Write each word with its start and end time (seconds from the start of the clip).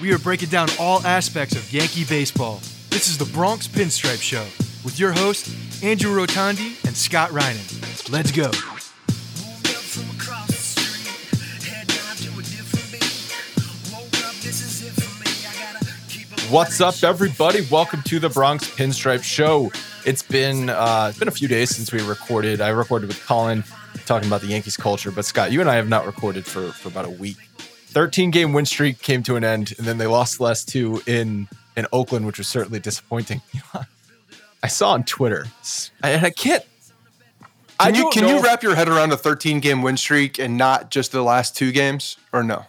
We 0.00 0.14
are 0.14 0.18
breaking 0.18 0.48
down 0.48 0.68
all 0.78 1.06
aspects 1.06 1.54
of 1.54 1.70
Yankee 1.70 2.04
baseball. 2.04 2.60
This 2.88 3.08
is 3.08 3.18
the 3.18 3.26
Bronx 3.26 3.68
Pinstripe 3.68 4.22
Show 4.22 4.46
with 4.82 4.98
your 4.98 5.12
hosts, 5.12 5.82
Andrew 5.82 6.10
Rotondi 6.16 6.82
and 6.86 6.96
Scott 6.96 7.28
Reinen. 7.30 8.10
Let's 8.10 8.32
go. 8.32 8.50
What's 16.48 16.80
up, 16.80 17.04
everybody? 17.04 17.66
Welcome 17.70 18.00
to 18.04 18.18
the 18.18 18.30
Bronx 18.30 18.70
Pinstripe 18.70 19.22
Show. 19.22 19.70
It's 20.06 20.22
been 20.22 20.70
uh, 20.70 21.08
it's 21.10 21.18
been 21.18 21.28
a 21.28 21.30
few 21.30 21.46
days 21.46 21.76
since 21.76 21.92
we 21.92 22.00
recorded. 22.00 22.62
I 22.62 22.70
recorded 22.70 23.08
with 23.08 23.22
Colin 23.26 23.64
talking 24.06 24.28
about 24.28 24.40
the 24.40 24.46
Yankees 24.46 24.78
culture. 24.78 25.10
But 25.10 25.26
Scott, 25.26 25.52
you 25.52 25.60
and 25.60 25.68
I 25.68 25.74
have 25.74 25.90
not 25.90 26.06
recorded 26.06 26.46
for 26.46 26.72
for 26.72 26.88
about 26.88 27.04
a 27.04 27.10
week. 27.10 27.36
13 27.90 28.30
game 28.30 28.52
win 28.52 28.66
streak 28.66 29.00
came 29.00 29.22
to 29.24 29.36
an 29.36 29.44
end, 29.44 29.74
and 29.78 29.86
then 29.86 29.98
they 29.98 30.06
lost 30.06 30.38
the 30.38 30.44
last 30.44 30.68
two 30.68 31.02
in 31.06 31.48
in 31.76 31.86
Oakland, 31.92 32.26
which 32.26 32.38
was 32.38 32.48
certainly 32.48 32.78
disappointing. 32.78 33.40
I 34.62 34.68
saw 34.68 34.92
on 34.92 35.04
Twitter, 35.04 35.46
and 36.02 36.24
I 36.24 36.30
can't. 36.30 36.64
Can 37.80 37.94
you 37.94 38.10
can 38.12 38.28
you 38.28 38.42
wrap 38.42 38.62
your 38.62 38.74
head 38.74 38.88
around 38.88 39.12
a 39.12 39.16
13 39.16 39.60
game 39.60 39.82
win 39.82 39.96
streak 39.96 40.38
and 40.38 40.56
not 40.56 40.90
just 40.90 41.12
the 41.12 41.22
last 41.22 41.56
two 41.56 41.72
games, 41.72 42.16
or 42.32 42.42
no? 42.42 42.66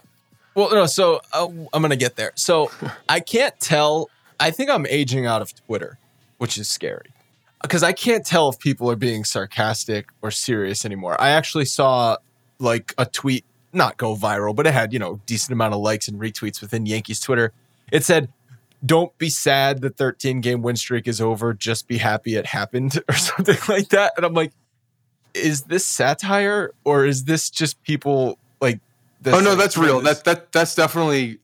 Well, 0.55 0.71
no. 0.71 0.85
So 0.85 1.21
uh, 1.33 1.47
I'm 1.73 1.81
gonna 1.81 1.95
get 1.95 2.15
there. 2.15 2.31
So 2.35 2.71
I 3.09 3.19
can't 3.19 3.57
tell. 3.59 4.09
I 4.39 4.51
think 4.51 4.69
I'm 4.69 4.85
aging 4.87 5.25
out 5.25 5.41
of 5.41 5.53
Twitter, 5.65 5.99
which 6.37 6.57
is 6.57 6.67
scary 6.67 7.11
because 7.61 7.83
I 7.83 7.91
can't 7.91 8.25
tell 8.25 8.49
if 8.49 8.57
people 8.57 8.89
are 8.89 8.95
being 8.95 9.23
sarcastic 9.23 10.07
or 10.21 10.31
serious 10.31 10.85
anymore. 10.85 11.19
I 11.19 11.29
actually 11.29 11.65
saw 11.65 12.17
like 12.59 12.93
a 12.97 13.05
tweet 13.05 13.45
not 13.73 13.97
go 13.97 14.15
viral, 14.15 14.55
but 14.55 14.67
it 14.67 14.73
had, 14.73 14.93
you 14.93 14.99
know, 14.99 15.19
decent 15.25 15.53
amount 15.53 15.73
of 15.73 15.81
likes 15.81 16.07
and 16.07 16.19
retweets 16.19 16.61
within 16.61 16.85
Yankees 16.85 17.19
Twitter. 17.19 17.53
It 17.91 18.03
said, 18.03 18.29
"Don't 18.85 19.17
be 19.17 19.29
sad 19.29 19.81
the 19.81 19.89
13 19.89 20.41
game 20.41 20.61
win 20.61 20.75
streak 20.75 21.07
is 21.07 21.21
over, 21.21 21.53
just 21.53 21.87
be 21.87 21.97
happy 21.97 22.35
it 22.35 22.47
happened" 22.47 23.01
or 23.09 23.15
something 23.15 23.57
like 23.67 23.89
that. 23.89 24.13
And 24.17 24.25
I'm 24.25 24.33
like, 24.33 24.53
is 25.33 25.63
this 25.63 25.85
satire 25.85 26.73
or 26.83 27.05
is 27.05 27.25
this 27.25 27.49
just 27.49 27.81
people 27.83 28.37
like 28.59 28.79
Oh 29.25 29.39
no, 29.39 29.55
that's 29.55 29.77
real. 29.77 30.01
That 30.01 30.23
that 30.23 30.51
that's 30.51 30.75
definitely 30.75 31.39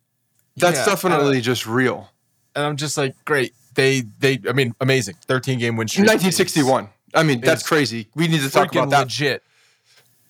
that's 0.55 0.79
yeah, 0.79 0.85
definitely 0.85 1.41
just 1.41 1.67
real. 1.67 2.09
And 2.55 2.65
I'm 2.65 2.75
just 2.75 2.97
like, 2.97 3.13
great 3.23 3.53
they 3.77 4.01
they 4.19 4.41
I 4.49 4.51
mean 4.51 4.75
amazing 4.81 5.15
13 5.27 5.59
game 5.59 5.77
win 5.77 5.87
streak. 5.87 6.07
1961. 6.07 6.89
I 7.13 7.23
mean 7.23 7.39
that's 7.39 7.65
crazy. 7.65 8.09
We 8.15 8.27
need 8.27 8.41
to 8.41 8.49
talk 8.49 8.73
about 8.73 8.89
that. 8.89 9.03
Legit. 9.03 9.43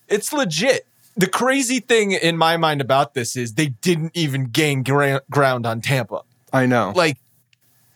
It's 0.06 0.32
legit. 0.32 0.86
The 1.18 1.26
crazy 1.26 1.80
thing 1.80 2.12
in 2.12 2.36
my 2.36 2.56
mind 2.56 2.80
about 2.80 3.14
this 3.14 3.36
is 3.36 3.54
they 3.54 3.66
didn't 3.66 4.12
even 4.14 4.46
gain 4.46 4.82
gra- 4.82 5.22
ground 5.30 5.66
on 5.66 5.80
Tampa. 5.80 6.22
I 6.52 6.66
know. 6.66 6.92
Like 6.94 7.18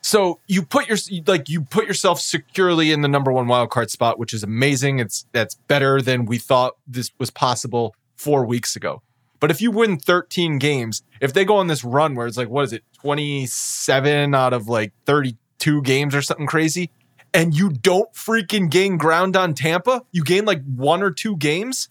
so 0.02 0.40
you 0.48 0.62
put 0.62 0.88
your 0.88 0.98
like 1.26 1.48
you 1.48 1.62
put 1.62 1.86
yourself 1.86 2.20
securely 2.20 2.90
in 2.90 3.02
the 3.02 3.08
number 3.08 3.32
one 3.32 3.46
wild 3.46 3.70
card 3.70 3.90
spot, 3.90 4.18
which 4.18 4.34
is 4.34 4.42
amazing. 4.42 4.98
It's 4.98 5.26
that's 5.32 5.54
better 5.54 6.02
than 6.02 6.26
we 6.26 6.38
thought 6.38 6.76
this 6.86 7.12
was 7.18 7.30
possible 7.30 7.94
four 8.16 8.44
weeks 8.44 8.74
ago. 8.74 9.02
But 9.38 9.50
if 9.50 9.60
you 9.60 9.70
win 9.70 9.98
13 9.98 10.58
games, 10.58 11.02
if 11.20 11.32
they 11.32 11.44
go 11.44 11.56
on 11.56 11.66
this 11.66 11.82
run 11.82 12.14
where 12.14 12.26
it's 12.26 12.36
like, 12.36 12.48
what 12.48 12.64
is 12.64 12.72
it, 12.72 12.84
27 13.00 14.34
out 14.36 14.52
of 14.52 14.68
like 14.68 14.92
32 15.06 15.82
games 15.82 16.14
or 16.14 16.22
something 16.22 16.46
crazy, 16.46 16.90
and 17.34 17.54
you 17.54 17.70
don't 17.70 18.12
freaking 18.12 18.70
gain 18.70 18.98
ground 18.98 19.36
on 19.36 19.54
Tampa, 19.54 20.02
you 20.12 20.22
gain 20.22 20.44
like 20.44 20.62
one 20.64 21.02
or 21.02 21.10
two 21.10 21.36
games. 21.36 21.88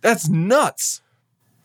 That's 0.00 0.28
nuts. 0.28 1.00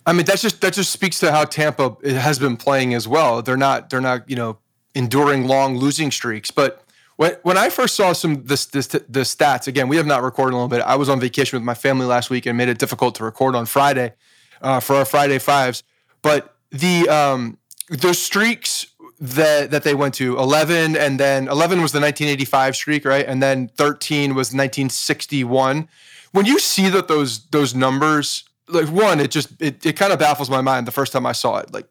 I 0.05 0.13
mean, 0.13 0.25
that's 0.25 0.41
just 0.41 0.61
that 0.61 0.73
just 0.73 0.91
speaks 0.91 1.19
to 1.19 1.31
how 1.31 1.45
Tampa 1.45 1.95
has 2.03 2.39
been 2.39 2.57
playing 2.57 2.93
as 2.93 3.07
well. 3.07 3.41
They're 3.41 3.57
not 3.57 3.89
they're 3.89 4.01
not 4.01 4.29
you 4.29 4.35
know 4.35 4.57
enduring 4.95 5.47
long 5.47 5.77
losing 5.77 6.11
streaks. 6.11 6.51
But 6.51 6.83
when 7.15 7.35
when 7.43 7.57
I 7.57 7.69
first 7.69 7.95
saw 7.95 8.13
some 8.13 8.43
this 8.43 8.65
the 8.65 8.79
stats 8.79 9.67
again, 9.67 9.87
we 9.87 9.97
have 9.97 10.05
not 10.05 10.23
recorded 10.23 10.53
a 10.53 10.57
little 10.57 10.67
bit. 10.67 10.81
I 10.81 10.95
was 10.95 11.09
on 11.09 11.19
vacation 11.19 11.57
with 11.57 11.65
my 11.65 11.73
family 11.73 12.05
last 12.05 12.29
week 12.29 12.45
and 12.45 12.57
made 12.57 12.69
it 12.69 12.79
difficult 12.79 13.15
to 13.15 13.23
record 13.23 13.55
on 13.55 13.65
Friday 13.65 14.13
uh, 14.61 14.79
for 14.79 14.95
our 14.95 15.05
Friday 15.05 15.39
fives. 15.39 15.83
But 16.21 16.53
the 16.71 17.07
um, 17.07 17.57
the 17.89 18.13
streaks 18.13 18.87
that 19.23 19.71
that 19.71 19.83
they 19.83 19.95
went 19.95 20.13
to 20.15 20.37
11 20.37 20.97
and 20.97 21.17
then 21.17 21.47
11 21.47 21.81
was 21.81 21.93
the 21.93 22.01
1985 22.01 22.75
streak 22.75 23.05
right? 23.05 23.25
And 23.25 23.41
then 23.41 23.69
13 23.69 24.31
was 24.31 24.47
1961 24.49 25.87
when 26.33 26.45
you 26.45 26.59
see 26.59 26.89
that 26.89 27.07
those 27.07 27.45
those 27.47 27.73
numbers 27.73 28.43
like 28.67 28.89
one 28.89 29.21
it 29.21 29.31
just 29.31 29.49
it, 29.61 29.85
it 29.85 29.93
kind 29.95 30.11
of 30.11 30.19
baffles 30.19 30.49
my 30.49 30.59
mind 30.59 30.85
the 30.85 30.91
first 30.91 31.13
time 31.13 31.25
i 31.25 31.31
saw 31.31 31.57
it. 31.57 31.73
Like 31.73 31.87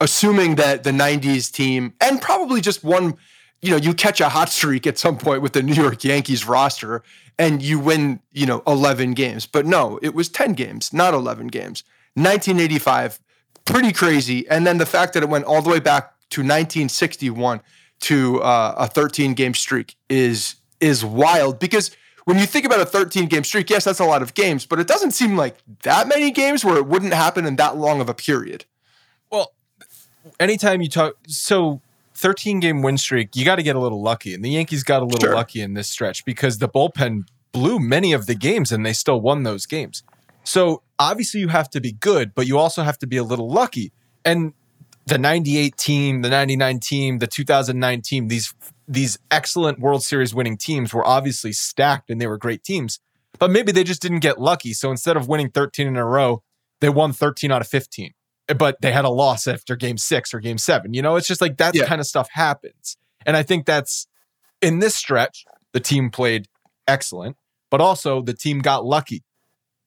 assuming 0.00 0.54
that 0.56 0.84
the 0.84 0.92
90s 0.92 1.50
team 1.50 1.92
and 2.00 2.22
probably 2.22 2.60
just 2.60 2.84
one 2.84 3.16
you 3.62 3.70
know 3.72 3.76
you 3.76 3.92
catch 3.92 4.20
a 4.20 4.28
hot 4.28 4.48
streak 4.48 4.86
at 4.86 4.96
some 4.96 5.18
point 5.18 5.42
with 5.42 5.54
the 5.54 5.64
new 5.64 5.74
york 5.74 6.04
yankees 6.04 6.46
roster 6.46 7.02
and 7.36 7.62
you 7.62 7.80
win 7.80 8.20
you 8.30 8.46
know 8.46 8.62
11 8.64 9.14
games. 9.14 9.44
But 9.44 9.66
no 9.66 9.98
it 10.02 10.14
was 10.14 10.28
10 10.28 10.52
games 10.52 10.92
not 10.92 11.14
11 11.14 11.48
games. 11.48 11.82
1985 12.14 13.18
pretty 13.64 13.92
crazy. 13.92 14.48
And 14.48 14.64
then 14.64 14.78
the 14.78 14.86
fact 14.86 15.14
that 15.14 15.24
it 15.24 15.28
went 15.28 15.46
all 15.46 15.60
the 15.62 15.68
way 15.68 15.80
back 15.80 16.12
to 16.30 16.40
1961 16.40 17.60
to 18.00 18.42
uh, 18.42 18.74
a 18.78 18.86
13 18.86 19.34
game 19.34 19.54
streak 19.54 19.96
is 20.08 20.56
is 20.80 21.04
wild 21.04 21.58
because 21.58 21.96
when 22.24 22.38
you 22.38 22.46
think 22.46 22.66
about 22.66 22.80
a 22.80 22.86
13 22.86 23.26
game 23.26 23.44
streak, 23.44 23.70
yes, 23.70 23.84
that's 23.84 24.00
a 24.00 24.04
lot 24.04 24.20
of 24.20 24.34
games, 24.34 24.66
but 24.66 24.80
it 24.80 24.88
doesn't 24.88 25.12
seem 25.12 25.36
like 25.36 25.56
that 25.82 26.08
many 26.08 26.32
games 26.32 26.64
where 26.64 26.76
it 26.76 26.86
wouldn't 26.86 27.14
happen 27.14 27.46
in 27.46 27.56
that 27.56 27.76
long 27.76 28.00
of 28.00 28.08
a 28.08 28.14
period. 28.14 28.64
Well, 29.30 29.52
anytime 30.40 30.82
you 30.82 30.88
talk, 30.88 31.14
so 31.28 31.80
13 32.14 32.58
game 32.58 32.82
win 32.82 32.98
streak, 32.98 33.36
you 33.36 33.44
got 33.44 33.56
to 33.56 33.62
get 33.62 33.76
a 33.76 33.78
little 33.78 34.02
lucky. 34.02 34.34
And 34.34 34.44
the 34.44 34.50
Yankees 34.50 34.82
got 34.82 35.02
a 35.02 35.04
little 35.04 35.20
sure. 35.20 35.34
lucky 35.36 35.60
in 35.60 35.74
this 35.74 35.88
stretch 35.88 36.24
because 36.24 36.58
the 36.58 36.68
bullpen 36.68 37.28
blew 37.52 37.78
many 37.78 38.12
of 38.12 38.26
the 38.26 38.34
games 38.34 38.72
and 38.72 38.84
they 38.84 38.92
still 38.92 39.20
won 39.20 39.44
those 39.44 39.64
games. 39.64 40.02
So 40.42 40.82
obviously 40.98 41.40
you 41.40 41.48
have 41.48 41.70
to 41.70 41.80
be 41.80 41.92
good, 41.92 42.34
but 42.34 42.46
you 42.48 42.58
also 42.58 42.82
have 42.82 42.98
to 42.98 43.06
be 43.06 43.16
a 43.16 43.24
little 43.24 43.48
lucky. 43.48 43.92
And 44.24 44.52
the 45.06 45.18
98 45.18 45.76
team, 45.76 46.22
the 46.22 46.30
99 46.30 46.80
team, 46.80 47.18
the 47.18 47.26
2009 47.26 48.02
team, 48.02 48.28
these 48.28 48.54
these 48.88 49.18
excellent 49.30 49.80
World 49.80 50.04
Series 50.04 50.34
winning 50.34 50.56
teams 50.56 50.94
were 50.94 51.06
obviously 51.06 51.52
stacked 51.52 52.08
and 52.08 52.20
they 52.20 52.26
were 52.26 52.38
great 52.38 52.62
teams. 52.62 53.00
But 53.38 53.50
maybe 53.50 53.72
they 53.72 53.84
just 53.84 54.00
didn't 54.00 54.20
get 54.20 54.40
lucky. 54.40 54.72
So 54.72 54.90
instead 54.90 55.16
of 55.16 55.28
winning 55.28 55.50
13 55.50 55.86
in 55.86 55.96
a 55.96 56.04
row, 56.04 56.42
they 56.80 56.88
won 56.88 57.12
13 57.12 57.50
out 57.50 57.60
of 57.60 57.68
15. 57.68 58.12
But 58.56 58.80
they 58.80 58.92
had 58.92 59.04
a 59.04 59.10
loss 59.10 59.48
after 59.48 59.74
game 59.74 59.98
6 59.98 60.32
or 60.32 60.38
game 60.38 60.56
7. 60.56 60.94
You 60.94 61.02
know, 61.02 61.16
it's 61.16 61.26
just 61.26 61.40
like 61.40 61.56
that 61.56 61.74
yeah. 61.74 61.86
kind 61.86 62.00
of 62.00 62.06
stuff 62.06 62.28
happens. 62.30 62.96
And 63.26 63.36
I 63.36 63.42
think 63.42 63.66
that's 63.66 64.06
in 64.62 64.78
this 64.78 64.94
stretch, 64.94 65.44
the 65.72 65.80
team 65.80 66.10
played 66.10 66.46
excellent, 66.86 67.36
but 67.70 67.80
also 67.80 68.22
the 68.22 68.34
team 68.34 68.60
got 68.60 68.84
lucky 68.84 69.24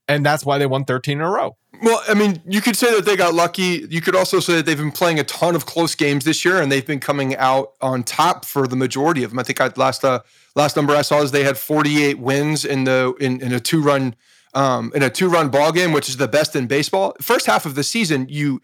and 0.10 0.26
that's 0.26 0.44
why 0.44 0.58
they 0.58 0.66
won 0.66 0.84
13 0.84 1.20
in 1.20 1.22
a 1.22 1.30
row. 1.30 1.56
Well, 1.82 2.02
I 2.10 2.16
mean, 2.16 2.42
you 2.46 2.60
could 2.60 2.76
say 2.76 2.94
that 2.96 3.06
they 3.06 3.16
got 3.16 3.34
lucky. 3.34 3.88
You 3.90 4.02
could 4.02 4.16
also 4.16 4.42
say 4.42 4.58
that 4.58 4.66
they've 4.66 4.76
been 4.76 4.92
playing 4.92 5.20
a 5.20 5.24
ton 5.24 5.56
of 5.56 5.66
close 5.66 5.96
games 5.96 6.26
this 6.26 6.44
year, 6.44 6.62
and 6.62 6.70
they've 6.70 6.86
been 6.86 7.00
coming 7.00 7.38
out 7.38 7.74
on 7.80 8.04
top 8.04 8.44
for 8.44 8.68
the 8.68 8.76
majority 8.76 9.24
of 9.24 9.30
them. 9.30 9.40
I 9.40 9.44
think 9.44 9.62
I, 9.62 9.72
last 9.78 10.04
uh, 10.04 10.20
last 10.56 10.76
number 10.76 10.94
I 10.94 11.04
saw 11.04 11.22
is 11.22 11.32
they 11.32 11.46
had 11.46 11.58
48 11.58 12.20
wins 12.20 12.66
in 12.66 12.84
the 12.84 13.14
in, 13.22 13.40
in 13.40 13.54
a 13.54 13.60
two 13.62 13.82
run 13.82 14.16
um, 14.56 14.92
in 14.94 15.04
a 15.04 15.10
two 15.10 15.30
run 15.30 15.50
ball 15.50 15.72
game, 15.72 15.94
which 15.94 16.10
is 16.10 16.18
the 16.18 16.28
best 16.28 16.56
in 16.56 16.68
baseball. 16.68 17.16
First 17.22 17.46
half 17.46 17.66
of 17.66 17.76
the 17.76 17.84
season, 17.84 18.26
you 18.28 18.62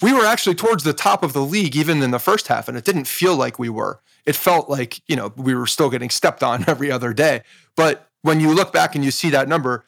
we 0.00 0.14
were 0.14 0.24
actually 0.24 0.54
towards 0.54 0.84
the 0.84 0.94
top 0.94 1.22
of 1.22 1.32
the 1.32 1.42
league 1.42 1.76
even 1.76 2.02
in 2.02 2.12
the 2.12 2.18
first 2.18 2.48
half, 2.48 2.68
and 2.68 2.78
it 2.78 2.84
didn't 2.84 3.06
feel 3.06 3.36
like 3.36 3.58
we 3.58 3.68
were. 3.68 4.00
It 4.24 4.36
felt 4.36 4.70
like 4.70 5.02
you 5.06 5.16
know 5.16 5.32
we 5.36 5.54
were 5.54 5.66
still 5.66 5.90
getting 5.90 6.08
stepped 6.08 6.42
on 6.42 6.64
every 6.68 6.90
other 6.90 7.12
day. 7.12 7.42
But 7.76 8.08
when 8.22 8.40
you 8.40 8.54
look 8.54 8.72
back 8.72 8.94
and 8.94 9.04
you 9.04 9.10
see 9.10 9.28
that 9.30 9.48
number, 9.48 9.84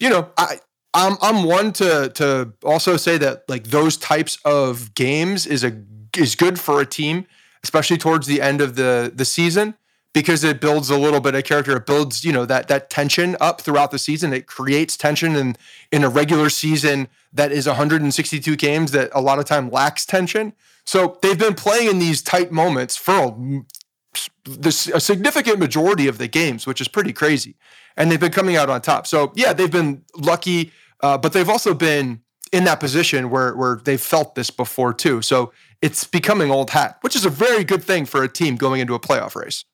you 0.00 0.10
know 0.10 0.30
I. 0.36 0.60
I'm 0.94 1.18
I'm 1.20 1.44
one 1.44 1.74
to 1.74 2.08
to 2.14 2.54
also 2.64 2.96
say 2.96 3.18
that 3.18 3.46
like 3.50 3.64
those 3.64 3.98
types 3.98 4.38
of 4.46 4.94
games 4.94 5.46
is 5.46 5.62
a 5.62 5.82
is 6.16 6.34
good 6.34 6.58
for 6.58 6.80
a 6.80 6.86
team, 6.86 7.26
especially 7.62 7.98
towards 7.98 8.26
the 8.26 8.40
end 8.40 8.62
of 8.62 8.76
the 8.76 9.12
the 9.14 9.26
season 9.26 9.74
because 10.16 10.42
it 10.42 10.62
builds 10.62 10.88
a 10.88 10.96
little 10.96 11.20
bit 11.20 11.34
of 11.34 11.44
character. 11.44 11.76
It 11.76 11.84
builds, 11.84 12.24
you 12.24 12.32
know, 12.32 12.46
that 12.46 12.68
that 12.68 12.88
tension 12.88 13.36
up 13.38 13.60
throughout 13.60 13.90
the 13.90 13.98
season. 13.98 14.32
It 14.32 14.46
creates 14.46 14.96
tension 14.96 15.36
in 15.36 15.56
in 15.92 16.02
a 16.04 16.08
regular 16.08 16.48
season 16.48 17.08
that 17.34 17.52
is 17.52 17.66
162 17.66 18.56
games 18.56 18.92
that 18.92 19.10
a 19.12 19.20
lot 19.20 19.38
of 19.38 19.44
time 19.44 19.70
lacks 19.70 20.06
tension. 20.06 20.54
So 20.86 21.18
they've 21.20 21.38
been 21.38 21.52
playing 21.52 21.90
in 21.90 21.98
these 21.98 22.22
tight 22.22 22.50
moments 22.50 22.96
for 22.96 23.12
a, 23.12 23.62
this, 24.44 24.88
a 24.88 25.00
significant 25.00 25.58
majority 25.58 26.08
of 26.08 26.18
the 26.18 26.28
games, 26.28 26.66
which 26.66 26.80
is 26.80 26.88
pretty 26.88 27.12
crazy, 27.12 27.56
and 27.96 28.10
they've 28.10 28.20
been 28.20 28.32
coming 28.32 28.56
out 28.56 28.70
on 28.70 28.80
top. 28.80 29.06
So 29.06 29.32
yeah, 29.34 29.52
they've 29.52 29.70
been 29.70 30.04
lucky, 30.16 30.72
uh, 31.02 31.18
but 31.18 31.32
they've 31.32 31.48
also 31.48 31.74
been 31.74 32.20
in 32.52 32.64
that 32.64 32.80
position 32.80 33.30
where 33.30 33.54
where 33.56 33.80
they've 33.84 34.00
felt 34.00 34.34
this 34.34 34.50
before 34.50 34.92
too. 34.92 35.22
So 35.22 35.52
it's 35.82 36.04
becoming 36.04 36.50
old 36.50 36.70
hat, 36.70 36.98
which 37.02 37.16
is 37.16 37.24
a 37.24 37.30
very 37.30 37.64
good 37.64 37.82
thing 37.82 38.06
for 38.06 38.22
a 38.22 38.28
team 38.28 38.56
going 38.56 38.80
into 38.80 38.94
a 38.94 39.00
playoff 39.00 39.34
race 39.34 39.64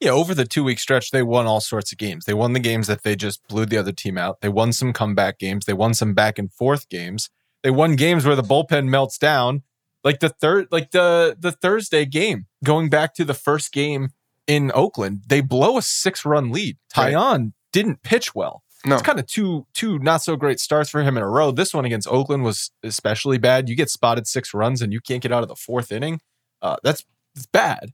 yeah, 0.00 0.10
over 0.10 0.34
the 0.34 0.44
two 0.44 0.62
week 0.62 0.78
stretch, 0.78 1.10
they 1.10 1.22
won 1.22 1.46
all 1.46 1.60
sorts 1.60 1.90
of 1.92 1.98
games. 1.98 2.26
They 2.26 2.34
won 2.34 2.52
the 2.52 2.60
games 2.60 2.86
that 2.86 3.02
they 3.02 3.16
just 3.16 3.46
blew 3.48 3.64
the 3.64 3.78
other 3.78 3.92
team 3.92 4.18
out. 4.18 4.40
They 4.40 4.48
won 4.48 4.72
some 4.72 4.92
comeback 4.92 5.38
games. 5.38 5.64
They 5.64 5.72
won 5.72 5.94
some 5.94 6.12
back 6.12 6.38
and 6.38 6.52
forth 6.52 6.88
games. 6.88 7.30
They 7.62 7.70
won 7.70 7.96
games 7.96 8.24
where 8.24 8.36
the 8.36 8.42
bullpen 8.42 8.88
melts 8.88 9.18
down, 9.18 9.62
like 10.06 10.20
the 10.20 10.28
third, 10.28 10.68
like 10.70 10.92
the 10.92 11.36
the 11.38 11.50
Thursday 11.50 12.04
game. 12.04 12.46
Going 12.62 12.88
back 12.88 13.12
to 13.14 13.24
the 13.24 13.34
first 13.34 13.72
game 13.72 14.10
in 14.46 14.70
Oakland, 14.72 15.22
they 15.26 15.40
blow 15.40 15.76
a 15.78 15.82
six 15.82 16.24
run 16.24 16.52
lead. 16.52 16.78
Right. 16.96 17.52
didn't 17.72 18.02
pitch 18.02 18.32
well. 18.32 18.62
No. 18.84 18.94
It's 18.94 19.02
kind 19.02 19.18
of 19.18 19.26
two 19.26 19.66
two 19.74 19.98
not 19.98 20.22
so 20.22 20.36
great 20.36 20.60
starts 20.60 20.90
for 20.90 21.02
him 21.02 21.16
in 21.16 21.24
a 21.24 21.28
row. 21.28 21.50
This 21.50 21.74
one 21.74 21.84
against 21.84 22.06
Oakland 22.06 22.44
was 22.44 22.70
especially 22.84 23.36
bad. 23.36 23.68
You 23.68 23.74
get 23.74 23.90
spotted 23.90 24.28
six 24.28 24.54
runs 24.54 24.80
and 24.80 24.92
you 24.92 25.00
can't 25.00 25.20
get 25.20 25.32
out 25.32 25.42
of 25.42 25.48
the 25.48 25.56
fourth 25.56 25.90
inning. 25.90 26.20
Uh, 26.62 26.76
that's 26.84 27.04
it's 27.34 27.46
bad. 27.46 27.92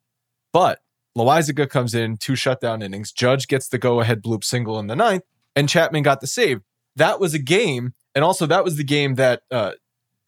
But 0.52 0.80
Loaisiga 1.16 1.66
comes 1.66 1.94
in, 1.94 2.18
two 2.18 2.36
shutdown 2.36 2.82
innings. 2.82 3.10
Judge 3.10 3.48
gets 3.48 3.68
the 3.68 3.78
go 3.78 4.00
ahead 4.00 4.22
bloop 4.22 4.44
single 4.44 4.78
in 4.78 4.86
the 4.86 4.96
ninth, 4.96 5.24
and 5.56 5.66
Chapman 5.66 6.02
got 6.02 6.20
the 6.20 6.26
save. 6.26 6.60
That 6.94 7.20
was 7.20 7.32
a 7.32 7.38
game, 7.38 7.94
and 8.14 8.22
also 8.22 8.44
that 8.44 8.64
was 8.64 8.76
the 8.76 8.84
game 8.84 9.14
that 9.14 9.44
uh, 9.50 9.72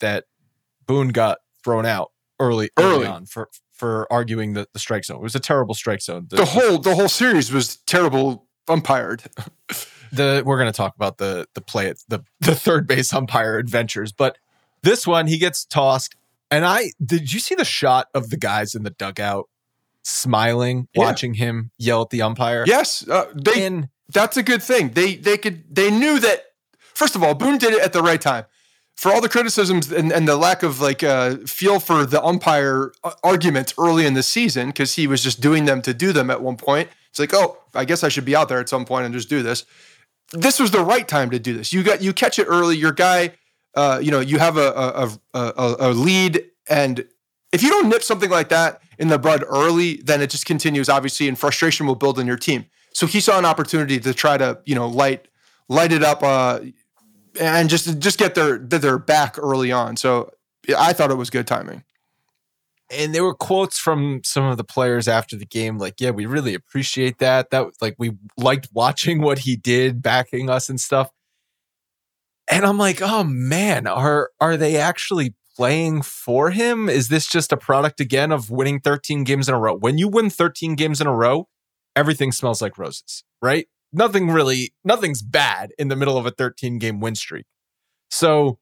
that 0.00 0.24
Boone 0.86 1.08
got 1.08 1.38
thrown 1.64 1.86
out 1.86 2.12
early, 2.38 2.70
early, 2.76 2.96
early 2.96 3.06
on 3.06 3.26
for 3.26 3.48
for 3.72 4.06
arguing 4.10 4.52
the, 4.52 4.68
the 4.72 4.78
strike 4.78 5.04
zone. 5.04 5.16
It 5.16 5.22
was 5.22 5.34
a 5.34 5.40
terrible 5.40 5.74
strike 5.74 6.02
zone. 6.02 6.26
The, 6.28 6.36
the 6.36 6.44
whole 6.44 6.78
the 6.78 6.94
whole 6.94 7.08
series 7.08 7.52
was 7.52 7.76
terrible 7.86 8.46
umpired. 8.68 9.22
the 10.12 10.42
we're 10.44 10.58
going 10.58 10.70
to 10.70 10.76
talk 10.76 10.94
about 10.94 11.18
the 11.18 11.46
the 11.54 11.60
play 11.60 11.92
the 12.08 12.24
the 12.40 12.54
third 12.54 12.86
base 12.86 13.12
umpire 13.12 13.58
adventures, 13.58 14.12
but 14.12 14.38
this 14.82 15.06
one 15.06 15.26
he 15.26 15.38
gets 15.38 15.64
tossed. 15.64 16.14
And 16.50 16.64
I 16.64 16.92
did 17.04 17.32
you 17.32 17.40
see 17.40 17.54
the 17.54 17.64
shot 17.64 18.08
of 18.14 18.30
the 18.30 18.36
guys 18.36 18.74
in 18.74 18.84
the 18.84 18.90
dugout 18.90 19.48
smiling, 20.04 20.88
yeah. 20.94 21.02
watching 21.02 21.34
him 21.34 21.70
yell 21.78 22.02
at 22.02 22.10
the 22.10 22.22
umpire. 22.22 22.64
Yes, 22.66 23.08
uh, 23.08 23.26
they. 23.34 23.64
And, 23.64 23.88
that's 24.12 24.36
a 24.36 24.42
good 24.42 24.62
thing. 24.62 24.90
They 24.90 25.16
they 25.16 25.38
could 25.38 25.74
they 25.74 25.90
knew 25.90 26.18
that. 26.20 26.44
First 26.94 27.16
of 27.16 27.22
all, 27.24 27.34
Boone 27.34 27.58
did 27.58 27.72
it 27.72 27.82
at 27.82 27.92
the 27.92 28.02
right 28.02 28.20
time. 28.20 28.44
For 28.96 29.12
all 29.12 29.20
the 29.20 29.28
criticisms 29.28 29.90
and, 29.90 30.12
and 30.12 30.26
the 30.26 30.36
lack 30.36 30.62
of 30.62 30.80
like 30.80 31.02
uh, 31.02 31.36
feel 31.46 31.80
for 31.80 32.06
the 32.06 32.22
umpire 32.22 32.92
argument 33.22 33.74
early 33.76 34.06
in 34.06 34.14
the 34.14 34.22
season, 34.22 34.68
because 34.68 34.94
he 34.94 35.06
was 35.06 35.22
just 35.22 35.40
doing 35.40 35.64
them 35.64 35.82
to 35.82 35.92
do 35.92 36.12
them 36.12 36.30
at 36.30 36.40
one 36.40 36.56
point. 36.56 36.88
It's 37.10 37.18
like, 37.18 37.34
oh, 37.34 37.58
I 37.74 37.84
guess 37.84 38.02
I 38.02 38.08
should 38.08 38.24
be 38.24 38.34
out 38.34 38.48
there 38.48 38.60
at 38.60 38.68
some 38.68 38.84
point 38.84 39.04
and 39.04 39.14
just 39.14 39.28
do 39.28 39.42
this. 39.42 39.66
This 40.32 40.58
was 40.58 40.70
the 40.70 40.82
right 40.82 41.06
time 41.06 41.30
to 41.30 41.38
do 41.38 41.56
this. 41.56 41.72
You 41.72 41.82
got 41.82 42.02
you 42.02 42.12
catch 42.12 42.38
it 42.38 42.44
early. 42.44 42.76
Your 42.76 42.92
guy, 42.92 43.32
uh, 43.74 44.00
you 44.02 44.10
know, 44.10 44.20
you 44.20 44.38
have 44.38 44.56
a 44.56 44.70
a, 44.72 45.10
a 45.34 45.76
a 45.78 45.90
lead, 45.90 46.44
and 46.68 47.06
if 47.52 47.62
you 47.62 47.70
don't 47.70 47.88
nip 47.88 48.02
something 48.02 48.30
like 48.30 48.48
that 48.48 48.80
in 48.98 49.08
the 49.08 49.18
bud 49.18 49.44
early, 49.46 49.96
then 49.96 50.22
it 50.22 50.30
just 50.30 50.46
continues, 50.46 50.88
obviously, 50.88 51.28
and 51.28 51.38
frustration 51.38 51.86
will 51.86 51.94
build 51.94 52.18
in 52.18 52.26
your 52.26 52.36
team. 52.36 52.66
So 52.92 53.06
he 53.06 53.20
saw 53.20 53.38
an 53.38 53.44
opportunity 53.44 54.00
to 54.00 54.14
try 54.14 54.38
to, 54.38 54.58
you 54.64 54.74
know, 54.74 54.88
light 54.88 55.28
light 55.68 55.92
it 55.92 56.02
up 56.02 56.22
uh, 56.22 56.60
and 57.40 57.68
just 57.68 57.98
just 57.98 58.18
get 58.18 58.34
their 58.34 58.58
their 58.58 58.98
back 58.98 59.38
early 59.38 59.72
on. 59.72 59.96
So 59.96 60.30
I 60.76 60.92
thought 60.92 61.10
it 61.10 61.16
was 61.16 61.30
good 61.30 61.46
timing. 61.46 61.84
And 62.90 63.14
there 63.14 63.24
were 63.24 63.34
quotes 63.34 63.78
from 63.78 64.20
some 64.24 64.44
of 64.44 64.56
the 64.58 64.64
players 64.64 65.08
after 65.08 65.36
the 65.36 65.46
game, 65.46 65.78
like, 65.78 66.00
"Yeah, 66.00 66.10
we 66.10 66.26
really 66.26 66.54
appreciate 66.54 67.18
that. 67.18 67.50
That 67.50 67.68
like 67.80 67.96
we 67.98 68.12
liked 68.36 68.68
watching 68.72 69.20
what 69.22 69.40
he 69.40 69.56
did, 69.56 70.02
backing 70.02 70.50
us 70.50 70.68
and 70.68 70.80
stuff." 70.80 71.10
And 72.50 72.64
I'm 72.66 72.78
like, 72.78 73.00
"Oh 73.02 73.24
man, 73.24 73.86
are 73.86 74.30
are 74.40 74.56
they 74.56 74.76
actually 74.76 75.34
playing 75.56 76.02
for 76.02 76.50
him? 76.50 76.88
Is 76.88 77.08
this 77.08 77.26
just 77.26 77.52
a 77.52 77.56
product 77.56 78.00
again 78.00 78.32
of 78.32 78.50
winning 78.50 78.80
13 78.80 79.24
games 79.24 79.48
in 79.48 79.54
a 79.54 79.58
row? 79.58 79.74
When 79.76 79.98
you 79.98 80.08
win 80.08 80.30
13 80.30 80.74
games 80.74 81.00
in 81.00 81.06
a 81.06 81.14
row, 81.14 81.48
everything 81.96 82.32
smells 82.32 82.60
like 82.60 82.76
roses, 82.78 83.24
right? 83.40 83.66
Nothing 83.94 84.28
really, 84.28 84.74
nothing's 84.82 85.22
bad 85.22 85.72
in 85.78 85.86
the 85.86 85.94
middle 85.94 86.18
of 86.18 86.26
a 86.26 86.32
13 86.32 86.78
game 86.78 86.98
win 87.00 87.14
streak. 87.14 87.46
So 88.10 88.58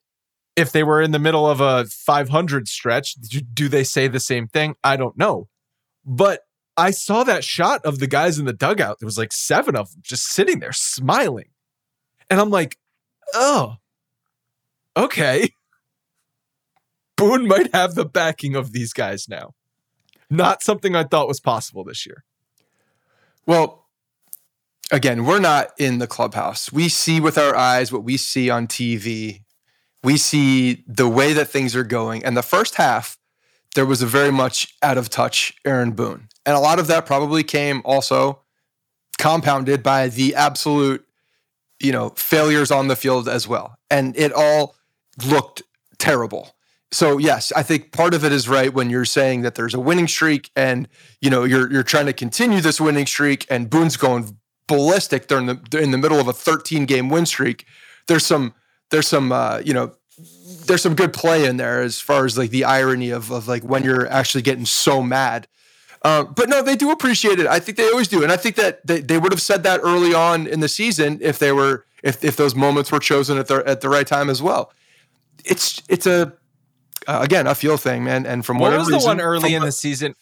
if 0.56 0.72
they 0.72 0.82
were 0.82 1.00
in 1.00 1.12
the 1.12 1.18
middle 1.18 1.48
of 1.48 1.60
a 1.60 1.86
500 1.86 2.68
stretch, 2.68 3.14
do 3.14 3.68
they 3.68 3.82
say 3.82 4.08
the 4.08 4.20
same 4.20 4.46
thing? 4.46 4.76
I 4.84 4.96
don't 4.96 5.16
know. 5.16 5.48
But 6.04 6.40
I 6.76 6.90
saw 6.90 7.24
that 7.24 7.44
shot 7.44 7.84
of 7.84 7.98
the 7.98 8.06
guys 8.06 8.38
in 8.38 8.44
the 8.44 8.52
dugout. 8.52 8.98
There 9.00 9.06
was 9.06 9.16
like 9.16 9.32
seven 9.32 9.74
of 9.74 9.90
them 9.90 10.02
just 10.02 10.26
sitting 10.26 10.60
there 10.60 10.72
smiling. 10.72 11.48
And 12.28 12.38
I'm 12.38 12.50
like, 12.50 12.76
oh, 13.34 13.76
okay. 14.96 15.54
Boone 17.16 17.46
might 17.46 17.74
have 17.74 17.94
the 17.94 18.04
backing 18.04 18.54
of 18.54 18.72
these 18.72 18.92
guys 18.92 19.28
now. 19.28 19.54
Not 20.28 20.62
something 20.62 20.94
I 20.94 21.04
thought 21.04 21.28
was 21.28 21.40
possible 21.40 21.84
this 21.84 22.04
year. 22.04 22.24
Well, 23.46 23.81
again, 24.92 25.24
we're 25.24 25.40
not 25.40 25.70
in 25.78 25.98
the 25.98 26.06
clubhouse. 26.06 26.70
We 26.70 26.88
see 26.88 27.18
with 27.18 27.36
our 27.36 27.56
eyes 27.56 27.90
what 27.90 28.04
we 28.04 28.16
see 28.16 28.50
on 28.50 28.68
TV. 28.68 29.40
We 30.04 30.16
see 30.16 30.84
the 30.86 31.08
way 31.08 31.32
that 31.32 31.48
things 31.48 31.74
are 31.74 31.84
going. 31.84 32.24
And 32.24 32.36
the 32.36 32.42
first 32.42 32.76
half, 32.76 33.18
there 33.74 33.86
was 33.86 34.02
a 34.02 34.06
very 34.06 34.30
much 34.30 34.74
out 34.82 34.98
of 34.98 35.10
touch 35.10 35.54
Aaron 35.64 35.92
Boone. 35.92 36.28
And 36.44 36.54
a 36.54 36.60
lot 36.60 36.78
of 36.78 36.86
that 36.88 37.06
probably 37.06 37.42
came 37.42 37.82
also 37.84 38.42
compounded 39.18 39.82
by 39.82 40.08
the 40.08 40.34
absolute, 40.34 41.04
you 41.80 41.92
know, 41.92 42.10
failures 42.10 42.70
on 42.70 42.88
the 42.88 42.96
field 42.96 43.28
as 43.28 43.48
well. 43.48 43.76
And 43.90 44.16
it 44.16 44.32
all 44.32 44.76
looked 45.24 45.62
terrible 45.98 46.54
so 46.92 47.16
yes, 47.16 47.52
I 47.56 47.62
think 47.62 47.90
part 47.90 48.12
of 48.12 48.22
it 48.22 48.32
is 48.32 48.48
right 48.48 48.72
when 48.72 48.90
you're 48.90 49.06
saying 49.06 49.42
that 49.42 49.54
there's 49.54 49.72
a 49.72 49.80
winning 49.80 50.06
streak 50.06 50.50
and 50.54 50.86
you 51.22 51.30
know 51.30 51.42
you're 51.42 51.72
you're 51.72 51.82
trying 51.82 52.06
to 52.06 52.12
continue 52.12 52.60
this 52.60 52.80
winning 52.80 53.06
streak 53.06 53.46
and 53.48 53.70
Boone's 53.70 53.96
going 53.96 54.36
ballistic 54.72 55.26
during 55.26 55.46
the 55.46 55.78
in 55.78 55.90
the 55.90 55.98
middle 55.98 56.18
of 56.18 56.28
a 56.28 56.32
13 56.32 56.86
game 56.86 57.10
win 57.10 57.26
streak. 57.26 57.66
There's 58.06 58.24
some 58.24 58.54
there's 58.90 59.06
some 59.06 59.30
uh, 59.30 59.60
you 59.64 59.74
know 59.74 59.92
there's 60.66 60.82
some 60.82 60.94
good 60.94 61.12
play 61.12 61.44
in 61.44 61.58
there 61.58 61.82
as 61.82 62.00
far 62.00 62.24
as 62.24 62.38
like 62.38 62.50
the 62.50 62.64
irony 62.64 63.10
of 63.10 63.30
of 63.30 63.48
like 63.48 63.62
when 63.62 63.84
you're 63.84 64.08
actually 64.08 64.42
getting 64.42 64.64
so 64.64 65.02
mad. 65.02 65.46
Uh, 66.04 66.24
but 66.24 66.48
no, 66.48 66.62
they 66.62 66.74
do 66.74 66.90
appreciate 66.90 67.38
it. 67.38 67.46
I 67.46 67.60
think 67.60 67.76
they 67.76 67.88
always 67.88 68.08
do, 68.08 68.24
and 68.24 68.32
I 68.32 68.36
think 68.36 68.56
that 68.56 68.84
they, 68.84 69.00
they 69.00 69.18
would 69.18 69.30
have 69.30 69.42
said 69.42 69.62
that 69.62 69.80
early 69.84 70.14
on 70.14 70.48
in 70.48 70.58
the 70.58 70.68
season 70.68 71.18
if 71.20 71.38
they 71.38 71.52
were 71.52 71.84
if 72.02 72.24
if 72.24 72.36
those 72.36 72.54
moments 72.54 72.90
were 72.90 72.98
chosen 72.98 73.38
at 73.38 73.46
the 73.48 73.62
at 73.66 73.82
the 73.82 73.88
right 73.88 74.06
time 74.06 74.30
as 74.30 74.40
well. 74.40 74.72
It's 75.44 75.82
it's 75.88 76.06
a 76.06 76.32
uh, 77.06 77.20
again 77.22 77.46
a 77.46 77.54
feel 77.54 77.76
thing, 77.76 78.04
man. 78.04 78.24
And 78.26 78.44
from 78.44 78.58
what 78.58 78.76
was 78.76 78.88
the 78.88 78.98
one 79.00 79.20
early 79.20 79.54
in 79.54 79.62
the 79.62 79.72
season? 79.72 80.14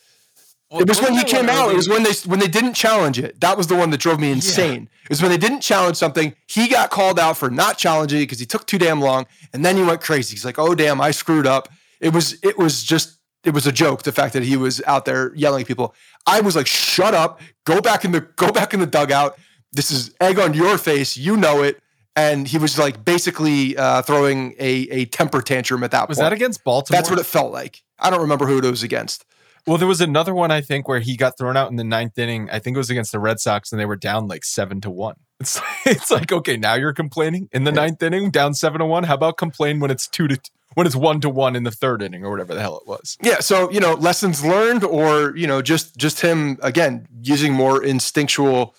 It 0.72 0.88
was 0.88 1.02
when 1.02 1.14
he 1.14 1.24
came 1.24 1.48
out. 1.48 1.72
It 1.72 1.76
was 1.76 1.88
when 1.88 2.04
they 2.04 2.12
when 2.26 2.38
they 2.38 2.46
didn't 2.46 2.74
challenge 2.74 3.18
it. 3.18 3.40
That 3.40 3.56
was 3.56 3.66
the 3.66 3.74
one 3.74 3.90
that 3.90 3.98
drove 3.98 4.20
me 4.20 4.30
insane. 4.30 4.82
Yeah. 4.82 5.04
It 5.04 5.08
was 5.08 5.22
when 5.22 5.30
they 5.32 5.38
didn't 5.38 5.60
challenge 5.60 5.96
something. 5.96 6.34
He 6.46 6.68
got 6.68 6.90
called 6.90 7.18
out 7.18 7.36
for 7.36 7.50
not 7.50 7.76
challenging 7.76 8.20
it 8.20 8.22
because 8.22 8.38
he 8.38 8.46
took 8.46 8.66
too 8.66 8.78
damn 8.78 9.00
long, 9.00 9.26
and 9.52 9.64
then 9.64 9.76
he 9.76 9.82
went 9.82 10.00
crazy. 10.00 10.36
He's 10.36 10.44
like, 10.44 10.58
"Oh 10.58 10.76
damn, 10.76 11.00
I 11.00 11.10
screwed 11.10 11.46
up." 11.46 11.68
It 12.00 12.12
was 12.12 12.38
it 12.44 12.56
was 12.56 12.84
just 12.84 13.18
it 13.42 13.52
was 13.52 13.66
a 13.66 13.72
joke. 13.72 14.04
The 14.04 14.12
fact 14.12 14.32
that 14.34 14.44
he 14.44 14.56
was 14.56 14.80
out 14.86 15.06
there 15.06 15.34
yelling 15.34 15.62
at 15.62 15.66
people. 15.66 15.94
I 16.26 16.40
was 16.40 16.54
like, 16.54 16.68
"Shut 16.68 17.14
up! 17.14 17.40
Go 17.64 17.80
back 17.80 18.04
in 18.04 18.12
the 18.12 18.20
go 18.20 18.52
back 18.52 18.72
in 18.72 18.78
the 18.78 18.86
dugout. 18.86 19.36
This 19.72 19.90
is 19.90 20.14
egg 20.20 20.38
on 20.38 20.54
your 20.54 20.78
face. 20.78 21.16
You 21.16 21.36
know 21.36 21.62
it." 21.62 21.80
and 22.16 22.48
he 22.48 22.58
was 22.58 22.76
like 22.76 23.04
basically 23.04 23.76
uh, 23.76 24.02
throwing 24.02 24.54
a, 24.58 24.88
a 24.90 25.04
temper 25.06 25.40
tantrum 25.40 25.84
at 25.84 25.92
that 25.92 26.08
was 26.08 26.18
point. 26.18 26.26
that 26.26 26.32
against 26.32 26.64
Baltimore? 26.64 26.98
That's 26.98 27.08
what 27.08 27.18
it 27.18 27.24
felt 27.24 27.52
like. 27.52 27.82
I 27.98 28.10
don't 28.10 28.20
remember 28.20 28.46
who 28.46 28.58
it 28.58 28.64
was 28.64 28.82
against. 28.82 29.24
Well, 29.70 29.78
there 29.78 29.86
was 29.86 30.00
another 30.00 30.34
one 30.34 30.50
I 30.50 30.62
think 30.62 30.88
where 30.88 30.98
he 30.98 31.16
got 31.16 31.38
thrown 31.38 31.56
out 31.56 31.70
in 31.70 31.76
the 31.76 31.84
ninth 31.84 32.18
inning. 32.18 32.50
I 32.50 32.58
think 32.58 32.74
it 32.74 32.78
was 32.78 32.90
against 32.90 33.12
the 33.12 33.20
Red 33.20 33.38
Sox, 33.38 33.70
and 33.70 33.80
they 33.80 33.86
were 33.86 33.94
down 33.94 34.26
like 34.26 34.42
seven 34.42 34.80
to 34.80 34.90
one. 34.90 35.14
It's 35.40 35.60
it's 35.86 36.10
like 36.10 36.32
okay, 36.32 36.56
now 36.56 36.74
you're 36.74 36.92
complaining 36.92 37.48
in 37.52 37.62
the 37.62 37.70
ninth 37.70 38.02
inning, 38.02 38.32
down 38.32 38.54
seven 38.54 38.80
to 38.80 38.84
one. 38.84 39.04
How 39.04 39.14
about 39.14 39.36
complain 39.36 39.78
when 39.78 39.92
it's 39.92 40.08
two 40.08 40.26
to 40.26 40.40
when 40.74 40.88
it's 40.88 40.96
one 40.96 41.20
to 41.20 41.30
one 41.30 41.54
in 41.54 41.62
the 41.62 41.70
third 41.70 42.02
inning 42.02 42.24
or 42.24 42.32
whatever 42.32 42.52
the 42.52 42.60
hell 42.60 42.78
it 42.78 42.88
was. 42.88 43.16
Yeah, 43.22 43.38
so 43.38 43.70
you 43.70 43.78
know, 43.78 43.94
lessons 43.94 44.44
learned, 44.44 44.82
or 44.82 45.36
you 45.36 45.46
know, 45.46 45.62
just 45.62 45.96
just 45.96 46.20
him 46.20 46.58
again 46.62 47.06
using 47.22 47.52
more 47.52 47.80
instinctual, 47.80 48.74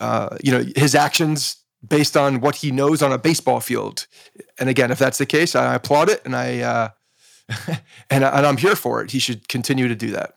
uh, 0.00 0.38
you 0.44 0.52
know, 0.52 0.64
his 0.76 0.94
actions 0.94 1.56
based 1.84 2.16
on 2.16 2.40
what 2.40 2.54
he 2.54 2.70
knows 2.70 3.02
on 3.02 3.12
a 3.12 3.18
baseball 3.18 3.58
field. 3.58 4.06
And 4.60 4.68
again, 4.68 4.92
if 4.92 4.98
that's 5.00 5.18
the 5.18 5.26
case, 5.26 5.56
I 5.56 5.74
applaud 5.74 6.08
it, 6.08 6.22
and 6.24 6.36
I 6.36 6.60
uh, 6.60 6.88
and, 8.10 8.24
and 8.24 8.24
I'm 8.24 8.56
here 8.56 8.76
for 8.76 9.02
it. 9.02 9.10
He 9.10 9.18
should 9.18 9.48
continue 9.48 9.88
to 9.88 9.94
do 9.94 10.10
that. 10.12 10.34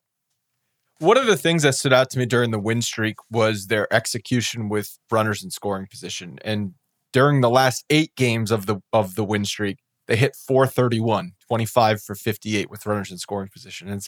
One 1.00 1.18
of 1.18 1.28
the 1.28 1.38
things 1.38 1.64
that 1.64 1.76
stood 1.76 1.94
out 1.94 2.10
to 2.12 2.20
me 2.20 2.26
during 2.26 2.52
the 2.52 2.60
win 2.60 2.82
streak 2.82 3.16
was 3.32 3.68
their 3.68 3.92
execution 3.94 4.68
with 4.68 5.00
runners 5.10 5.44
in 5.44 5.50
scoring 5.50 5.88
position. 5.90 6.40
And 6.44 6.74
during 7.14 7.42
the 7.42 7.50
last 7.50 7.86
eight 7.90 8.16
games 8.16 8.52
of 8.52 8.66
the 8.66 8.82
of 8.92 9.16
the 9.16 9.24
win 9.24 9.46
streak, 9.46 9.78
they 10.08 10.18
hit 10.18 10.36
431, 10.36 11.34
25 11.48 12.02
for 12.02 12.16
58 12.16 12.70
with 12.70 12.86
runners 12.86 13.12
in 13.12 13.18
scoring 13.18 13.50
position. 13.52 13.88
And 13.88 14.08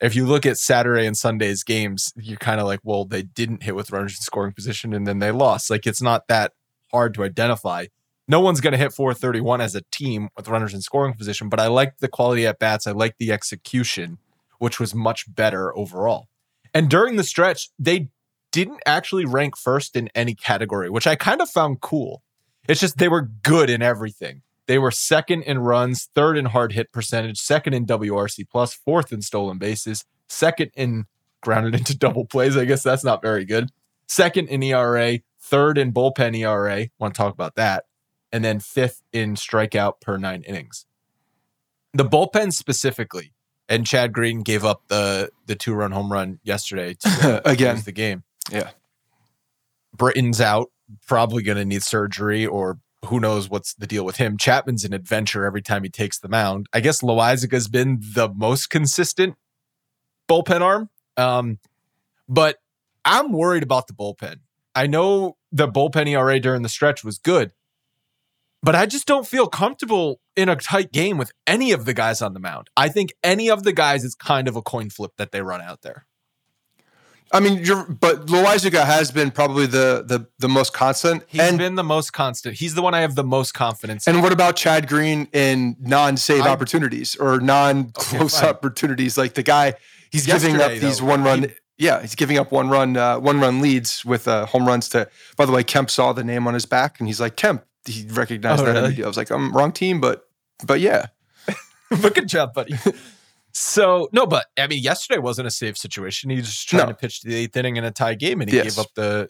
if 0.00 0.16
you 0.16 0.26
look 0.26 0.44
at 0.44 0.58
Saturday 0.58 1.06
and 1.06 1.16
Sunday's 1.16 1.62
games, 1.62 2.12
you're 2.16 2.36
kind 2.36 2.60
of 2.60 2.66
like, 2.66 2.80
well, 2.82 3.04
they 3.04 3.22
didn't 3.22 3.62
hit 3.62 3.76
with 3.76 3.92
runners 3.92 4.16
in 4.16 4.22
scoring 4.22 4.52
position 4.52 4.92
and 4.92 5.06
then 5.06 5.20
they 5.20 5.30
lost. 5.30 5.70
Like 5.70 5.86
it's 5.86 6.02
not 6.02 6.28
that 6.28 6.52
hard 6.90 7.14
to 7.14 7.24
identify. 7.24 7.86
No 8.26 8.40
one's 8.40 8.60
going 8.60 8.72
to 8.72 8.78
hit 8.78 8.92
431 8.92 9.60
as 9.60 9.74
a 9.74 9.82
team 9.90 10.30
with 10.36 10.48
runners 10.48 10.72
in 10.72 10.80
scoring 10.80 11.14
position, 11.14 11.48
but 11.48 11.60
I 11.60 11.66
like 11.66 11.98
the 11.98 12.08
quality 12.08 12.46
at 12.46 12.58
bats. 12.58 12.86
I 12.86 12.92
like 12.92 13.16
the 13.18 13.32
execution 13.32 14.18
which 14.58 14.80
was 14.80 14.94
much 14.94 15.32
better 15.32 15.76
overall. 15.76 16.28
And 16.72 16.88
during 16.88 17.16
the 17.16 17.24
stretch, 17.24 17.68
they 17.78 18.08
didn't 18.50 18.80
actually 18.86 19.26
rank 19.26 19.56
first 19.56 19.94
in 19.94 20.08
any 20.14 20.34
category, 20.34 20.88
which 20.88 21.06
I 21.06 21.16
kind 21.16 21.40
of 21.40 21.50
found 21.50 21.80
cool. 21.80 22.22
It's 22.68 22.80
just 22.80 22.96
they 22.96 23.08
were 23.08 23.28
good 23.42 23.68
in 23.68 23.82
everything. 23.82 24.42
They 24.66 24.78
were 24.78 24.90
second 24.90 25.42
in 25.42 25.58
runs, 25.58 26.08
third 26.14 26.38
in 26.38 26.46
hard 26.46 26.72
hit 26.72 26.92
percentage, 26.92 27.38
second 27.38 27.74
in 27.74 27.84
WRC 27.84 28.48
plus, 28.50 28.72
fourth 28.72 29.12
in 29.12 29.20
stolen 29.20 29.58
bases, 29.58 30.04
second 30.28 30.70
in 30.74 31.04
grounded 31.42 31.74
into 31.74 31.96
double 31.96 32.24
plays. 32.24 32.56
I 32.56 32.64
guess 32.64 32.82
that's 32.82 33.04
not 33.04 33.20
very 33.20 33.44
good. 33.44 33.70
Second 34.08 34.48
in 34.48 34.62
ERA, 34.62 35.18
third 35.40 35.76
in 35.76 35.92
bullpen 35.92 36.34
ERA. 36.38 36.88
Want 36.98 37.14
to 37.14 37.18
talk 37.18 37.34
about 37.34 37.56
that? 37.56 37.84
And 38.34 38.44
then 38.44 38.58
fifth 38.58 39.00
in 39.12 39.36
strikeout 39.36 40.00
per 40.00 40.16
nine 40.16 40.42
innings. 40.42 40.86
The 41.92 42.04
bullpen 42.04 42.52
specifically, 42.52 43.32
and 43.68 43.86
Chad 43.86 44.12
Green 44.12 44.42
gave 44.42 44.64
up 44.64 44.82
the 44.88 45.30
the 45.46 45.54
two 45.54 45.72
run 45.72 45.92
home 45.92 46.10
run 46.12 46.40
yesterday 46.42 46.94
to 46.94 47.42
again 47.48 47.80
the 47.84 47.92
game. 47.92 48.24
Yeah, 48.50 48.70
Britton's 49.96 50.40
out, 50.40 50.72
probably 51.06 51.44
going 51.44 51.58
to 51.58 51.64
need 51.64 51.84
surgery, 51.84 52.44
or 52.44 52.80
who 53.06 53.20
knows 53.20 53.48
what's 53.48 53.74
the 53.74 53.86
deal 53.86 54.04
with 54.04 54.16
him. 54.16 54.36
Chapman's 54.36 54.84
an 54.84 54.92
adventure 54.92 55.44
every 55.44 55.62
time 55.62 55.84
he 55.84 55.88
takes 55.88 56.18
the 56.18 56.28
mound. 56.28 56.66
I 56.72 56.80
guess 56.80 57.02
Loaisiga's 57.02 57.68
been 57.68 58.00
the 58.00 58.28
most 58.28 58.68
consistent 58.68 59.36
bullpen 60.28 60.60
arm, 60.60 60.90
um, 61.16 61.58
but 62.28 62.56
I'm 63.04 63.30
worried 63.32 63.62
about 63.62 63.86
the 63.86 63.92
bullpen. 63.92 64.40
I 64.74 64.88
know 64.88 65.36
the 65.52 65.68
bullpen 65.68 66.08
ERA 66.08 66.40
during 66.40 66.62
the 66.62 66.68
stretch 66.68 67.04
was 67.04 67.18
good, 67.18 67.52
but 68.64 68.74
I 68.74 68.86
just 68.86 69.06
don't 69.06 69.26
feel 69.26 69.46
comfortable 69.46 70.20
in 70.36 70.48
a 70.48 70.56
tight 70.56 70.90
game 70.90 71.18
with 71.18 71.32
any 71.46 71.72
of 71.72 71.84
the 71.84 71.92
guys 71.92 72.22
on 72.22 72.32
the 72.32 72.40
mound. 72.40 72.68
I 72.76 72.88
think 72.88 73.14
any 73.22 73.50
of 73.50 73.62
the 73.62 73.72
guys 73.72 74.04
is 74.04 74.14
kind 74.14 74.48
of 74.48 74.56
a 74.56 74.62
coin 74.62 74.88
flip 74.88 75.12
that 75.18 75.32
they 75.32 75.42
run 75.42 75.60
out 75.60 75.82
there. 75.82 76.06
I 77.32 77.40
mean, 77.40 77.64
but 78.00 78.26
Loaisiga 78.26 78.84
has 78.84 79.10
been 79.10 79.30
probably 79.30 79.66
the 79.66 80.04
the 80.06 80.26
the 80.38 80.48
most 80.48 80.72
constant. 80.72 81.24
He's 81.26 81.40
and, 81.40 81.58
been 81.58 81.74
the 81.74 81.84
most 81.84 82.12
constant. 82.12 82.56
He's 82.56 82.74
the 82.74 82.82
one 82.82 82.94
I 82.94 83.00
have 83.00 83.16
the 83.16 83.24
most 83.24 83.54
confidence. 83.54 84.06
And 84.06 84.16
in. 84.16 84.22
what 84.22 84.32
about 84.32 84.56
Chad 84.56 84.88
Green 84.88 85.26
in 85.32 85.76
non-save 85.80 86.42
I, 86.42 86.48
opportunities 86.48 87.16
or 87.16 87.40
non-close 87.40 88.38
okay, 88.38 88.48
opportunities? 88.48 89.18
Like 89.18 89.34
the 89.34 89.42
guy, 89.42 89.74
he's 90.12 90.26
giving 90.26 90.60
up 90.60 90.72
these 90.72 91.00
though, 91.00 91.06
one 91.06 91.24
run. 91.24 91.42
He, 91.42 91.48
yeah, 91.76 92.00
he's 92.00 92.14
giving 92.14 92.38
up 92.38 92.52
one 92.52 92.68
run, 92.68 92.96
uh, 92.96 93.18
one 93.18 93.40
run 93.40 93.60
leads 93.60 94.04
with 94.04 94.28
uh, 94.28 94.46
home 94.46 94.64
runs 94.64 94.88
to. 94.90 95.08
By 95.36 95.44
the 95.44 95.52
way, 95.52 95.64
Kemp 95.64 95.90
saw 95.90 96.12
the 96.12 96.22
name 96.22 96.46
on 96.46 96.54
his 96.54 96.66
back, 96.66 97.00
and 97.00 97.08
he's 97.08 97.20
like, 97.20 97.34
"Kemp, 97.34 97.64
he 97.86 98.06
recognized 98.08 98.62
oh, 98.62 98.66
that 98.66 98.80
really? 98.80 99.04
I 99.04 99.06
was 99.06 99.16
like, 99.16 99.30
I'm 99.30 99.52
wrong 99.52 99.72
team, 99.72 100.00
but 100.00 100.28
but 100.66 100.80
yeah. 100.80 101.06
but 102.02 102.14
good 102.14 102.28
job, 102.28 102.54
buddy. 102.54 102.74
so 103.52 104.08
no, 104.12 104.26
but 104.26 104.46
I 104.58 104.66
mean, 104.66 104.82
yesterday 104.82 105.18
wasn't 105.18 105.48
a 105.48 105.50
safe 105.50 105.76
situation. 105.76 106.30
He 106.30 106.36
was 106.36 106.46
just 106.46 106.68
trying 106.68 106.86
no. 106.86 106.92
to 106.92 106.94
pitch 106.94 107.22
the 107.22 107.34
eighth 107.34 107.56
inning 107.56 107.76
in 107.76 107.84
a 107.84 107.90
tie 107.90 108.14
game, 108.14 108.40
and 108.40 108.50
he 108.50 108.56
yes. 108.56 108.64
gave 108.64 108.78
up 108.78 108.94
the. 108.94 109.28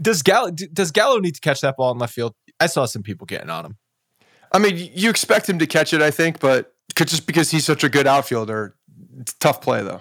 Does 0.00 0.22
Gallo 0.22 0.50
does 0.50 0.92
Gallo 0.92 1.18
need 1.18 1.34
to 1.34 1.40
catch 1.40 1.60
that 1.62 1.76
ball 1.76 1.90
in 1.92 1.98
left 1.98 2.14
field? 2.14 2.34
I 2.60 2.66
saw 2.66 2.86
some 2.86 3.02
people 3.02 3.26
getting 3.26 3.50
on 3.50 3.64
him. 3.64 3.76
I 4.52 4.58
mean, 4.58 4.90
you 4.94 5.10
expect 5.10 5.48
him 5.48 5.58
to 5.58 5.66
catch 5.66 5.92
it, 5.92 6.00
I 6.00 6.10
think, 6.10 6.40
but 6.40 6.74
just 6.96 7.26
because 7.26 7.50
he's 7.50 7.64
such 7.64 7.84
a 7.84 7.88
good 7.88 8.06
outfielder, 8.06 8.76
tough 9.40 9.60
play 9.60 9.82
though. 9.82 10.00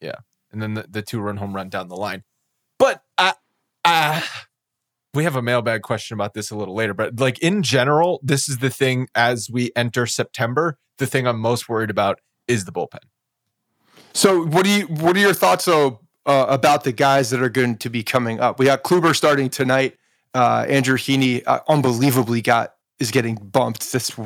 Yeah, 0.00 0.16
and 0.50 0.60
then 0.60 0.74
the, 0.74 0.86
the 0.88 1.02
two 1.02 1.20
run 1.20 1.36
home 1.36 1.54
run 1.54 1.68
down 1.68 1.88
the 1.88 1.96
line, 1.96 2.24
but 2.78 3.02
I, 3.16 3.34
I 3.84 4.24
we 5.14 5.24
have 5.24 5.36
a 5.36 5.42
mailbag 5.42 5.82
question 5.82 6.14
about 6.14 6.34
this 6.34 6.50
a 6.50 6.56
little 6.56 6.74
later, 6.74 6.94
but 6.94 7.20
like 7.20 7.38
in 7.40 7.62
general, 7.62 8.20
this 8.22 8.48
is 8.48 8.58
the 8.58 8.70
thing 8.70 9.08
as 9.14 9.50
we 9.50 9.70
enter 9.76 10.06
September. 10.06 10.78
The 10.98 11.06
thing 11.06 11.26
I'm 11.26 11.38
most 11.38 11.68
worried 11.68 11.90
about 11.90 12.20
is 12.48 12.64
the 12.64 12.72
bullpen. 12.72 13.00
So, 14.14 14.44
what 14.44 14.64
do 14.64 14.70
you? 14.70 14.86
What 14.86 15.16
are 15.16 15.20
your 15.20 15.34
thoughts 15.34 15.64
though 15.64 16.00
uh, 16.26 16.46
about 16.48 16.84
the 16.84 16.92
guys 16.92 17.30
that 17.30 17.42
are 17.42 17.48
going 17.48 17.76
to 17.78 17.90
be 17.90 18.02
coming 18.02 18.40
up? 18.40 18.58
We 18.58 18.66
got 18.66 18.82
Kluber 18.82 19.14
starting 19.14 19.48
tonight. 19.48 19.96
Uh, 20.34 20.64
Andrew 20.68 20.96
Heaney 20.96 21.42
uh, 21.46 21.60
unbelievably 21.68 22.42
got 22.42 22.74
is 22.98 23.10
getting 23.10 23.34
bumped. 23.34 23.92
This 23.92 24.16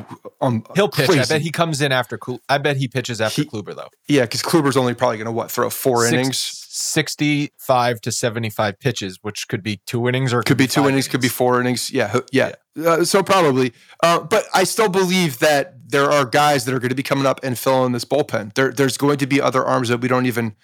um, 0.41 0.63
he'll 0.75 0.89
pitch. 0.89 1.07
Crazy. 1.07 1.21
I 1.21 1.25
bet 1.25 1.41
he 1.41 1.51
comes 1.51 1.81
in 1.81 1.91
after. 1.91 2.19
I 2.47 2.57
bet 2.57 2.77
he 2.77 2.87
pitches 2.87 3.19
after 3.19 3.41
he, 3.41 3.47
Kluber 3.47 3.75
though. 3.75 3.89
Yeah, 4.07 4.21
because 4.21 4.41
Kluber's 4.41 4.77
only 4.77 4.93
probably 4.93 5.17
going 5.17 5.25
to 5.25 5.31
what 5.31 5.51
throw 5.51 5.69
four 5.69 6.03
Six, 6.03 6.13
innings. 6.13 6.56
65 6.77 8.01
to 8.01 8.11
75 8.11 8.79
pitches, 8.79 9.19
which 9.21 9.47
could 9.47 9.63
be 9.63 9.77
two 9.85 10.07
innings 10.07 10.33
or 10.33 10.39
could, 10.39 10.49
could 10.49 10.57
be, 10.57 10.63
be 10.65 10.67
two 10.67 10.81
innings, 10.81 10.91
innings, 10.91 11.07
could 11.07 11.21
be 11.21 11.27
four 11.27 11.59
innings. 11.59 11.91
Yeah, 11.91 12.19
yeah. 12.31 12.53
yeah. 12.75 12.89
Uh, 12.89 13.03
so 13.03 13.23
probably, 13.23 13.73
uh, 14.03 14.19
but 14.19 14.45
I 14.53 14.63
still 14.63 14.89
believe 14.89 15.39
that 15.39 15.73
there 15.89 16.09
are 16.11 16.25
guys 16.25 16.65
that 16.65 16.73
are 16.73 16.79
going 16.79 16.89
to 16.89 16.95
be 16.95 17.03
coming 17.03 17.25
up 17.25 17.39
and 17.43 17.57
filling 17.57 17.93
this 17.93 18.05
bullpen. 18.05 18.53
There, 18.53 18.71
there's 18.71 18.97
going 18.97 19.17
to 19.17 19.27
be 19.27 19.41
other 19.41 19.65
arms 19.65 19.89
that 19.89 19.99
we 19.99 20.07
don't 20.07 20.25
even 20.25 20.55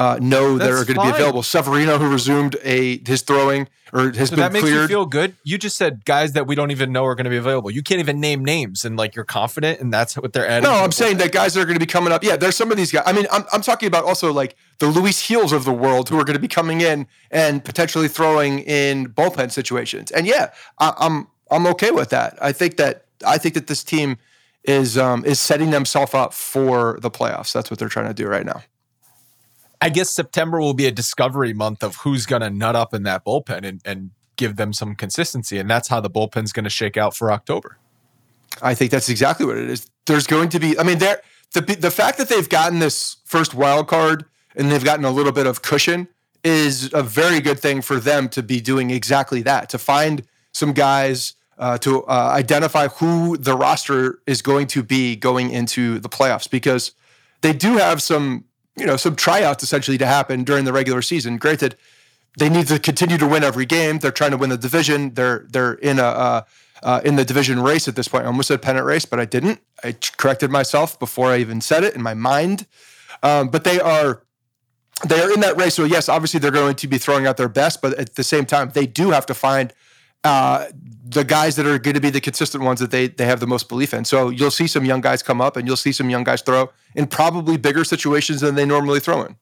uh, 0.00 0.18
know 0.18 0.56
that 0.56 0.70
are 0.70 0.84
going 0.86 0.96
to 0.96 1.02
be 1.02 1.10
available. 1.10 1.42
Severino, 1.42 1.98
who 1.98 2.10
resumed 2.10 2.56
a 2.62 3.06
his 3.06 3.20
throwing 3.20 3.68
or 3.92 4.10
has 4.12 4.30
so 4.30 4.36
been 4.36 4.40
that 4.40 4.52
makes 4.52 4.62
cleared. 4.62 4.82
you 4.82 4.88
feel 4.88 5.04
good. 5.04 5.36
You 5.44 5.58
just 5.58 5.76
said 5.76 6.06
guys 6.06 6.32
that 6.32 6.46
we 6.46 6.54
don't 6.54 6.70
even 6.70 6.90
know 6.90 7.04
are 7.04 7.14
going 7.14 7.24
to 7.24 7.30
be 7.30 7.36
available. 7.36 7.70
You 7.70 7.82
can't 7.82 8.00
even 8.00 8.18
name 8.18 8.42
names, 8.42 8.86
and 8.86 8.96
like 8.96 9.14
you're 9.14 9.26
confident, 9.26 9.78
and 9.78 9.92
that's 9.92 10.16
what 10.16 10.32
they're 10.32 10.48
adding. 10.48 10.64
No, 10.64 10.72
I'm 10.72 10.90
saying 10.90 11.18
that 11.18 11.32
guys 11.32 11.52
that 11.52 11.60
are 11.60 11.66
going 11.66 11.78
to 11.78 11.84
be 11.84 11.90
coming 11.90 12.14
up. 12.14 12.24
Yeah, 12.24 12.36
there's 12.36 12.56
some 12.56 12.70
of 12.70 12.78
these 12.78 12.90
guys. 12.90 13.02
I 13.04 13.12
mean, 13.12 13.26
I'm 13.30 13.44
I'm 13.52 13.60
talking 13.60 13.88
about 13.88 14.04
also 14.04 14.32
like 14.32 14.56
the 14.78 14.86
Luis 14.86 15.28
Gils 15.28 15.52
of 15.52 15.66
the 15.66 15.72
world 15.72 16.08
who 16.08 16.18
are 16.18 16.24
going 16.24 16.36
to 16.36 16.40
be 16.40 16.48
coming 16.48 16.80
in 16.80 17.06
and 17.30 17.62
potentially 17.62 18.08
throwing 18.08 18.60
in 18.60 19.08
bullpen 19.08 19.52
situations. 19.52 20.10
And 20.10 20.26
yeah, 20.26 20.52
I, 20.78 20.94
I'm 20.96 21.28
I'm 21.50 21.66
okay 21.66 21.90
with 21.90 22.08
that. 22.08 22.38
I 22.40 22.52
think 22.52 22.78
that 22.78 23.04
I 23.26 23.36
think 23.36 23.52
that 23.52 23.66
this 23.66 23.84
team 23.84 24.16
is 24.64 24.96
um, 24.96 25.26
is 25.26 25.38
setting 25.38 25.72
themselves 25.72 26.14
up 26.14 26.32
for 26.32 26.98
the 27.02 27.10
playoffs. 27.10 27.52
That's 27.52 27.70
what 27.70 27.78
they're 27.78 27.90
trying 27.90 28.08
to 28.08 28.14
do 28.14 28.26
right 28.26 28.46
now. 28.46 28.62
I 29.80 29.88
guess 29.88 30.10
September 30.10 30.60
will 30.60 30.74
be 30.74 30.86
a 30.86 30.90
discovery 30.90 31.52
month 31.54 31.82
of 31.82 31.96
who's 31.96 32.26
going 32.26 32.42
to 32.42 32.50
nut 32.50 32.76
up 32.76 32.92
in 32.92 33.02
that 33.04 33.24
bullpen 33.24 33.64
and, 33.64 33.80
and 33.84 34.10
give 34.36 34.56
them 34.56 34.72
some 34.72 34.94
consistency. 34.94 35.58
And 35.58 35.70
that's 35.70 35.88
how 35.88 36.00
the 36.00 36.10
bullpen's 36.10 36.52
going 36.52 36.64
to 36.64 36.70
shake 36.70 36.96
out 36.96 37.16
for 37.16 37.32
October. 37.32 37.78
I 38.62 38.74
think 38.74 38.90
that's 38.90 39.08
exactly 39.08 39.46
what 39.46 39.56
it 39.56 39.70
is. 39.70 39.88
There's 40.06 40.26
going 40.26 40.50
to 40.50 40.60
be, 40.60 40.78
I 40.78 40.82
mean, 40.82 40.98
there, 40.98 41.22
the, 41.52 41.60
the 41.60 41.90
fact 41.90 42.18
that 42.18 42.28
they've 42.28 42.48
gotten 42.48 42.78
this 42.78 43.16
first 43.24 43.54
wild 43.54 43.88
card 43.88 44.26
and 44.54 44.70
they've 44.70 44.84
gotten 44.84 45.04
a 45.04 45.10
little 45.10 45.32
bit 45.32 45.46
of 45.46 45.62
cushion 45.62 46.08
is 46.42 46.92
a 46.92 47.02
very 47.02 47.40
good 47.40 47.58
thing 47.58 47.80
for 47.82 48.00
them 48.00 48.28
to 48.30 48.42
be 48.42 48.60
doing 48.60 48.90
exactly 48.90 49.42
that, 49.42 49.68
to 49.70 49.78
find 49.78 50.24
some 50.52 50.72
guys. 50.72 51.34
Uh, 51.58 51.76
to 51.76 52.02
uh, 52.04 52.30
identify 52.32 52.88
who 52.88 53.36
the 53.36 53.54
roster 53.54 54.22
is 54.26 54.40
going 54.40 54.66
to 54.66 54.82
be 54.82 55.14
going 55.14 55.50
into 55.50 55.98
the 55.98 56.08
playoffs 56.08 56.48
because 56.48 56.92
they 57.42 57.52
do 57.52 57.76
have 57.76 58.00
some 58.00 58.46
you 58.80 58.86
know 58.86 58.96
some 58.96 59.14
tryouts 59.14 59.62
essentially 59.62 59.98
to 59.98 60.06
happen 60.06 60.42
during 60.42 60.64
the 60.64 60.72
regular 60.72 61.02
season. 61.02 61.36
Granted, 61.36 61.76
they 62.38 62.48
need 62.48 62.66
to 62.68 62.78
continue 62.78 63.18
to 63.18 63.26
win 63.26 63.44
every 63.44 63.66
game. 63.66 63.98
They're 63.98 64.10
trying 64.10 64.30
to 64.32 64.36
win 64.36 64.50
the 64.50 64.56
division. 64.56 65.14
They're 65.14 65.46
they're 65.50 65.74
in 65.74 65.98
a 65.98 66.04
uh, 66.04 66.42
uh, 66.82 67.00
in 67.04 67.16
the 67.16 67.24
division 67.24 67.60
race 67.60 67.88
at 67.88 67.96
this 67.96 68.08
point. 68.08 68.24
I 68.24 68.26
almost 68.26 68.48
said 68.48 68.62
pennant 68.62 68.86
race, 68.86 69.04
but 69.04 69.20
I 69.20 69.24
didn't. 69.24 69.60
I 69.84 69.96
corrected 70.16 70.50
myself 70.50 70.98
before 70.98 71.28
I 71.28 71.38
even 71.38 71.60
said 71.60 71.84
it 71.84 71.94
in 71.94 72.02
my 72.02 72.14
mind. 72.14 72.66
Um, 73.22 73.48
but 73.48 73.64
they 73.64 73.78
are 73.80 74.22
they 75.06 75.20
are 75.20 75.32
in 75.32 75.40
that 75.40 75.56
race. 75.56 75.74
So 75.74 75.84
yes, 75.84 76.08
obviously 76.08 76.40
they're 76.40 76.50
going 76.50 76.76
to 76.76 76.88
be 76.88 76.98
throwing 76.98 77.26
out 77.26 77.36
their 77.36 77.48
best, 77.48 77.82
but 77.82 77.98
at 77.98 78.14
the 78.14 78.24
same 78.24 78.46
time, 78.46 78.70
they 78.74 78.86
do 78.86 79.10
have 79.10 79.26
to 79.26 79.34
find 79.34 79.72
uh, 80.24 80.66
the 81.04 81.24
guys 81.24 81.56
that 81.56 81.66
are 81.66 81.78
going 81.78 81.94
to 81.94 82.00
be 82.00 82.10
the 82.10 82.20
consistent 82.20 82.62
ones 82.62 82.80
that 82.80 82.90
they 82.90 83.08
they 83.08 83.24
have 83.24 83.40
the 83.40 83.46
most 83.46 83.68
belief 83.68 83.94
in. 83.94 84.04
So 84.04 84.28
you'll 84.28 84.50
see 84.50 84.66
some 84.66 84.84
young 84.84 85.00
guys 85.00 85.22
come 85.22 85.40
up, 85.40 85.56
and 85.56 85.66
you'll 85.66 85.76
see 85.76 85.92
some 85.92 86.10
young 86.10 86.24
guys 86.24 86.42
throw 86.42 86.70
in 86.94 87.06
probably 87.06 87.56
bigger 87.56 87.84
situations 87.84 88.40
than 88.40 88.54
they 88.54 88.64
normally 88.64 89.00
throw 89.00 89.22
in. 89.22 89.36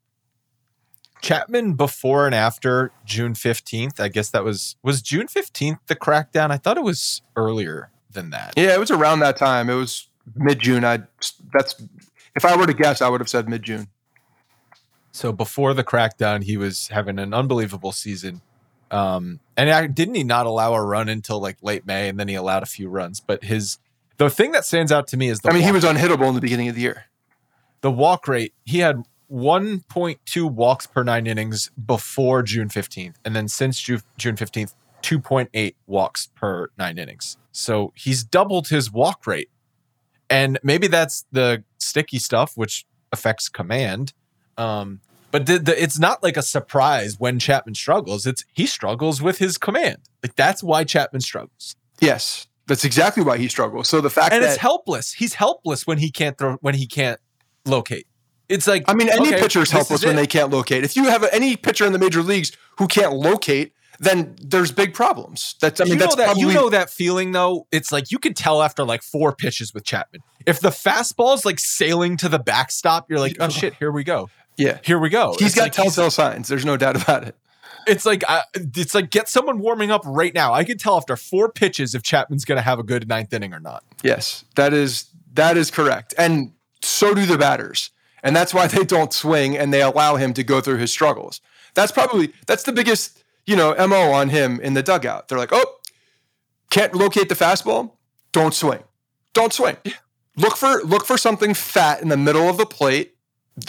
Chapman 1.20 1.72
before 1.74 2.26
and 2.26 2.34
after 2.34 2.92
June 3.04 3.34
fifteenth. 3.34 3.98
I 3.98 4.08
guess 4.08 4.30
that 4.30 4.44
was 4.44 4.76
was 4.82 5.02
June 5.02 5.26
fifteenth 5.26 5.80
the 5.88 5.96
crackdown. 5.96 6.50
I 6.50 6.56
thought 6.58 6.76
it 6.76 6.84
was 6.84 7.22
earlier 7.34 7.90
than 8.10 8.30
that. 8.30 8.54
Yeah, 8.56 8.74
it 8.74 8.78
was 8.78 8.90
around 8.90 9.20
that 9.20 9.36
time. 9.36 9.68
It 9.68 9.74
was 9.74 10.08
mid 10.36 10.60
June. 10.60 10.84
I 10.84 11.00
that's 11.52 11.82
if 12.36 12.44
I 12.44 12.56
were 12.56 12.66
to 12.66 12.72
guess, 12.72 13.02
I 13.02 13.08
would 13.08 13.20
have 13.20 13.28
said 13.28 13.48
mid 13.48 13.64
June. 13.64 13.88
So 15.10 15.32
before 15.32 15.74
the 15.74 15.82
crackdown, 15.82 16.44
he 16.44 16.56
was 16.56 16.88
having 16.88 17.18
an 17.18 17.34
unbelievable 17.34 17.90
season. 17.90 18.40
Um, 18.90 19.40
and 19.56 19.70
I, 19.70 19.86
didn't 19.86 20.14
he 20.14 20.24
not 20.24 20.46
allow 20.46 20.74
a 20.74 20.82
run 20.84 21.08
until 21.08 21.40
like 21.40 21.58
late 21.62 21.86
May, 21.86 22.08
and 22.08 22.18
then 22.18 22.28
he 22.28 22.34
allowed 22.34 22.62
a 22.62 22.66
few 22.66 22.88
runs. 22.88 23.20
But 23.20 23.44
his 23.44 23.78
the 24.16 24.30
thing 24.30 24.52
that 24.52 24.64
stands 24.64 24.90
out 24.90 25.06
to 25.08 25.16
me 25.16 25.28
is 25.28 25.40
the 25.40 25.50
I 25.50 25.52
mean, 25.52 25.62
he 25.62 25.72
was 25.72 25.84
unhittable 25.84 26.28
in 26.28 26.34
the 26.34 26.40
beginning 26.40 26.68
of 26.68 26.74
the 26.74 26.80
year. 26.80 27.04
the 27.82 27.90
walk 27.90 28.26
rate. 28.26 28.54
He 28.64 28.78
had 28.78 29.02
1.2 29.30 30.50
walks 30.50 30.86
per 30.86 31.02
nine 31.04 31.26
innings 31.26 31.70
before 31.84 32.42
June 32.42 32.68
15th, 32.68 33.14
and 33.24 33.36
then 33.36 33.46
since 33.48 33.80
Ju- 33.80 34.00
June 34.16 34.36
15th, 34.36 34.74
2.8 35.02 35.74
walks 35.86 36.28
per 36.34 36.70
nine 36.78 36.98
innings. 36.98 37.36
So 37.52 37.92
he's 37.94 38.24
doubled 38.24 38.68
his 38.68 38.90
walk 38.90 39.26
rate, 39.26 39.50
and 40.30 40.58
maybe 40.62 40.86
that's 40.86 41.24
the 41.30 41.62
sticky 41.78 42.18
stuff, 42.18 42.56
which 42.56 42.86
affects 43.12 43.48
command. 43.48 44.12
Um, 44.56 45.00
but 45.30 45.46
the, 45.46 45.58
the, 45.58 45.82
it's 45.82 45.98
not 45.98 46.22
like 46.22 46.36
a 46.36 46.42
surprise 46.42 47.18
when 47.18 47.38
Chapman 47.38 47.74
struggles. 47.74 48.26
It's 48.26 48.44
he 48.52 48.66
struggles 48.66 49.20
with 49.20 49.38
his 49.38 49.58
command. 49.58 49.98
Like 50.22 50.36
that's 50.36 50.62
why 50.62 50.84
Chapman 50.84 51.20
struggles, 51.20 51.76
Yes, 52.00 52.46
that's 52.66 52.84
exactly 52.84 53.22
why 53.22 53.38
he 53.38 53.48
struggles. 53.48 53.88
So 53.88 54.00
the 54.00 54.10
fact 54.10 54.32
and 54.32 54.42
that 54.42 54.50
it's 54.50 54.58
helpless. 54.58 55.12
He's 55.12 55.34
helpless 55.34 55.86
when 55.86 55.98
he 55.98 56.10
can't 56.10 56.38
throw 56.38 56.56
when 56.60 56.74
he 56.74 56.86
can't 56.86 57.20
locate. 57.64 58.06
It's 58.48 58.66
like 58.66 58.84
I 58.88 58.94
mean, 58.94 59.08
any 59.10 59.28
okay, 59.28 59.40
pitcher 59.40 59.60
is 59.60 59.70
helpless 59.70 60.04
when 60.04 60.16
they 60.16 60.26
can't 60.26 60.50
locate. 60.50 60.84
If 60.84 60.96
you 60.96 61.04
have 61.04 61.24
any 61.32 61.56
pitcher 61.56 61.84
in 61.84 61.92
the 61.92 61.98
major 61.98 62.22
leagues 62.22 62.52
who 62.78 62.86
can't 62.86 63.12
locate, 63.12 63.72
then 64.00 64.36
there's 64.40 64.72
big 64.72 64.94
problems. 64.94 65.56
That's 65.60 65.80
I 65.80 65.84
mean, 65.84 65.94
you 65.94 65.98
that's 65.98 66.16
know 66.16 66.22
that 66.22 66.24
probably 66.26 66.42
you 66.42 66.52
know 66.54 66.70
that 66.70 66.88
feeling 66.88 67.32
though. 67.32 67.66
It's 67.72 67.92
like 67.92 68.10
you 68.10 68.18
can 68.18 68.32
tell 68.32 68.62
after 68.62 68.84
like 68.84 69.02
four 69.02 69.34
pitches 69.34 69.74
with 69.74 69.84
Chapman. 69.84 70.22
If 70.46 70.60
the 70.60 70.70
fastball's 70.70 71.44
like 71.44 71.58
sailing 71.58 72.16
to 72.18 72.28
the 72.28 72.38
backstop, 72.38 73.10
you're 73.10 73.18
like, 73.18 73.36
oh 73.40 73.48
shit, 73.48 73.74
here 73.74 73.92
we 73.92 74.04
go, 74.04 74.30
yeah. 74.58 74.78
here 74.84 74.98
we 74.98 75.08
go. 75.08 75.34
He's 75.38 75.48
It's 75.48 75.54
got 75.54 75.62
like 75.62 75.74
he's- 75.74 75.94
telltale 75.94 76.10
signs. 76.10 76.48
There's 76.48 76.64
no 76.66 76.76
doubt 76.76 77.00
about 77.02 77.24
it. 77.26 77.36
It's 77.86 78.04
like 78.04 78.22
I, 78.28 78.42
it's 78.54 78.94
like 78.94 79.08
get 79.08 79.30
someone 79.30 79.60
warming 79.60 79.90
up 79.90 80.02
right 80.04 80.34
now. 80.34 80.52
I 80.52 80.62
can 80.64 80.76
tell 80.76 80.98
after 80.98 81.16
four 81.16 81.50
pitches 81.50 81.94
if 81.94 82.02
Chapman's 82.02 82.44
going 82.44 82.56
to 82.58 82.62
have 82.62 82.78
a 82.78 82.82
good 82.82 83.08
ninth 83.08 83.32
inning 83.32 83.54
or 83.54 83.60
not. 83.60 83.82
Yes, 84.02 84.44
that 84.56 84.74
is 84.74 85.06
that 85.32 85.56
is 85.56 85.70
correct, 85.70 86.12
and 86.18 86.52
so 86.82 87.14
do 87.14 87.24
the 87.24 87.38
batters, 87.38 87.90
and 88.22 88.36
that's 88.36 88.52
why 88.52 88.66
they 88.66 88.84
don't 88.84 89.12
swing 89.14 89.56
and 89.56 89.72
they 89.72 89.80
allow 89.80 90.16
him 90.16 90.34
to 90.34 90.42
go 90.44 90.60
through 90.60 90.76
his 90.76 90.92
struggles. 90.92 91.40
That's 91.72 91.90
probably 91.90 92.34
that's 92.46 92.64
the 92.64 92.72
biggest 92.72 93.22
you 93.46 93.56
know 93.56 93.74
mo 93.86 94.12
on 94.12 94.28
him 94.28 94.60
in 94.60 94.74
the 94.74 94.82
dugout. 94.82 95.28
They're 95.28 95.38
like, 95.38 95.52
oh, 95.52 95.76
can't 96.70 96.94
locate 96.94 97.30
the 97.30 97.34
fastball, 97.34 97.92
don't 98.32 98.52
swing, 98.52 98.82
don't 99.32 99.52
swing. 99.52 99.78
Look 100.36 100.56
for 100.58 100.82
look 100.82 101.06
for 101.06 101.16
something 101.16 101.54
fat 101.54 102.02
in 102.02 102.08
the 102.08 102.18
middle 102.18 102.50
of 102.50 102.58
the 102.58 102.66
plate, 102.66 103.16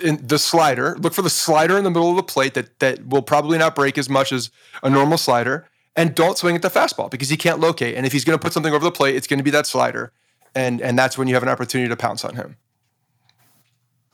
in 0.03 0.25
the 0.25 0.39
slider. 0.39 0.97
Look 0.99 1.13
for 1.13 1.21
the 1.21 1.29
slider 1.29 1.77
in 1.77 1.83
the 1.83 1.89
middle 1.89 2.09
of 2.09 2.15
the 2.15 2.23
plate 2.23 2.53
that 2.53 2.79
that 2.79 3.07
will 3.07 3.21
probably 3.21 3.57
not 3.57 3.75
break 3.75 3.97
as 3.97 4.09
much 4.09 4.31
as 4.31 4.51
a 4.83 4.89
normal 4.89 5.17
slider. 5.17 5.67
And 5.95 6.15
don't 6.15 6.37
swing 6.37 6.55
at 6.55 6.61
the 6.61 6.69
fastball 6.69 7.11
because 7.11 7.29
he 7.29 7.35
can't 7.35 7.59
locate. 7.59 7.95
And 7.95 8.05
if 8.05 8.13
he's 8.13 8.23
going 8.23 8.37
to 8.37 8.41
put 8.41 8.53
something 8.53 8.73
over 8.73 8.85
the 8.85 8.91
plate, 8.91 9.15
it's 9.15 9.27
going 9.27 9.39
to 9.39 9.43
be 9.43 9.51
that 9.51 9.67
slider 9.67 10.13
and 10.55 10.81
and 10.81 10.97
that's 10.97 11.17
when 11.17 11.27
you 11.27 11.33
have 11.33 11.43
an 11.43 11.49
opportunity 11.49 11.89
to 11.89 11.95
pounce 11.95 12.23
on 12.25 12.35
him. 12.35 12.57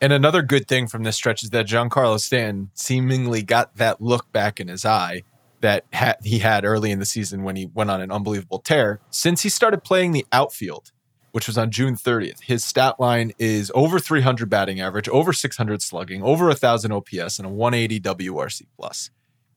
And 0.01 0.11
another 0.11 0.41
good 0.41 0.67
thing 0.67 0.87
from 0.87 1.03
this 1.03 1.15
stretch 1.15 1.43
is 1.43 1.51
that 1.51 1.67
Giancarlo 1.67 2.19
Stanton 2.19 2.69
seemingly 2.73 3.41
got 3.41 3.77
that 3.77 4.01
look 4.01 4.31
back 4.31 4.59
in 4.59 4.67
his 4.67 4.85
eye 4.85 5.23
that 5.61 5.85
ha- 5.93 6.15
he 6.21 6.39
had 6.39 6.65
early 6.65 6.91
in 6.91 6.99
the 6.99 7.05
season 7.05 7.43
when 7.43 7.55
he 7.55 7.65
went 7.65 7.89
on 7.89 8.01
an 8.01 8.11
unbelievable 8.11 8.59
tear. 8.59 8.99
Since 9.09 9.41
he 9.41 9.49
started 9.49 9.83
playing 9.83 10.11
the 10.11 10.25
outfield, 10.31 10.91
which 11.35 11.47
was 11.47 11.57
on 11.57 11.69
June 11.69 11.97
30th, 11.97 12.43
his 12.43 12.63
stat 12.63 12.97
line 12.97 13.33
is 13.37 13.69
over 13.75 13.99
300 13.99 14.49
batting 14.49 14.79
average, 14.79 15.09
over 15.09 15.33
600 15.33 15.81
slugging, 15.81 16.23
over 16.23 16.47
1,000 16.47 16.93
OPS, 16.93 17.39
and 17.39 17.45
a 17.45 17.49
180 17.49 17.99
WRC 17.99 18.61
plus. 18.77 19.09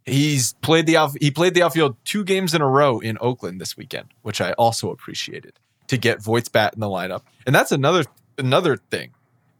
He's 0.04 0.54
played 0.54 0.86
the 0.86 0.96
out- 0.96 1.16
he 1.20 1.30
played 1.30 1.54
the 1.54 1.62
outfield 1.62 1.94
two 2.04 2.24
games 2.24 2.52
in 2.52 2.62
a 2.62 2.66
row 2.66 2.98
in 2.98 3.16
Oakland 3.20 3.60
this 3.60 3.76
weekend, 3.76 4.08
which 4.22 4.40
I 4.40 4.54
also 4.54 4.90
appreciated 4.90 5.60
to 5.86 5.96
get 5.96 6.20
Voit's 6.20 6.48
bat 6.48 6.74
in 6.74 6.80
the 6.80 6.88
lineup. 6.88 7.22
And 7.46 7.54
that's 7.54 7.70
another 7.70 8.06
another 8.36 8.76
thing 8.76 9.10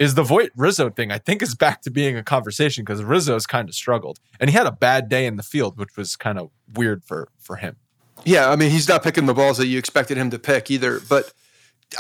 is 0.01 0.17
the 0.17 0.25
Voit 0.25 0.51
Rizzo 0.57 0.91
thing. 0.91 1.13
I 1.13 1.19
think 1.19 1.41
is 1.41 1.55
back 1.55 1.83
to 1.83 1.91
being 1.91 2.17
a 2.17 2.25
conversation 2.25 2.83
because 2.83 3.05
Rizzo's 3.05 3.47
kind 3.47 3.69
of 3.69 3.77
struggled 3.77 4.19
and 4.41 4.51
he 4.51 4.57
had 4.57 4.67
a 4.67 4.73
bad 4.73 5.09
day 5.09 5.25
in 5.25 5.37
the 5.37 5.45
field, 5.45 5.79
which 5.79 5.97
was 5.97 6.17
kind 6.17 6.41
of 6.41 6.51
weird 6.75 7.05
for 7.05 7.29
for 7.39 7.57
him. 7.57 7.77
Yeah, 8.25 8.51
I 8.51 8.57
mean, 8.57 8.71
he's 8.71 8.89
not 8.89 9.05
picking 9.05 9.27
the 9.27 9.35
balls 9.35 9.59
that 9.59 9.69
you 9.69 9.79
expected 9.79 10.17
him 10.17 10.31
to 10.31 10.39
pick 10.41 10.69
either. 10.73 10.99
But 10.99 11.33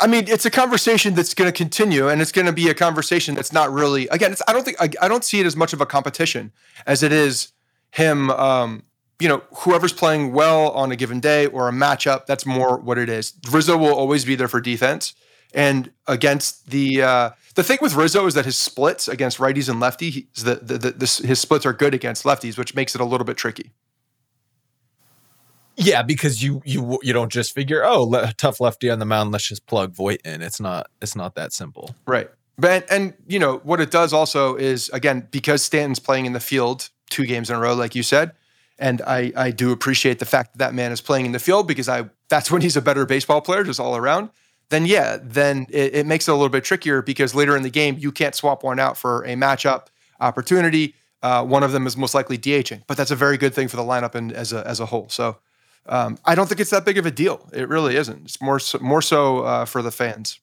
I 0.00 0.06
mean, 0.06 0.28
it's 0.28 0.44
a 0.44 0.50
conversation 0.50 1.14
that's 1.14 1.34
going 1.34 1.50
to 1.50 1.56
continue, 1.56 2.08
and 2.08 2.20
it's 2.20 2.32
going 2.32 2.46
to 2.46 2.52
be 2.52 2.68
a 2.68 2.74
conversation 2.74 3.34
that's 3.34 3.52
not 3.52 3.72
really. 3.72 4.06
Again, 4.08 4.34
I 4.46 4.52
don't 4.52 4.64
think 4.64 4.80
I, 4.80 4.90
I 5.00 5.08
don't 5.08 5.24
see 5.24 5.40
it 5.40 5.46
as 5.46 5.56
much 5.56 5.72
of 5.72 5.80
a 5.80 5.86
competition 5.86 6.52
as 6.86 7.02
it 7.02 7.12
is 7.12 7.52
him. 7.92 8.30
Um, 8.30 8.82
you 9.18 9.28
know, 9.28 9.42
whoever's 9.56 9.92
playing 9.92 10.32
well 10.32 10.70
on 10.70 10.92
a 10.92 10.96
given 10.96 11.20
day 11.20 11.46
or 11.46 11.68
a 11.68 11.72
matchup. 11.72 12.26
That's 12.26 12.46
more 12.46 12.76
what 12.76 12.98
it 12.98 13.08
is. 13.08 13.32
Rizzo 13.50 13.76
will 13.76 13.94
always 13.94 14.24
be 14.24 14.36
there 14.36 14.46
for 14.46 14.60
defense, 14.60 15.14
and 15.54 15.90
against 16.06 16.70
the 16.70 17.02
uh, 17.02 17.30
the 17.54 17.64
thing 17.64 17.78
with 17.80 17.94
Rizzo 17.94 18.26
is 18.26 18.34
that 18.34 18.44
his 18.44 18.56
splits 18.56 19.08
against 19.08 19.38
righties 19.38 19.68
and 19.68 19.82
lefties, 19.82 20.26
the, 20.34 20.56
the, 20.56 20.78
the, 20.92 21.26
his 21.26 21.40
splits 21.40 21.66
are 21.66 21.72
good 21.72 21.92
against 21.94 22.24
lefties, 22.24 22.56
which 22.56 22.74
makes 22.74 22.94
it 22.94 23.00
a 23.00 23.04
little 23.04 23.24
bit 23.24 23.36
tricky. 23.36 23.72
Yeah, 25.78 26.02
because 26.02 26.42
you 26.42 26.60
you 26.64 26.98
you 27.02 27.12
don't 27.12 27.30
just 27.30 27.54
figure, 27.54 27.84
oh, 27.84 28.02
le- 28.02 28.32
tough 28.36 28.60
lefty 28.60 28.90
on 28.90 28.98
the 28.98 29.04
mound, 29.04 29.30
let's 29.30 29.46
just 29.46 29.64
plug 29.66 29.94
Voit 29.94 30.20
in. 30.24 30.42
It's 30.42 30.60
not 30.60 30.90
it's 31.00 31.14
not 31.14 31.36
that 31.36 31.52
simple. 31.52 31.94
Right. 32.04 32.28
But 32.58 32.90
and 32.90 33.14
you 33.28 33.38
know 33.38 33.58
what 33.58 33.80
it 33.80 33.92
does 33.92 34.12
also 34.12 34.56
is 34.56 34.88
again 34.88 35.28
because 35.30 35.62
Stanton's 35.62 36.00
playing 36.00 36.26
in 36.26 36.32
the 36.32 36.40
field 36.40 36.90
two 37.10 37.24
games 37.24 37.48
in 37.48 37.56
a 37.56 37.60
row, 37.60 37.74
like 37.74 37.94
you 37.94 38.02
said, 38.02 38.32
and 38.78 39.00
I 39.02 39.32
I 39.36 39.50
do 39.52 39.70
appreciate 39.70 40.18
the 40.18 40.24
fact 40.24 40.54
that 40.54 40.58
that 40.58 40.74
man 40.74 40.90
is 40.90 41.00
playing 41.00 41.26
in 41.26 41.32
the 41.32 41.38
field 41.38 41.68
because 41.68 41.88
I 41.88 42.10
that's 42.28 42.50
when 42.50 42.60
he's 42.60 42.76
a 42.76 42.82
better 42.82 43.06
baseball 43.06 43.40
player 43.40 43.62
just 43.62 43.78
all 43.78 43.96
around. 43.96 44.30
Then 44.70 44.84
yeah, 44.84 45.18
then 45.22 45.68
it, 45.70 45.94
it 45.94 46.06
makes 46.06 46.26
it 46.26 46.32
a 46.32 46.34
little 46.34 46.48
bit 46.48 46.64
trickier 46.64 47.02
because 47.02 47.36
later 47.36 47.56
in 47.56 47.62
the 47.62 47.70
game 47.70 47.96
you 48.00 48.10
can't 48.10 48.34
swap 48.34 48.64
one 48.64 48.80
out 48.80 48.96
for 48.98 49.22
a 49.22 49.34
matchup 49.34 49.86
opportunity. 50.20 50.96
Uh, 51.22 51.44
one 51.44 51.62
of 51.62 51.70
them 51.70 51.86
is 51.86 51.96
most 51.96 52.14
likely 52.14 52.36
DHing, 52.36 52.82
but 52.88 52.96
that's 52.96 53.12
a 53.12 53.16
very 53.16 53.36
good 53.36 53.54
thing 53.54 53.68
for 53.68 53.76
the 53.76 53.82
lineup 53.82 54.16
and 54.16 54.32
as 54.32 54.52
a 54.52 54.66
as 54.66 54.80
a 54.80 54.86
whole. 54.86 55.08
So. 55.08 55.38
Um, 55.88 56.18
I 56.24 56.34
don't 56.34 56.46
think 56.46 56.60
it's 56.60 56.70
that 56.70 56.84
big 56.84 56.98
of 56.98 57.06
a 57.06 57.10
deal. 57.10 57.48
It 57.52 57.68
really 57.68 57.96
isn't. 57.96 58.24
It's 58.24 58.40
more 58.40 58.58
so, 58.58 58.78
more 58.78 59.02
so 59.02 59.40
uh, 59.40 59.64
for 59.64 59.82
the 59.82 59.90
fans. 59.90 60.40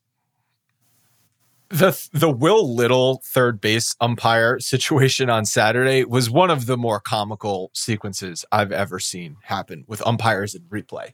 The 1.70 2.08
the 2.14 2.30
Will 2.30 2.76
Little 2.76 3.22
third 3.26 3.60
base 3.60 3.96
umpire 4.00 4.60
situation 4.60 5.30
on 5.30 5.46
Saturday 5.46 6.04
was 6.04 6.30
one 6.30 6.52
of 6.52 6.68
the 6.68 6.78
more 6.78 7.00
comical 7.00 7.72
sequences 7.74 8.46
I've 8.52 8.72
ever 8.72 9.00
seen 9.00 9.38
happen 9.44 9.84
with 9.88 10.06
umpires 10.06 10.54
in 10.54 10.62
replay. 10.64 11.14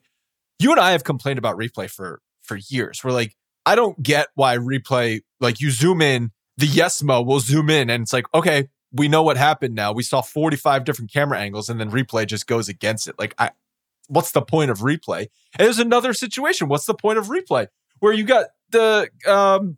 You 0.60 0.72
and 0.72 0.80
I 0.80 0.92
have 0.92 1.04
complained 1.04 1.40
about 1.40 1.58
replay 1.58 1.90
for 1.90 2.22
for 2.44 2.58
years. 2.68 3.04
We're 3.04 3.12
like, 3.12 3.36
I 3.66 3.76
don't 3.76 4.02
get 4.04 4.28
why 4.36 4.58
replay 4.58 5.22
like 5.40 5.62
you 5.62 5.72
zoom 5.72 6.02
in, 6.02 6.32
the 6.58 6.68
Yesmo 6.68 7.26
will 7.26 7.40
zoom 7.40 7.70
in 7.70 7.90
and 7.90 8.04
it's 8.04 8.14
like, 8.14 8.26
okay, 8.34 8.68
we 8.92 9.08
know 9.08 9.24
what 9.24 9.38
happened 9.38 9.74
now. 9.74 9.94
We 9.94 10.04
saw 10.04 10.22
45 10.22 10.84
different 10.84 11.12
camera 11.12 11.40
angles 11.40 11.70
and 11.70 11.80
then 11.80 11.92
replay 11.92 12.28
just 12.28 12.46
goes 12.46 12.68
against 12.68 13.08
it. 13.08 13.16
Like 13.18 13.34
I 13.38 13.52
what's 14.12 14.32
the 14.32 14.42
point 14.42 14.70
of 14.70 14.80
replay? 14.80 15.28
And 15.58 15.66
there's 15.66 15.80
another 15.80 16.14
situation. 16.14 16.68
What's 16.68 16.86
the 16.86 16.94
point 16.94 17.18
of 17.18 17.28
replay? 17.28 17.68
Where 18.00 18.14
you 18.14 18.24
got 18.24 18.48
the 18.70 19.10
um 19.28 19.78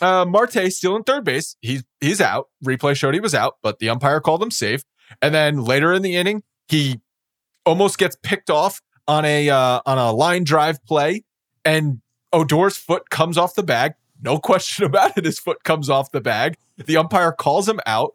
uh 0.00 0.24
Marte 0.24 0.72
still 0.72 0.96
in 0.96 1.02
third 1.02 1.24
base. 1.24 1.56
He's 1.60 1.82
he's 2.00 2.20
out. 2.20 2.48
Replay 2.64 2.94
showed 2.96 3.14
he 3.14 3.20
was 3.20 3.34
out, 3.34 3.56
but 3.62 3.78
the 3.78 3.88
umpire 3.88 4.20
called 4.20 4.42
him 4.42 4.50
safe. 4.50 4.84
And 5.20 5.34
then 5.34 5.64
later 5.64 5.92
in 5.92 6.02
the 6.02 6.14
inning, 6.14 6.42
he 6.68 7.00
almost 7.66 7.98
gets 7.98 8.16
picked 8.22 8.50
off 8.50 8.80
on 9.08 9.24
a 9.24 9.48
uh, 9.50 9.80
on 9.86 9.98
a 9.98 10.12
line 10.12 10.44
drive 10.44 10.84
play, 10.84 11.24
and 11.64 12.00
Odor's 12.32 12.76
foot 12.76 13.10
comes 13.10 13.36
off 13.38 13.54
the 13.54 13.62
bag. 13.62 13.94
No 14.22 14.38
question 14.50 14.84
about 14.84 15.16
it. 15.16 15.24
His 15.24 15.38
foot 15.38 15.64
comes 15.64 15.88
off 15.88 16.12
the 16.12 16.20
bag. 16.20 16.56
The 16.76 16.96
umpire 16.96 17.32
calls 17.32 17.68
him 17.68 17.80
out. 17.86 18.14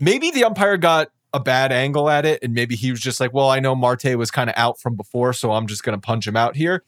Maybe 0.00 0.30
the 0.30 0.44
umpire 0.44 0.76
got 0.76 1.08
a 1.32 1.40
bad 1.40 1.72
angle 1.72 2.08
at 2.08 2.24
it, 2.24 2.42
and 2.42 2.54
maybe 2.54 2.74
he 2.74 2.90
was 2.90 3.00
just 3.00 3.20
like, 3.20 3.32
"Well, 3.32 3.50
I 3.50 3.60
know 3.60 3.74
Marte 3.74 4.16
was 4.16 4.30
kind 4.30 4.48
of 4.48 4.54
out 4.56 4.80
from 4.80 4.96
before, 4.96 5.32
so 5.32 5.52
I'm 5.52 5.66
just 5.66 5.82
going 5.82 5.98
to 5.98 6.04
punch 6.04 6.26
him 6.26 6.36
out 6.36 6.56
here." 6.56 6.84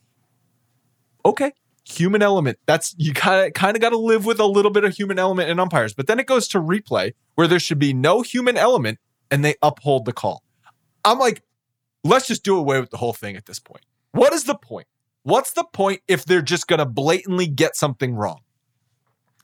Okay, 1.24 1.52
human 1.84 2.22
element. 2.22 2.58
That's 2.66 2.94
you 2.98 3.12
kind 3.12 3.46
of 3.46 3.52
kind 3.54 3.76
of 3.76 3.80
got 3.80 3.90
to 3.90 3.98
live 3.98 4.24
with 4.24 4.40
a 4.40 4.46
little 4.46 4.70
bit 4.70 4.84
of 4.84 4.94
human 4.94 5.18
element 5.18 5.50
in 5.50 5.58
umpires. 5.60 5.94
But 5.94 6.06
then 6.06 6.18
it 6.18 6.26
goes 6.26 6.48
to 6.48 6.60
replay 6.60 7.12
where 7.34 7.46
there 7.46 7.58
should 7.58 7.78
be 7.78 7.92
no 7.92 8.22
human 8.22 8.56
element, 8.56 8.98
and 9.30 9.44
they 9.44 9.54
uphold 9.62 10.04
the 10.04 10.12
call. 10.12 10.42
I'm 11.04 11.18
like, 11.18 11.42
let's 12.04 12.26
just 12.26 12.44
do 12.44 12.56
away 12.56 12.80
with 12.80 12.90
the 12.90 12.96
whole 12.96 13.12
thing 13.12 13.36
at 13.36 13.46
this 13.46 13.58
point. 13.58 13.84
What 14.12 14.32
is 14.32 14.44
the 14.44 14.54
point? 14.54 14.86
What's 15.22 15.52
the 15.52 15.64
point 15.64 16.00
if 16.08 16.24
they're 16.24 16.42
just 16.42 16.66
going 16.66 16.78
to 16.78 16.86
blatantly 16.86 17.46
get 17.46 17.76
something 17.76 18.14
wrong? 18.14 18.40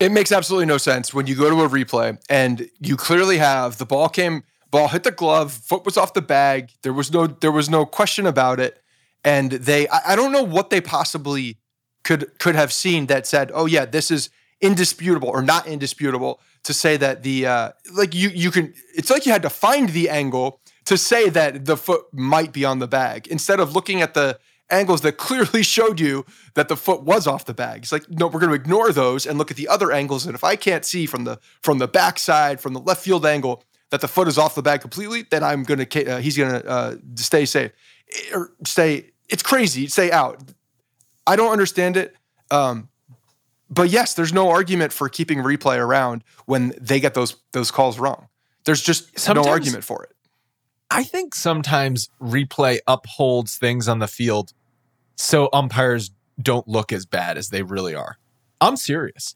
It 0.01 0.13
makes 0.13 0.33
absolutely 0.33 0.67
no 0.67 0.79
sense 0.79 1.15
when 1.15 1.27
you 1.27 1.35
go 1.35 1.49
to 1.49 1.63
a 1.63 1.69
replay 1.69 2.19
and 2.29 2.69
you 2.81 2.97
clearly 2.97 3.39
have 3.39 3.79
the 3.79 3.87
ball 3.87 4.09
came, 4.09 4.43
ball 4.77 4.89
hit 4.89 5.05
the 5.05 5.11
glove, 5.11 5.53
foot 5.53 5.85
was 5.85 5.97
off 5.97 6.13
the 6.13 6.23
bag. 6.23 6.71
There 6.83 6.93
was 6.93 7.11
no, 7.13 7.27
there 7.27 7.53
was 7.53 7.71
no 7.71 7.87
question 7.87 8.27
about 8.27 8.61
it. 8.61 8.83
And 9.25 9.51
they, 9.53 9.89
I, 9.89 10.13
I 10.13 10.17
don't 10.17 10.33
know 10.33 10.43
what 10.43 10.71
they 10.71 10.81
possibly 10.81 11.59
could 12.05 12.39
could 12.39 12.55
have 12.55 12.73
seen 12.73 13.07
that 13.07 13.27
said, 13.27 13.51
"Oh 13.53 13.67
yeah, 13.67 13.85
this 13.85 14.11
is 14.11 14.31
indisputable 14.61 15.29
or 15.29 15.43
not 15.43 15.67
indisputable." 15.67 16.41
To 16.65 16.75
say 16.75 16.97
that 16.97 17.23
the 17.23 17.47
uh, 17.47 17.71
like 17.95 18.15
you 18.15 18.29
you 18.29 18.51
can, 18.51 18.75
it's 18.95 19.11
like 19.11 19.27
you 19.27 19.33
had 19.33 19.43
to 19.43 19.51
find 19.51 19.89
the 19.89 20.09
angle 20.09 20.61
to 20.85 20.97
say 20.97 21.29
that 21.31 21.65
the 21.65 21.77
foot 21.77 22.05
might 22.13 22.53
be 22.53 22.65
on 22.65 22.79
the 22.79 22.87
bag 22.87 23.27
instead 23.29 23.59
of 23.61 23.75
looking 23.75 24.03
at 24.03 24.15
the 24.15 24.39
angles 24.71 25.01
that 25.01 25.13
clearly 25.27 25.63
showed 25.63 25.99
you 25.99 26.25
that 26.55 26.69
the 26.69 26.77
foot 26.77 27.03
was 27.03 27.27
off 27.27 27.45
the 27.45 27.55
bag. 27.55 27.83
It's 27.83 27.93
like, 27.93 28.09
no, 28.11 28.27
we're 28.27 28.41
going 28.41 28.51
to 28.51 28.63
ignore 28.63 28.93
those 28.93 29.27
and 29.27 29.39
look 29.39 29.51
at 29.51 29.57
the 29.57 29.69
other 29.69 29.91
angles. 29.93 30.27
And 30.27 30.35
if 30.35 30.45
I 30.45 30.57
can't 30.57 30.85
see 30.85 31.07
from 31.07 31.25
the 31.25 31.39
from 31.63 31.79
the 31.79 31.89
backside, 31.89 32.61
from 32.61 32.75
the 32.75 32.81
left 32.81 33.03
field 33.03 33.27
angle, 33.27 33.65
that 33.91 34.01
the 34.01 34.09
foot 34.09 34.29
is 34.29 34.39
off 34.39 34.55
the 34.55 34.63
bag 34.63 34.81
completely, 34.81 35.23
then 35.31 35.43
I'm 35.45 35.63
going 35.63 35.85
to 35.85 36.07
uh, 36.07 36.19
he's 36.19 36.37
going 36.37 36.61
to 36.61 36.69
uh, 36.69 36.97
stay 37.17 37.45
safe 37.45 37.73
or 38.35 38.53
stay. 38.65 39.11
It's 39.29 39.43
crazy. 39.43 39.87
Stay 39.87 40.11
out. 40.11 40.41
I 41.27 41.37
don't 41.37 41.53
understand 41.53 41.97
it. 41.97 42.15
Um, 42.51 42.89
but 43.69 43.91
yes, 43.91 44.15
there's 44.15 44.33
no 44.33 44.49
argument 44.51 44.93
for 44.93 45.09
keeping 45.09 45.39
replay 45.39 45.79
around 45.79 46.23
when 46.47 46.73
they 46.81 47.01
get 47.01 47.15
those 47.15 47.37
those 47.53 47.71
calls 47.71 47.99
wrong. 47.99 48.29
There's 48.65 48.83
just 48.83 49.19
Sometimes, 49.19 49.47
no 49.47 49.53
argument 49.53 49.85
for 49.85 50.05
it. 50.05 50.13
I 50.91 51.05
think 51.05 51.35
sometimes 51.35 52.09
replay 52.21 52.79
upholds 52.87 53.57
things 53.57 53.89
on 53.89 53.99
the 53.99 54.09
field 54.09 54.53
so 55.17 55.49
umpires 55.53 56.11
don't 56.41 56.69
look 56.69 56.93
as 56.93 57.07
bad 57.07 57.39
as 57.39 57.51
they 57.51 57.63
really 57.63 57.95
are. 57.95 58.19
I'm 58.61 58.77
serious. 58.77 59.35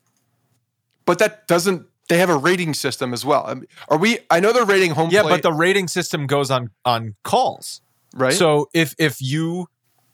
But 1.05 1.19
that 1.19 1.47
doesn't 1.47 1.87
they 2.11 2.17
have 2.17 2.29
a 2.29 2.35
rating 2.35 2.73
system 2.73 3.13
as 3.13 3.23
well. 3.23 3.45
I 3.47 3.53
mean, 3.53 3.67
are 3.87 3.97
we 3.97 4.19
I 4.29 4.41
know 4.41 4.51
they're 4.51 4.65
rating 4.65 4.91
home 4.91 5.09
Yeah, 5.11 5.23
but 5.23 5.43
the 5.43 5.53
rating 5.53 5.87
system 5.87 6.27
goes 6.27 6.51
on 6.51 6.69
on 6.83 7.15
calls. 7.23 7.81
Right. 8.13 8.33
So 8.33 8.69
if 8.73 8.93
if 8.99 9.21
you 9.21 9.67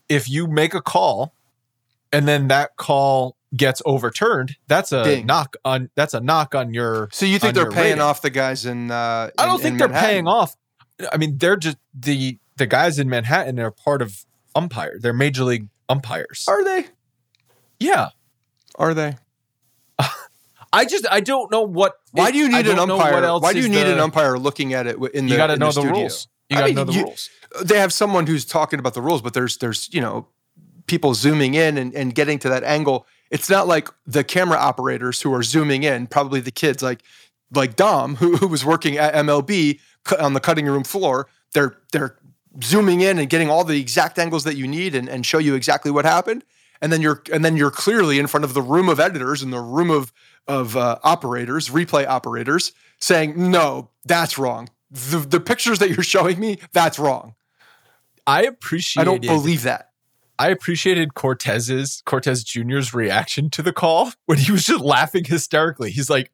if 0.07 0.29
you 0.29 0.45
make 0.45 0.75
a 0.75 0.81
call 0.81 1.33
and 2.13 2.27
then 2.27 2.49
that 2.49 2.75
call 2.77 3.35
gets 3.55 3.81
overturned, 3.85 4.57
that's 4.67 4.91
a 4.91 5.03
Ding. 5.03 5.25
knock 5.25 5.55
on 5.65 5.89
that's 5.95 6.13
a 6.13 6.19
knock 6.19 6.53
on 6.53 6.71
your 6.71 7.09
So 7.11 7.25
you 7.25 7.39
think 7.39 7.55
they're 7.55 7.71
paying 7.71 7.93
rating. 7.93 8.01
off 8.01 8.21
the 8.21 8.29
guys 8.29 8.65
in 8.67 8.91
uh 8.91 9.31
in, 9.33 9.43
I 9.43 9.45
don't 9.47 9.59
think 9.59 9.79
they're 9.79 9.89
paying 9.89 10.27
off. 10.27 10.55
I 11.11 11.17
mean, 11.17 11.39
they're 11.39 11.57
just 11.57 11.77
the 11.93 12.37
the 12.57 12.67
guys 12.67 12.99
in 12.99 13.09
Manhattan 13.09 13.59
are 13.59 13.71
part 13.71 14.03
of 14.03 14.23
umpire. 14.55 14.99
They're 14.99 15.13
major 15.13 15.43
league 15.43 15.67
umpires. 15.89 16.45
Are 16.47 16.63
they? 16.63 16.85
Yeah. 17.79 18.09
Are 18.75 18.93
they? 18.93 19.15
I 20.73 20.85
just 20.85 21.05
I 21.09 21.19
don't 21.19 21.51
know 21.51 21.61
what. 21.61 21.93
Why 22.11 22.31
do 22.31 22.37
you 22.37 22.49
need 22.49 22.67
an 22.67 22.79
umpire? 22.79 23.39
Why 23.39 23.53
do 23.53 23.59
you 23.59 23.69
need 23.69 23.83
the, 23.83 23.93
an 23.93 23.99
umpire 23.99 24.37
looking 24.37 24.73
at 24.73 24.87
it 24.87 24.97
in 25.13 25.25
the? 25.25 25.31
You 25.31 25.37
got 25.37 25.47
to 25.47 25.57
know 25.57 25.71
the, 25.71 25.81
the 25.81 25.87
rules. 25.87 26.27
You 26.49 26.57
got 26.57 26.67
to 26.67 26.73
know 26.73 26.83
the 26.83 26.93
you, 26.93 27.03
rules. 27.03 27.29
They 27.63 27.79
have 27.79 27.93
someone 27.93 28.27
who's 28.27 28.45
talking 28.45 28.79
about 28.79 28.93
the 28.93 29.01
rules, 29.01 29.21
but 29.21 29.33
there's 29.33 29.57
there's 29.57 29.89
you 29.93 30.01
know 30.01 30.27
people 30.87 31.13
zooming 31.13 31.53
in 31.53 31.77
and, 31.77 31.93
and 31.93 32.15
getting 32.15 32.39
to 32.39 32.49
that 32.49 32.63
angle. 32.63 33.05
It's 33.29 33.49
not 33.49 33.67
like 33.67 33.89
the 34.05 34.23
camera 34.23 34.57
operators 34.57 35.21
who 35.21 35.33
are 35.33 35.43
zooming 35.43 35.83
in. 35.83 36.07
Probably 36.07 36.39
the 36.39 36.51
kids 36.51 36.81
like 36.81 37.01
like 37.53 37.75
Dom 37.75 38.15
who, 38.15 38.37
who 38.37 38.47
was 38.47 38.65
working 38.65 38.97
at 38.97 39.13
MLB 39.13 39.79
on 40.19 40.33
the 40.33 40.39
cutting 40.39 40.65
room 40.65 40.83
floor. 40.83 41.27
They're 41.53 41.77
they're 41.91 42.17
zooming 42.63 43.01
in 43.01 43.19
and 43.19 43.29
getting 43.29 43.49
all 43.49 43.63
the 43.63 43.79
exact 43.79 44.17
angles 44.17 44.43
that 44.45 44.55
you 44.55 44.67
need 44.67 44.95
and, 44.95 45.07
and 45.07 45.25
show 45.25 45.37
you 45.37 45.55
exactly 45.55 45.91
what 45.91 46.05
happened. 46.05 46.43
And 46.81 46.91
then 46.91 47.01
you're 47.01 47.23
and 47.31 47.43
then 47.43 47.57
you're 47.57 47.71
clearly 47.71 48.19
in 48.19 48.27
front 48.27 48.43
of 48.43 48.53
the 48.53 48.61
room 48.61 48.89
of 48.89 48.99
editors 48.99 49.41
and 49.41 49.51
the 49.51 49.59
room 49.59 49.89
of 49.89 50.13
of 50.47 50.75
uh, 50.77 50.99
operators, 51.03 51.69
replay 51.69 52.07
operators, 52.07 52.71
saying, 52.99 53.51
"No, 53.51 53.89
that's 54.05 54.37
wrong. 54.37 54.69
The 54.89 55.19
the 55.19 55.39
pictures 55.39 55.79
that 55.79 55.89
you're 55.89 56.03
showing 56.03 56.39
me, 56.39 56.59
that's 56.73 56.99
wrong." 56.99 57.35
I 58.25 58.43
appreciate. 58.43 59.01
I 59.01 59.05
don't 59.05 59.21
believe 59.21 59.63
that. 59.63 59.91
I 60.39 60.49
appreciated 60.49 61.15
Cortes's 61.15 62.03
Cortes 62.05 62.43
Jr.'s 62.43 62.93
reaction 62.93 63.49
to 63.51 63.63
the 63.63 63.73
call 63.73 64.11
when 64.25 64.37
he 64.37 64.51
was 64.51 64.65
just 64.65 64.83
laughing 64.83 65.23
hysterically. 65.23 65.89
He's 65.89 66.09
like, 66.09 66.31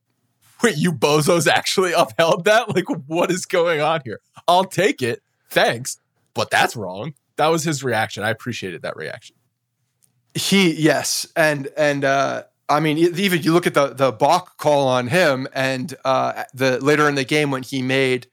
wait, 0.64 0.78
you 0.78 0.92
bozos 0.92 1.48
actually 1.48 1.94
upheld 1.94 2.46
that? 2.46 2.74
Like, 2.76 2.86
what 3.08 3.30
is 3.30 3.46
going 3.46 3.82
on 3.82 4.02
here? 4.04 4.20
I'll 4.48 4.64
take 4.64 5.02
it. 5.02 5.22
Thanks. 5.50 5.98
But 6.34 6.50
that's 6.50 6.76
wrong. 6.76 7.14
That 7.36 7.48
was 7.48 7.64
his 7.64 7.84
reaction. 7.84 8.24
I 8.24 8.30
appreciated 8.30 8.82
that 8.82 8.96
reaction. 8.96 9.36
He, 10.34 10.74
yes. 10.74 11.28
And, 11.36 11.68
and, 11.78 12.04
uh, 12.04 12.44
I 12.70 12.80
mean, 12.80 12.98
even 12.98 13.42
you 13.42 13.54
look 13.54 13.68
at 13.68 13.74
the 13.74 13.90
the 13.90 14.12
balk 14.12 14.58
call 14.58 14.88
on 14.88 15.08
him, 15.08 15.48
and 15.54 15.94
uh, 16.06 16.44
the 16.54 16.80
later 16.80 17.10
in 17.10 17.16
the 17.16 17.26
game 17.26 17.52
when 17.52 17.64
he 17.64 17.82
made 17.82 18.28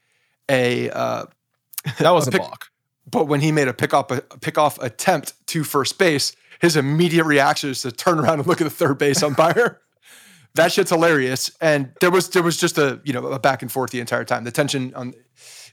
a 0.49 0.89
uh, 0.89 1.25
that 1.99 2.11
was 2.11 2.27
a, 2.27 2.29
a 2.29 2.31
pick, 2.31 2.41
balk, 2.41 2.67
but 3.09 3.25
when 3.25 3.41
he 3.41 3.51
made 3.51 3.67
a 3.67 3.73
pick 3.73 3.93
off 3.93 4.09
a 4.11 4.21
pick 4.21 4.57
off 4.57 4.81
attempt 4.81 5.33
to 5.47 5.63
first 5.63 5.97
base, 5.99 6.35
his 6.59 6.75
immediate 6.75 7.25
reaction 7.25 7.71
is 7.71 7.81
to 7.81 7.91
turn 7.91 8.19
around 8.19 8.39
and 8.39 8.47
look 8.47 8.61
at 8.61 8.65
the 8.65 8.69
third 8.69 8.97
base 8.97 9.21
umpire. 9.21 9.81
that 10.55 10.71
shit's 10.71 10.89
hilarious. 10.89 11.51
And 11.61 11.91
there 11.99 12.11
was 12.11 12.29
there 12.29 12.43
was 12.43 12.57
just 12.57 12.77
a 12.77 13.01
you 13.03 13.13
know 13.13 13.25
a 13.27 13.39
back 13.39 13.61
and 13.61 13.71
forth 13.71 13.91
the 13.91 13.99
entire 13.99 14.25
time. 14.25 14.43
The 14.43 14.51
tension 14.51 14.93
on 14.95 15.13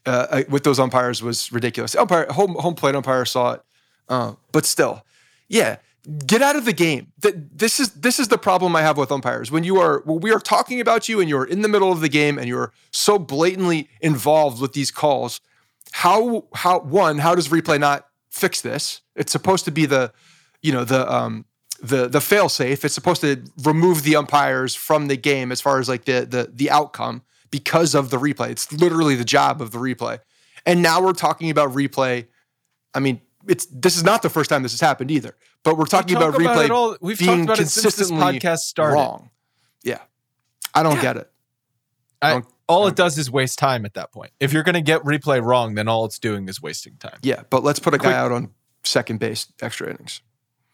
uh, 0.07 0.27
uh, 0.31 0.43
with 0.49 0.65
those 0.65 0.79
umpires 0.79 1.23
was 1.23 1.53
ridiculous. 1.53 1.95
Umpire 1.95 2.27
home 2.31 2.55
home 2.55 2.75
plate 2.75 2.95
umpire 2.95 3.25
saw 3.25 3.53
it, 3.53 3.63
uh, 4.09 4.35
but 4.53 4.65
still, 4.65 5.05
yeah. 5.49 5.77
Get 6.27 6.41
out 6.41 6.57
of 6.57 6.65
the 6.65 6.73
game. 6.73 7.13
This 7.19 7.79
is 7.79 7.91
this 7.91 8.19
is 8.19 8.29
the 8.29 8.39
problem 8.39 8.75
I 8.75 8.81
have 8.81 8.97
with 8.97 9.13
umpires. 9.13 9.51
When 9.51 9.63
you 9.63 9.79
are 9.79 10.03
when 10.07 10.21
we 10.21 10.33
are 10.33 10.39
talking 10.39 10.81
about 10.81 11.07
you 11.09 11.21
and 11.21 11.29
you're 11.29 11.45
in 11.45 11.61
the 11.61 11.69
middle 11.69 11.93
of 11.93 12.01
the 12.01 12.09
game 12.09 12.39
and 12.39 12.49
you're 12.49 12.73
so 12.93 13.19
blatantly 13.19 13.91
involved 14.01 14.61
with 14.63 14.73
these 14.73 14.91
calls, 14.91 15.43
how 15.93 16.47
how 16.55 16.81
one 16.81 17.19
how 17.19 17.35
does 17.35 17.49
replay 17.49 17.79
not 17.79 18.07
fix 18.31 18.63
this? 18.63 19.03
It's 19.17 19.33
supposed 19.33 19.67
to 19.67 19.71
be 19.71 19.85
the 19.85 20.13
you 20.63 20.73
know 20.73 20.85
the 20.85 21.13
um 21.13 21.45
the 21.83 22.09
the 22.09 22.23
fail 22.23 22.49
safe. 22.49 22.87
It's 22.87 22.95
supposed 22.95 23.21
to 23.21 23.43
remove 23.63 24.03
the 24.03 24.17
umpires 24.17 24.75
from 24.75 25.09
the 25.09 25.17
game 25.17 25.53
as 25.53 25.61
far 25.61 25.79
as 25.79 25.91
like 25.91 26.07
the 26.07 26.27
the 26.27 26.51
the 26.53 26.71
outcome 26.71 27.23
because 27.51 27.95
of 27.95 28.09
the 28.09 28.19
replay. 28.19 28.51
It's 28.51 28.73
literally 28.73 29.15
the 29.15 29.25
job 29.25 29.61
of 29.61 29.73
the 29.73 29.79
replay. 29.79 30.21
And 30.65 30.83
now 30.83 31.03
we're 31.03 31.13
talking 31.13 31.51
about 31.51 31.73
replay. 31.73 32.27
I 32.95 33.01
mean, 33.01 33.21
it's 33.47 33.67
this 33.67 33.97
is 33.97 34.05
not 34.05 34.23
the 34.23 34.31
first 34.31 34.51
time 34.51 34.63
this 34.63 34.73
has 34.73 34.81
happened 34.81 35.11
either. 35.11 35.37
But 35.63 35.77
we're 35.77 35.87
talking 35.87 36.19
we 36.19 36.25
about 36.25 36.35
replay 36.35 36.67
about 36.67 36.71
all, 36.71 36.97
we've 37.01 37.19
being 37.19 37.31
talked 37.31 37.45
about 37.45 37.57
consistently 37.59 38.37
it 38.37 38.43
podcast 38.43 38.59
started. 38.59 38.95
wrong. 38.95 39.31
Yeah, 39.83 40.01
I 40.75 40.83
don't 40.83 40.97
yeah. 40.97 41.03
get 41.03 41.17
it. 41.19 41.31
I 42.21 42.33
don't, 42.33 42.47
all 42.69 42.87
it 42.89 42.97
does 42.97 43.17
is 43.17 43.31
waste 43.31 43.59
time 43.59 43.85
at 43.85 43.95
that 43.95 44.13
point. 44.13 44.33
If 44.41 44.53
you're 44.53 44.65
going 44.65 44.75
to 44.75 44.83
get 44.83 45.03
replay 45.03 45.43
wrong, 45.43 45.75
then 45.75 45.89
all 45.89 46.05
it's 46.05 46.19
doing 46.19 46.49
is 46.49 46.61
wasting 46.61 46.97
time. 46.97 47.19
Yeah, 47.23 47.43
but 47.49 47.63
let's 47.63 47.79
put 47.79 47.95
a 47.95 47.99
guy 47.99 48.13
out 48.13 48.33
on 48.33 48.51
second 48.83 49.21
base 49.21 49.47
extra 49.61 49.89
innings. 49.89 50.21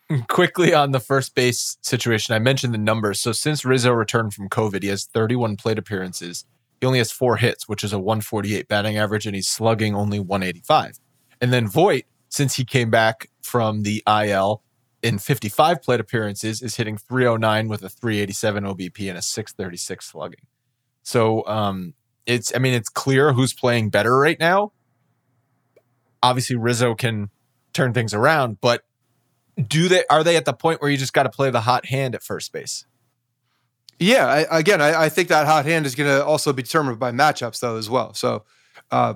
quickly 0.28 0.74
on 0.74 0.92
the 0.92 1.00
first 1.00 1.34
base 1.34 1.76
situation, 1.80 2.34
I 2.34 2.38
mentioned 2.38 2.74
the 2.74 2.78
numbers. 2.78 3.20
So 3.20 3.32
since 3.32 3.64
Rizzo 3.64 3.92
returned 3.92 4.34
from 4.34 4.48
COVID, 4.48 4.82
he 4.82 4.88
has 4.88 5.04
31 5.04 5.56
plate 5.56 5.78
appearances. 5.78 6.44
He 6.80 6.86
only 6.86 6.98
has 6.98 7.10
four 7.10 7.36
hits, 7.36 7.68
which 7.68 7.84
is 7.84 7.92
a 7.92 7.98
148 7.98 8.68
batting 8.68 8.98
average, 8.98 9.26
and 9.26 9.34
he's 9.34 9.48
slugging 9.48 9.94
only 9.94 10.20
185. 10.20 10.98
And 11.40 11.52
then 11.52 11.68
Voit, 11.68 12.04
since 12.34 12.56
he 12.56 12.64
came 12.64 12.90
back 12.90 13.30
from 13.42 13.84
the 13.84 14.02
IL 14.08 14.60
in 15.04 15.20
55 15.20 15.80
plate 15.80 16.00
appearances, 16.00 16.62
is 16.62 16.74
hitting 16.74 16.98
309 16.98 17.68
with 17.68 17.84
a 17.84 17.88
387 17.88 18.64
OBP 18.64 19.08
and 19.08 19.16
a 19.16 19.22
636 19.22 20.04
slugging. 20.04 20.40
So 21.04 21.46
um, 21.46 21.94
it's, 22.26 22.52
I 22.52 22.58
mean, 22.58 22.74
it's 22.74 22.88
clear 22.88 23.32
who's 23.32 23.54
playing 23.54 23.90
better 23.90 24.18
right 24.18 24.40
now. 24.40 24.72
Obviously, 26.24 26.56
Rizzo 26.56 26.96
can 26.96 27.30
turn 27.72 27.92
things 27.94 28.12
around, 28.12 28.60
but 28.60 28.82
do 29.68 29.88
they 29.88 30.02
are 30.10 30.24
they 30.24 30.36
at 30.36 30.44
the 30.44 30.54
point 30.54 30.82
where 30.82 30.90
you 30.90 30.96
just 30.96 31.12
got 31.12 31.24
to 31.24 31.30
play 31.30 31.50
the 31.50 31.60
hot 31.60 31.86
hand 31.86 32.16
at 32.16 32.22
first 32.24 32.52
base? 32.52 32.84
Yeah, 34.00 34.26
I, 34.26 34.58
again, 34.58 34.80
I, 34.82 35.04
I, 35.04 35.08
think 35.08 35.28
that 35.28 35.46
hot 35.46 35.66
hand 35.66 35.86
is 35.86 35.94
going 35.94 36.10
to 36.10 36.24
also 36.24 36.52
be 36.52 36.64
determined 36.64 36.98
by 36.98 37.12
matchups 37.12 37.60
though 37.60 37.76
as 37.76 37.88
well. 37.88 38.12
So, 38.12 38.42
uh, 38.90 39.14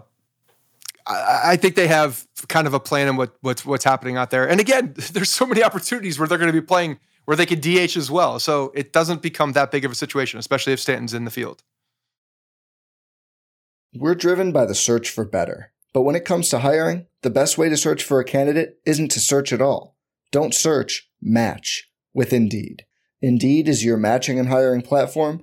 I, 1.09 1.53
I, 1.53 1.57
think 1.57 1.75
they 1.75 1.89
have 1.89 2.27
kind 2.49 2.67
of 2.67 2.75
a 2.75 2.81
plan 2.81 3.09
on 3.09 3.17
what 3.17 3.35
what's 3.41 3.65
what's 3.65 3.85
happening 3.85 4.17
out 4.17 4.31
there. 4.31 4.49
And 4.49 4.61
again, 4.61 4.95
there's 5.13 5.31
so 5.31 5.47
many 5.47 5.63
opportunities 5.63 6.19
where 6.19 6.29
they're 6.29 6.39
going 6.39 6.53
to 6.53 6.61
be 6.61 6.65
playing 6.65 6.99
where 7.25 7.37
they 7.37 7.47
could 7.47 7.61
DH 7.61 7.97
as 7.97 8.11
well. 8.11 8.39
So 8.39 8.73
it 8.75 8.93
doesn't 8.93 9.23
become 9.23 9.53
that 9.53 9.71
big 9.71 9.85
of 9.85 9.93
a 9.93 9.95
situation, 9.95 10.39
especially 10.39 10.73
if 10.73 10.81
Stanton's 10.81 11.15
in 11.15 11.25
the 11.25 11.31
field. 11.31 11.63
We're 13.95 14.15
driven 14.15 14.53
by 14.53 14.67
the 14.67 14.75
search 14.75 15.11
for 15.11 15.25
better, 15.25 15.73
but 15.93 16.03
when 16.03 16.15
it 16.15 16.25
comes 16.25 16.51
to 16.51 16.61
hiring, 16.61 17.07
the 17.23 17.31
best 17.31 17.59
way 17.59 17.69
to 17.69 17.77
search 17.77 18.05
for 18.05 18.21
a 18.21 18.25
candidate 18.25 18.79
isn't 18.85 19.11
to 19.13 19.21
search 19.21 19.53
at 19.53 19.63
all. 19.63 19.97
Don't 20.31 20.55
search, 20.55 21.11
match 21.21 21.91
with 22.13 22.33
Indeed. 22.33 22.85
Indeed 23.21 23.69
is 23.69 23.85
your 23.85 23.97
matching 23.97 24.39
and 24.39 24.49
hiring 24.49 24.83
platform 24.83 25.43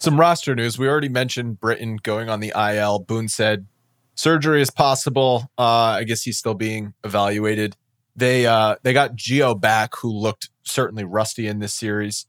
Some 0.00 0.18
roster 0.18 0.54
news. 0.54 0.78
We 0.78 0.88
already 0.88 1.08
mentioned 1.08 1.60
Britton 1.60 1.96
going 1.96 2.28
on 2.28 2.40
the 2.40 2.52
IL. 2.56 3.00
Boone 3.00 3.28
said 3.28 3.66
surgery 4.14 4.60
is 4.60 4.70
possible. 4.70 5.50
Uh, 5.58 5.62
I 5.98 6.04
guess 6.04 6.22
he's 6.22 6.38
still 6.38 6.54
being 6.54 6.94
evaluated. 7.04 7.76
They 8.14 8.46
uh, 8.46 8.76
they 8.82 8.92
got 8.92 9.16
Gio 9.16 9.58
back, 9.58 9.96
who 9.96 10.10
looked 10.10 10.50
certainly 10.64 11.04
rusty 11.04 11.46
in 11.46 11.60
this 11.60 11.72
series. 11.72 12.26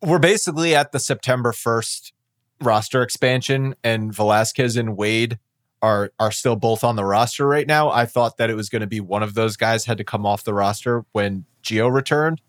We're 0.00 0.18
basically 0.18 0.74
at 0.74 0.92
the 0.92 0.98
September 0.98 1.52
first 1.52 2.12
roster 2.60 3.02
expansion, 3.02 3.74
and 3.84 4.14
Velazquez 4.14 4.76
and 4.76 4.96
Wade 4.96 5.38
are 5.80 6.12
are 6.18 6.32
still 6.32 6.56
both 6.56 6.84
on 6.84 6.96
the 6.96 7.04
roster 7.04 7.46
right 7.46 7.66
now. 7.66 7.90
I 7.90 8.06
thought 8.06 8.36
that 8.36 8.50
it 8.50 8.54
was 8.54 8.68
going 8.68 8.80
to 8.80 8.86
be 8.86 9.00
one 9.00 9.22
of 9.22 9.34
those 9.34 9.56
guys 9.56 9.84
had 9.84 9.98
to 9.98 10.04
come 10.04 10.26
off 10.26 10.44
the 10.44 10.54
roster 10.54 11.04
when 11.12 11.44
Gio 11.62 11.92
returned, 11.92 12.40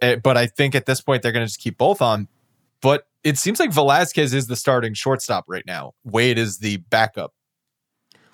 eh, 0.00 0.16
but 0.16 0.36
I 0.36 0.46
think 0.46 0.74
at 0.74 0.86
this 0.86 1.00
point 1.00 1.22
they're 1.22 1.32
going 1.32 1.44
to 1.44 1.48
just 1.48 1.60
keep 1.60 1.78
both 1.78 2.02
on. 2.02 2.28
But 2.80 3.06
it 3.24 3.38
seems 3.38 3.60
like 3.60 3.72
Velazquez 3.72 4.34
is 4.34 4.46
the 4.46 4.56
starting 4.56 4.94
shortstop 4.94 5.44
right 5.48 5.64
now. 5.66 5.92
Wade 6.04 6.38
is 6.38 6.58
the 6.58 6.78
backup. 6.78 7.32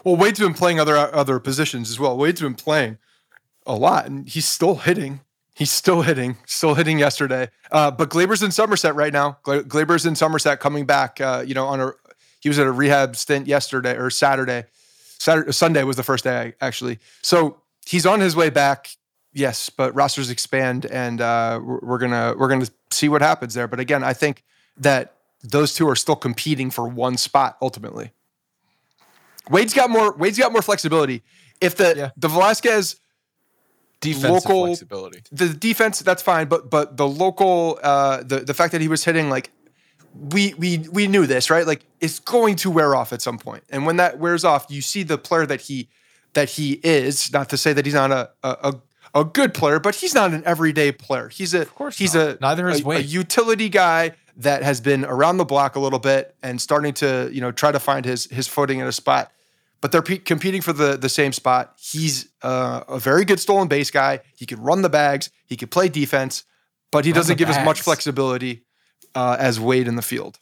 Well, 0.05 0.17
Wade's 0.17 0.39
been 0.39 0.55
playing 0.55 0.81
other 0.81 0.97
other 0.97 1.39
positions 1.39 1.91
as 1.91 1.99
well. 1.99 2.17
Wade's 2.17 2.41
been 2.41 2.55
playing 2.55 2.99
a 3.67 3.75
lot, 3.75 4.07
and 4.07 4.29
he's 4.29 4.49
still 4.49 4.77
hitting. 4.77 5.21
He's 5.55 5.73
still 5.73 6.03
hitting, 6.03 6.37
still 6.47 6.75
hitting 6.75 7.01
yesterday. 7.01 7.49
Uh, 7.73 7.91
but 7.91 8.11
Gleyber's 8.11 8.45
in 8.45 8.53
Somerset 8.53 8.95
right 8.95 9.13
now. 9.13 9.39
Gleyber's 9.43 10.07
in 10.07 10.15
Somerset, 10.15 10.61
coming 10.61 10.87
back. 10.87 11.21
Uh, 11.21 11.43
you 11.45 11.53
know, 11.53 11.67
on 11.67 11.81
a 11.81 11.93
he 12.41 12.49
was 12.49 12.59
at 12.59 12.67
a 12.67 12.73
rehab 12.73 13.17
stint 13.17 13.47
yesterday 13.47 13.97
or 13.97 14.11
Saturday. 14.11 14.65
Saturday, 15.19 15.53
Sunday 15.53 15.83
was 15.83 15.97
the 15.97 16.05
first 16.05 16.25
day 16.25 16.55
actually. 16.61 17.01
So 17.23 17.61
he's 17.85 18.07
on 18.07 18.21
his 18.21 18.37
way 18.37 18.51
back. 18.51 18.89
Yes, 19.33 19.69
but 19.69 19.95
rosters 19.95 20.31
expand, 20.31 20.87
and 20.87 21.21
uh, 21.21 21.61
we're, 21.63 21.81
we're 21.81 21.99
gonna 21.99 22.35
we're 22.39 22.49
gonna 22.49 22.69
see 22.91 23.09
what 23.09 23.21
happens 23.21 23.55
there. 23.55 23.69
But 23.69 23.81
again, 23.81 24.03
I 24.03 24.13
think 24.15 24.45
that 24.81 25.15
those 25.43 25.75
two 25.75 25.89
are 25.89 25.97
still 25.97 26.17
competing 26.17 26.71
for 26.71 26.89
one 26.89 27.17
spot 27.17 27.57
ultimately. 27.63 28.13
Wade's 29.51 29.73
got 29.75 29.91
more. 29.91 30.13
Wade's 30.17 30.39
got 30.39 30.53
more 30.53 30.63
flexibility. 30.63 31.23
If 31.61 31.77
the 31.77 31.95
Yeah. 31.97 32.11
the 32.17 32.29
Velazquez 32.29 32.97
Defensive 34.01 34.31
Local- 34.31 34.67
flexibility. 34.67 35.23
the 35.33 35.49
defense 35.49 35.99
that's 36.01 36.23
fine, 36.23 36.47
but 36.47 36.71
but 36.71 36.97
the 36.97 37.09
local 37.09 37.81
uh, 37.83 38.23
the 38.23 38.41
the 38.41 38.55
fact 38.55 38.71
that 38.73 38.81
he 38.81 38.87
was 38.87 39.05
hitting 39.05 39.29
like 39.29 39.51
we 40.15 40.55
we 40.55 40.79
we 40.93 41.09
knew 41.09 41.27
this 41.27 41.51
right 41.51 41.67
like 41.67 41.85
it's 42.01 42.21
going 42.21 42.55
to 42.57 42.71
wear 42.71 42.95
off 42.95 43.13
at 43.13 43.21
some 43.23 43.39
point. 43.39 43.65
and 43.71 43.87
when 43.87 43.97
that 43.97 44.19
wears 44.21 44.45
off, 44.45 44.67
you 44.69 44.81
see 44.83 45.03
the 45.03 45.19
player 45.19 45.47
that 45.47 45.63
he 45.63 45.89
that 46.35 46.51
he 46.51 46.75
is. 46.85 47.33
Not 47.33 47.49
to 47.49 47.57
say 47.57 47.73
that 47.73 47.85
he's 47.87 47.95
not 47.95 48.13
a 48.13 48.31
a, 48.45 48.75
a, 49.15 49.21
a 49.21 49.25
good 49.25 49.55
player, 49.55 49.81
but 49.81 49.95
he's 49.97 50.15
not 50.15 50.33
an 50.33 50.43
everyday 50.45 50.93
player. 50.93 51.29
He's 51.29 51.55
a 51.55 51.63
of 51.63 51.75
course 51.75 51.99
he's 51.99 52.15
not. 52.15 52.29
a 52.29 52.39
Neither 52.41 52.69
is 52.69 52.81
a, 52.81 52.85
a 52.85 52.87
Wade. 52.87 53.07
utility 53.07 53.69
guy 53.69 54.13
that 54.37 54.63
has 54.63 54.81
been 54.81 55.05
around 55.05 55.39
the 55.39 55.45
block 55.45 55.77
a 55.77 55.81
little 55.81 55.99
bit 55.99 56.35
and 56.43 56.61
starting 56.61 56.95
to 56.95 57.29
you 57.33 57.41
know 57.41 57.51
try 57.53 57.73
to 57.73 57.81
find 57.81 58.05
his 58.05 58.27
his 58.27 58.47
footing 58.47 58.79
in 58.81 58.87
a 58.87 58.93
spot 58.93 59.33
but 59.81 59.93
they're 59.93 60.03
pe- 60.03 60.19
competing 60.19 60.61
for 60.61 60.73
the 60.73 60.97
the 60.97 61.09
same 61.09 61.33
spot. 61.33 61.75
He's 61.79 62.29
uh, 62.43 62.83
a 62.89 62.99
very 62.99 63.25
good 63.25 63.41
stolen 63.41 63.69
base 63.69 63.91
guy. 63.91 64.21
He 64.37 64.47
can 64.47 64.61
run 64.61 64.83
the 64.83 64.89
bags. 64.89 65.31
He 65.47 65.57
can 65.57 65.69
play 65.69 65.89
defense, 65.89 66.45
but 66.91 67.05
he 67.05 67.13
doesn't 67.13 67.37
the 67.37 67.39
give 67.39 67.49
as 67.49 67.65
much 67.65 67.81
flexibility 67.81 68.65
uh, 69.15 69.37
as 69.39 69.61
Wade 69.61 69.87
in 69.89 69.97
the 69.97 70.03
field. 70.03 70.39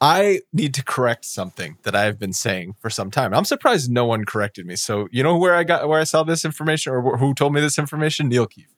I 0.00 0.40
need 0.52 0.74
to 0.74 0.84
correct 0.84 1.24
something 1.24 1.78
that 1.82 1.94
I've 1.94 2.18
been 2.18 2.32
saying 2.32 2.74
for 2.78 2.90
some 2.90 3.10
time. 3.10 3.32
I'm 3.32 3.44
surprised 3.44 3.90
no 3.90 4.04
one 4.04 4.24
corrected 4.24 4.66
me. 4.66 4.76
So 4.76 5.08
you 5.10 5.22
know 5.22 5.36
where 5.36 5.54
I 5.54 5.64
got 5.64 5.88
where 5.88 6.00
I 6.00 6.04
saw 6.04 6.22
this 6.22 6.44
information 6.44 6.92
or 6.92 7.16
who 7.16 7.34
told 7.34 7.54
me 7.54 7.60
this 7.60 7.78
information? 7.78 8.28
Neil 8.28 8.46
Keefe. 8.46 8.74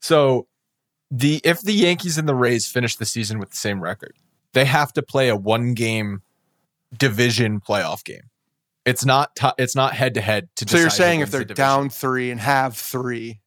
So 0.00 0.46
the 1.10 1.40
if 1.44 1.60
the 1.62 1.72
Yankees 1.72 2.18
and 2.18 2.28
the 2.28 2.34
Rays 2.34 2.66
finish 2.66 2.96
the 2.96 3.04
season 3.04 3.38
with 3.38 3.50
the 3.50 3.56
same 3.56 3.80
record, 3.82 4.14
they 4.52 4.64
have 4.64 4.92
to 4.94 5.02
play 5.02 5.28
a 5.28 5.36
one 5.36 5.74
game 5.74 6.22
division 6.96 7.60
playoff 7.60 8.04
game. 8.04 8.30
It's 8.84 9.04
not 9.04 9.34
t- 9.36 9.48
it's 9.58 9.74
not 9.76 9.94
head 9.94 10.14
to 10.14 10.20
head 10.20 10.48
to. 10.56 10.68
So 10.68 10.78
you're 10.78 10.90
saying 10.90 11.20
if 11.20 11.30
they're 11.30 11.44
the 11.44 11.54
down 11.54 11.88
three 11.88 12.30
and 12.30 12.40
have 12.40 12.76
three, 12.76 13.40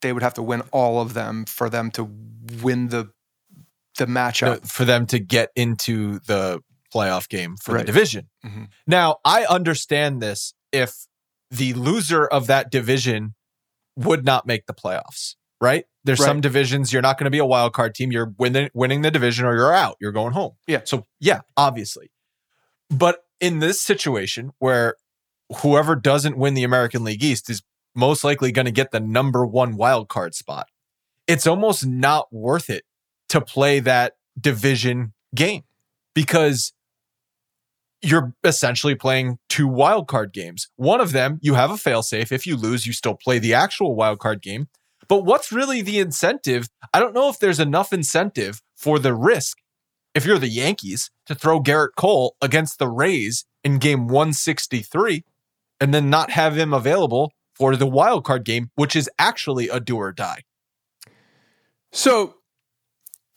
they 0.00 0.12
would 0.12 0.22
have 0.22 0.34
to 0.34 0.42
win 0.42 0.62
all 0.70 1.00
of 1.00 1.14
them 1.14 1.44
for 1.44 1.68
them 1.68 1.90
to 1.92 2.08
win 2.62 2.88
the 2.88 3.10
the 3.98 4.06
No, 4.06 4.12
matchup. 4.12 4.68
for 4.70 4.84
them 4.84 5.06
to 5.06 5.18
get 5.18 5.50
into 5.56 6.18
the 6.20 6.60
playoff 6.94 7.28
game 7.28 7.56
for 7.56 7.72
Right. 7.74 7.80
the 7.80 7.92
division. 7.92 8.28
Mhm. 8.44 8.68
Now, 8.86 9.18
I 9.24 9.44
understand 9.46 10.20
this 10.20 10.54
if 10.72 11.06
the 11.50 11.72
loser 11.74 12.26
of 12.26 12.46
that 12.48 12.70
division 12.70 13.34
would 13.96 14.24
not 14.24 14.46
make 14.46 14.66
the 14.66 14.74
playoffs, 14.74 15.36
right? 15.60 15.84
There's 16.04 16.18
Right. 16.20 16.26
some 16.26 16.40
divisions 16.40 16.92
you're 16.92 17.02
not 17.02 17.18
going 17.18 17.26
to 17.26 17.30
be 17.30 17.38
a 17.38 17.44
wild 17.46 17.72
card 17.74 17.94
team. 17.94 18.10
You're 18.12 18.32
winning 18.38 18.70
winning 18.74 19.02
the 19.02 19.10
division 19.10 19.44
or 19.46 19.54
you're 19.54 19.72
out. 19.74 19.96
You're 20.00 20.12
going 20.12 20.32
home. 20.32 20.52
Yeah. 20.66 20.80
So, 20.84 21.06
yeah, 21.20 21.40
obviously. 21.56 22.10
But 22.90 23.24
in 23.40 23.58
this 23.60 23.80
situation 23.80 24.52
where 24.58 24.96
whoever 25.60 25.94
doesn't 25.96 26.36
win 26.38 26.54
the 26.54 26.64
American 26.64 27.04
League 27.04 27.22
East 27.22 27.48
is 27.50 27.62
most 27.94 28.24
likely 28.24 28.52
going 28.52 28.64
to 28.66 28.72
get 28.72 28.90
the 28.90 29.00
number 29.00 29.44
1 29.46 29.76
wild 29.76 30.08
card 30.08 30.34
spot. 30.34 30.68
It's 31.26 31.46
almost 31.46 31.86
not 31.86 32.32
worth 32.32 32.70
it 32.70 32.84
to 33.32 33.40
play 33.40 33.80
that 33.80 34.16
division 34.38 35.14
game 35.34 35.62
because 36.14 36.74
you're 38.02 38.34
essentially 38.44 38.94
playing 38.94 39.38
two 39.48 39.66
wild 39.66 40.06
card 40.06 40.34
games. 40.34 40.68
One 40.76 41.00
of 41.00 41.12
them, 41.12 41.38
you 41.40 41.54
have 41.54 41.70
a 41.70 41.76
failsafe. 41.76 42.30
If 42.30 42.46
you 42.46 42.58
lose, 42.58 42.86
you 42.86 42.92
still 42.92 43.14
play 43.14 43.38
the 43.38 43.54
actual 43.54 43.94
wild 43.94 44.18
card 44.18 44.42
game. 44.42 44.68
But 45.08 45.24
what's 45.24 45.50
really 45.50 45.80
the 45.80 45.98
incentive? 45.98 46.68
I 46.92 47.00
don't 47.00 47.14
know 47.14 47.30
if 47.30 47.38
there's 47.38 47.58
enough 47.58 47.90
incentive 47.90 48.60
for 48.76 48.98
the 48.98 49.14
risk 49.14 49.56
if 50.14 50.26
you're 50.26 50.38
the 50.38 50.48
Yankees 50.48 51.10
to 51.24 51.34
throw 51.34 51.58
Gerrit 51.58 51.94
Cole 51.96 52.36
against 52.42 52.78
the 52.78 52.88
Rays 52.88 53.46
in 53.64 53.78
game 53.78 54.08
163 54.08 55.24
and 55.80 55.94
then 55.94 56.10
not 56.10 56.32
have 56.32 56.58
him 56.58 56.74
available 56.74 57.32
for 57.54 57.76
the 57.76 57.86
wild 57.86 58.24
card 58.24 58.44
game, 58.44 58.68
which 58.74 58.94
is 58.94 59.08
actually 59.18 59.70
a 59.70 59.80
do 59.80 59.96
or 59.96 60.12
die. 60.12 60.42
So 61.92 62.34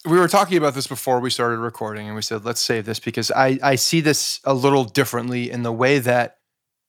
we 0.05 0.17
were 0.17 0.27
talking 0.27 0.57
about 0.57 0.75
this 0.75 0.87
before 0.87 1.19
we 1.19 1.29
started 1.29 1.57
recording, 1.57 2.07
and 2.07 2.15
we 2.15 2.21
said, 2.21 2.45
let's 2.45 2.61
save 2.61 2.85
this 2.85 2.99
because 2.99 3.31
I, 3.31 3.59
I 3.63 3.75
see 3.75 4.01
this 4.01 4.39
a 4.43 4.53
little 4.53 4.83
differently 4.83 5.49
in 5.49 5.63
the 5.63 5.71
way 5.71 5.99
that 5.99 6.37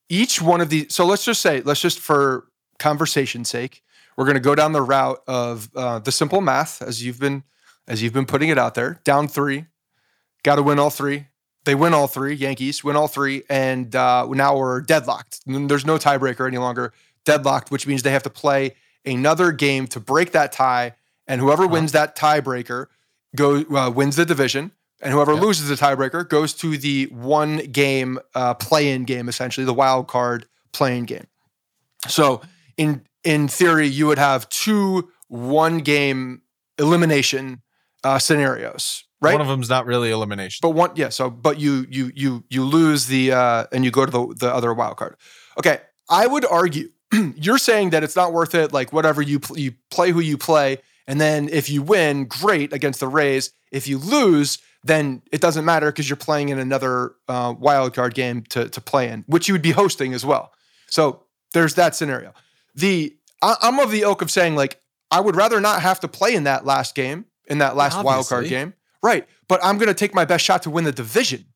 each 0.08 0.40
one 0.40 0.60
of 0.60 0.68
these. 0.68 0.94
So 0.94 1.06
let's 1.06 1.24
just 1.24 1.40
say, 1.40 1.62
let's 1.62 1.80
just 1.80 1.98
for 1.98 2.46
conversation's 2.78 3.48
sake, 3.48 3.82
we're 4.16 4.24
going 4.24 4.36
to 4.36 4.40
go 4.40 4.54
down 4.54 4.72
the 4.72 4.82
route 4.82 5.20
of 5.26 5.70
uh, 5.74 5.98
the 5.98 6.12
simple 6.12 6.40
math 6.40 6.82
as 6.82 7.04
you've 7.04 7.18
been 7.18 7.42
as 7.88 8.02
you've 8.02 8.12
been 8.12 8.26
putting 8.26 8.48
it 8.48 8.58
out 8.58 8.74
there. 8.74 9.00
Down 9.04 9.28
three, 9.28 9.66
got 10.42 10.56
to 10.56 10.62
win 10.62 10.78
all 10.78 10.90
three. 10.90 11.26
They 11.64 11.74
win 11.74 11.94
all 11.94 12.06
three. 12.06 12.34
Yankees 12.34 12.84
win 12.84 12.96
all 12.96 13.08
three, 13.08 13.42
and 13.48 13.94
uh, 13.94 14.26
now 14.30 14.56
we're 14.56 14.80
deadlocked. 14.80 15.40
There's 15.46 15.86
no 15.86 15.96
tiebreaker 15.96 16.46
any 16.46 16.58
longer. 16.58 16.92
Deadlocked, 17.24 17.70
which 17.70 17.86
means 17.86 18.02
they 18.02 18.12
have 18.12 18.22
to 18.22 18.30
play 18.30 18.76
another 19.04 19.52
game 19.52 19.86
to 19.88 20.00
break 20.00 20.32
that 20.32 20.52
tie, 20.52 20.94
and 21.26 21.40
whoever 21.40 21.66
wins 21.66 21.92
that 21.92 22.16
tiebreaker 22.16 22.86
go 23.34 23.62
uh, 23.76 23.90
wins 23.90 24.16
the 24.16 24.24
division, 24.24 24.72
and 25.02 25.12
whoever 25.12 25.32
Yep. 25.34 25.42
loses 25.42 25.68
the 25.68 25.74
tiebreaker 25.74 26.28
goes 26.28 26.52
to 26.54 26.76
the 26.78 27.06
one 27.06 27.58
game 27.58 28.18
uh, 28.34 28.54
play-in 28.54 29.04
game, 29.04 29.28
essentially 29.28 29.64
the 29.64 29.74
wild 29.74 30.08
card 30.08 30.46
play-in 30.72 31.04
game. 31.04 31.26
So 32.08 32.42
in 32.76 33.02
in 33.24 33.48
theory, 33.48 33.86
you 33.88 34.06
would 34.06 34.18
have 34.18 34.48
two 34.48 35.10
one 35.28 35.78
game 35.78 36.42
elimination 36.78 37.62
uh, 38.04 38.18
scenarios, 38.18 39.04
right? 39.20 39.32
One 39.32 39.40
of 39.40 39.48
them's 39.48 39.68
not 39.68 39.86
really 39.86 40.10
elimination. 40.10 40.60
But 40.62 40.70
one, 40.70 40.90
yeah. 40.94 41.08
So, 41.08 41.28
but 41.30 41.58
you 41.58 41.86
you 41.90 42.12
you 42.14 42.44
you 42.48 42.64
lose 42.64 43.06
the 43.06 43.32
uh, 43.32 43.66
and 43.72 43.84
you 43.84 43.90
go 43.90 44.06
to 44.06 44.12
the 44.12 44.34
the 44.38 44.54
other 44.54 44.72
wild 44.72 44.96
card. 44.98 45.16
Okay, 45.58 45.80
I 46.08 46.26
would 46.26 46.44
argue 46.44 46.90
you're 47.36 47.58
saying 47.58 47.90
that 47.90 48.04
it's 48.04 48.14
not 48.14 48.32
worth 48.32 48.54
it. 48.54 48.72
Like 48.72 48.92
whatever 48.92 49.20
you 49.22 49.40
pl- 49.40 49.58
you 49.58 49.72
play 49.90 50.12
who 50.12 50.20
you 50.20 50.38
play, 50.38 50.78
and 51.06 51.20
then 51.20 51.48
if 51.48 51.70
you 51.70 51.82
win, 51.82 52.24
great 52.24 52.72
against 52.72 53.00
the 53.00 53.08
Rays. 53.08 53.52
If 53.70 53.86
you 53.88 53.98
lose, 53.98 54.58
then 54.82 55.22
it 55.32 55.40
doesn't 55.40 55.64
matter 55.64 55.90
because 55.90 56.08
you're 56.08 56.16
playing 56.16 56.48
in 56.48 56.58
another 56.58 57.14
uh, 57.28 57.54
wild 57.58 57.94
card 57.94 58.14
game 58.14 58.42
to 58.50 58.68
to 58.68 58.80
play 58.80 59.08
in, 59.08 59.24
which 59.26 59.48
you 59.48 59.54
would 59.54 59.62
be 59.62 59.72
hosting 59.72 60.14
as 60.14 60.24
well. 60.24 60.52
So 60.88 61.24
there's 61.52 61.74
that 61.74 61.94
scenario. 61.94 62.32
The 62.74 63.16
I, 63.42 63.56
I'm 63.62 63.78
of 63.78 63.90
the 63.90 64.02
ilk 64.02 64.22
of 64.22 64.30
saying 64.30 64.56
like 64.56 64.80
I 65.10 65.20
would 65.20 65.36
rather 65.36 65.60
not 65.60 65.82
have 65.82 66.00
to 66.00 66.08
play 66.08 66.34
in 66.34 66.44
that 66.44 66.64
last 66.64 66.94
game 66.94 67.26
in 67.46 67.58
that 67.58 67.76
last 67.76 68.02
wild 68.02 68.28
card 68.28 68.48
game, 68.48 68.74
right? 69.02 69.26
But 69.48 69.60
I'm 69.64 69.78
going 69.78 69.88
to 69.88 69.94
take 69.94 70.14
my 70.14 70.24
best 70.24 70.44
shot 70.44 70.62
to 70.64 70.70
win 70.70 70.84
the 70.84 70.92
division. 70.92 71.46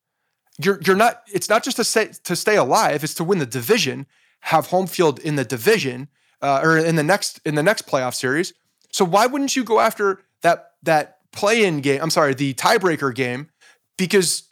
You're 0.63 0.79
you're 0.85 0.95
not. 0.95 1.23
It's 1.31 1.49
not 1.49 1.63
just 1.63 1.77
to 1.77 1.83
stay 1.83 2.11
to 2.23 2.35
stay 2.35 2.55
alive. 2.55 3.03
It's 3.03 3.13
to 3.15 3.23
win 3.23 3.39
the 3.39 3.45
division, 3.45 4.05
have 4.41 4.67
home 4.67 4.87
field 4.87 5.19
in 5.19 5.35
the 5.35 5.45
division, 5.45 6.07
uh, 6.41 6.61
or 6.63 6.77
in 6.77 6.95
the 6.95 7.03
next 7.03 7.39
in 7.45 7.55
the 7.55 7.63
next 7.63 7.87
playoff 7.87 8.13
series. 8.13 8.53
So 8.91 9.05
why 9.05 9.25
wouldn't 9.25 9.55
you 9.55 9.63
go 9.63 9.79
after 9.79 10.21
that 10.41 10.71
that 10.83 11.17
play-in 11.31 11.81
game? 11.81 12.01
I'm 12.01 12.09
sorry, 12.09 12.33
the 12.33 12.53
tiebreaker 12.53 13.13
game, 13.13 13.49
because 13.97 14.43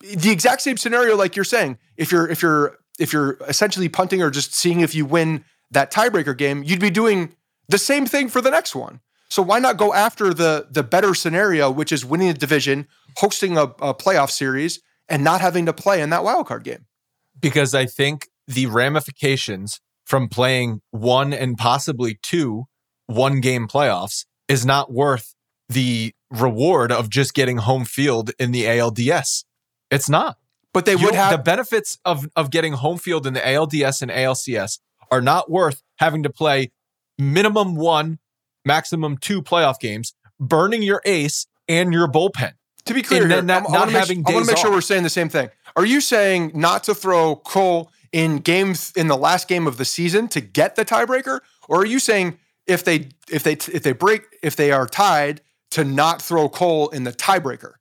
the 0.00 0.30
exact 0.30 0.62
same 0.62 0.76
scenario, 0.76 1.16
like 1.16 1.36
you're 1.36 1.44
saying, 1.44 1.78
if 1.96 2.12
you're 2.12 2.28
if 2.28 2.42
you're 2.42 2.78
if 2.98 3.12
you're 3.12 3.38
essentially 3.48 3.88
punting 3.88 4.22
or 4.22 4.30
just 4.30 4.54
seeing 4.54 4.80
if 4.80 4.94
you 4.94 5.06
win 5.06 5.44
that 5.70 5.90
tiebreaker 5.92 6.36
game, 6.36 6.62
you'd 6.62 6.80
be 6.80 6.90
doing 6.90 7.34
the 7.68 7.78
same 7.78 8.06
thing 8.06 8.28
for 8.28 8.40
the 8.40 8.50
next 8.50 8.74
one. 8.74 9.00
So 9.28 9.42
why 9.42 9.58
not 9.58 9.76
go 9.76 9.92
after 9.92 10.32
the 10.32 10.68
the 10.70 10.82
better 10.82 11.14
scenario, 11.14 11.70
which 11.70 11.92
is 11.92 12.04
winning 12.04 12.28
a 12.28 12.34
division, 12.34 12.86
hosting 13.16 13.56
a, 13.56 13.62
a 13.62 13.94
playoff 13.94 14.30
series, 14.30 14.80
and 15.08 15.24
not 15.24 15.40
having 15.40 15.66
to 15.66 15.72
play 15.72 16.00
in 16.00 16.10
that 16.10 16.24
wild 16.24 16.46
card 16.46 16.64
game? 16.64 16.86
because 17.40 17.74
I 17.74 17.86
think 17.86 18.28
the 18.46 18.66
ramifications 18.66 19.80
from 20.04 20.28
playing 20.28 20.80
one 20.90 21.32
and 21.32 21.56
possibly 21.56 22.18
two 22.22 22.64
one 23.06 23.40
game 23.40 23.68
playoffs 23.68 24.24
is 24.48 24.64
not 24.66 24.92
worth 24.92 25.34
the 25.68 26.12
reward 26.30 26.92
of 26.92 27.08
just 27.10 27.34
getting 27.34 27.58
home 27.58 27.84
field 27.84 28.30
in 28.38 28.52
the 28.52 28.64
ALDS. 28.64 29.44
It's 29.90 30.08
not. 30.08 30.38
But 30.72 30.84
they 30.84 30.92
You 30.94 31.06
would 31.06 31.14
have 31.14 31.32
the 31.32 31.38
benefits 31.38 31.98
of 32.04 32.28
of 32.36 32.50
getting 32.50 32.74
home 32.74 32.98
field 32.98 33.26
in 33.26 33.32
the 33.34 33.40
ALDS 33.40 34.02
and 34.02 34.10
ALCS 34.10 34.78
are 35.10 35.22
not 35.22 35.50
worth 35.50 35.82
having 35.98 36.22
to 36.24 36.30
play 36.30 36.70
minimum 37.18 37.76
one, 37.76 38.18
maximum 38.64 39.16
two 39.16 39.42
playoff 39.42 39.78
games, 39.80 40.14
burning 40.38 40.82
your 40.82 41.00
ace 41.04 41.46
and 41.68 41.92
your 41.92 42.08
bullpen. 42.08 42.52
To 42.84 42.94
be 42.94 43.02
clear, 43.02 43.26
here, 43.26 43.42
not- 43.42 43.70
not 43.70 43.86
make, 43.88 43.96
having 43.96 44.22
I 44.26 44.32
want 44.32 44.44
to 44.46 44.52
make 44.52 44.58
sure 44.58 44.68
off. 44.68 44.74
we're 44.74 44.80
saying 44.80 45.02
the 45.02 45.10
same 45.10 45.28
thing. 45.28 45.48
Are 45.76 45.84
you 45.84 46.00
saying 46.00 46.52
not 46.54 46.84
to 46.84 46.94
throw 46.94 47.36
Cole 47.36 47.90
in 48.12 48.38
game 48.38 48.74
th- 48.74 48.92
in 48.96 49.08
the 49.08 49.16
last 49.16 49.48
game 49.48 49.66
of 49.66 49.76
the 49.78 49.84
season 49.84 50.28
to 50.28 50.40
get 50.40 50.76
the 50.76 50.84
tiebreaker, 50.84 51.40
or 51.68 51.80
are 51.80 51.86
you 51.86 51.98
saying 51.98 52.38
if 52.66 52.84
they 52.84 53.08
if 53.30 53.42
they 53.42 53.52
if 53.52 53.82
they 53.82 53.92
break 53.92 54.22
if 54.42 54.56
they 54.56 54.72
are 54.72 54.86
tied 54.86 55.40
to 55.72 55.84
not 55.84 56.22
throw 56.22 56.48
Cole 56.48 56.88
in 56.90 57.04
the 57.04 57.12
tiebreaker? 57.12 57.74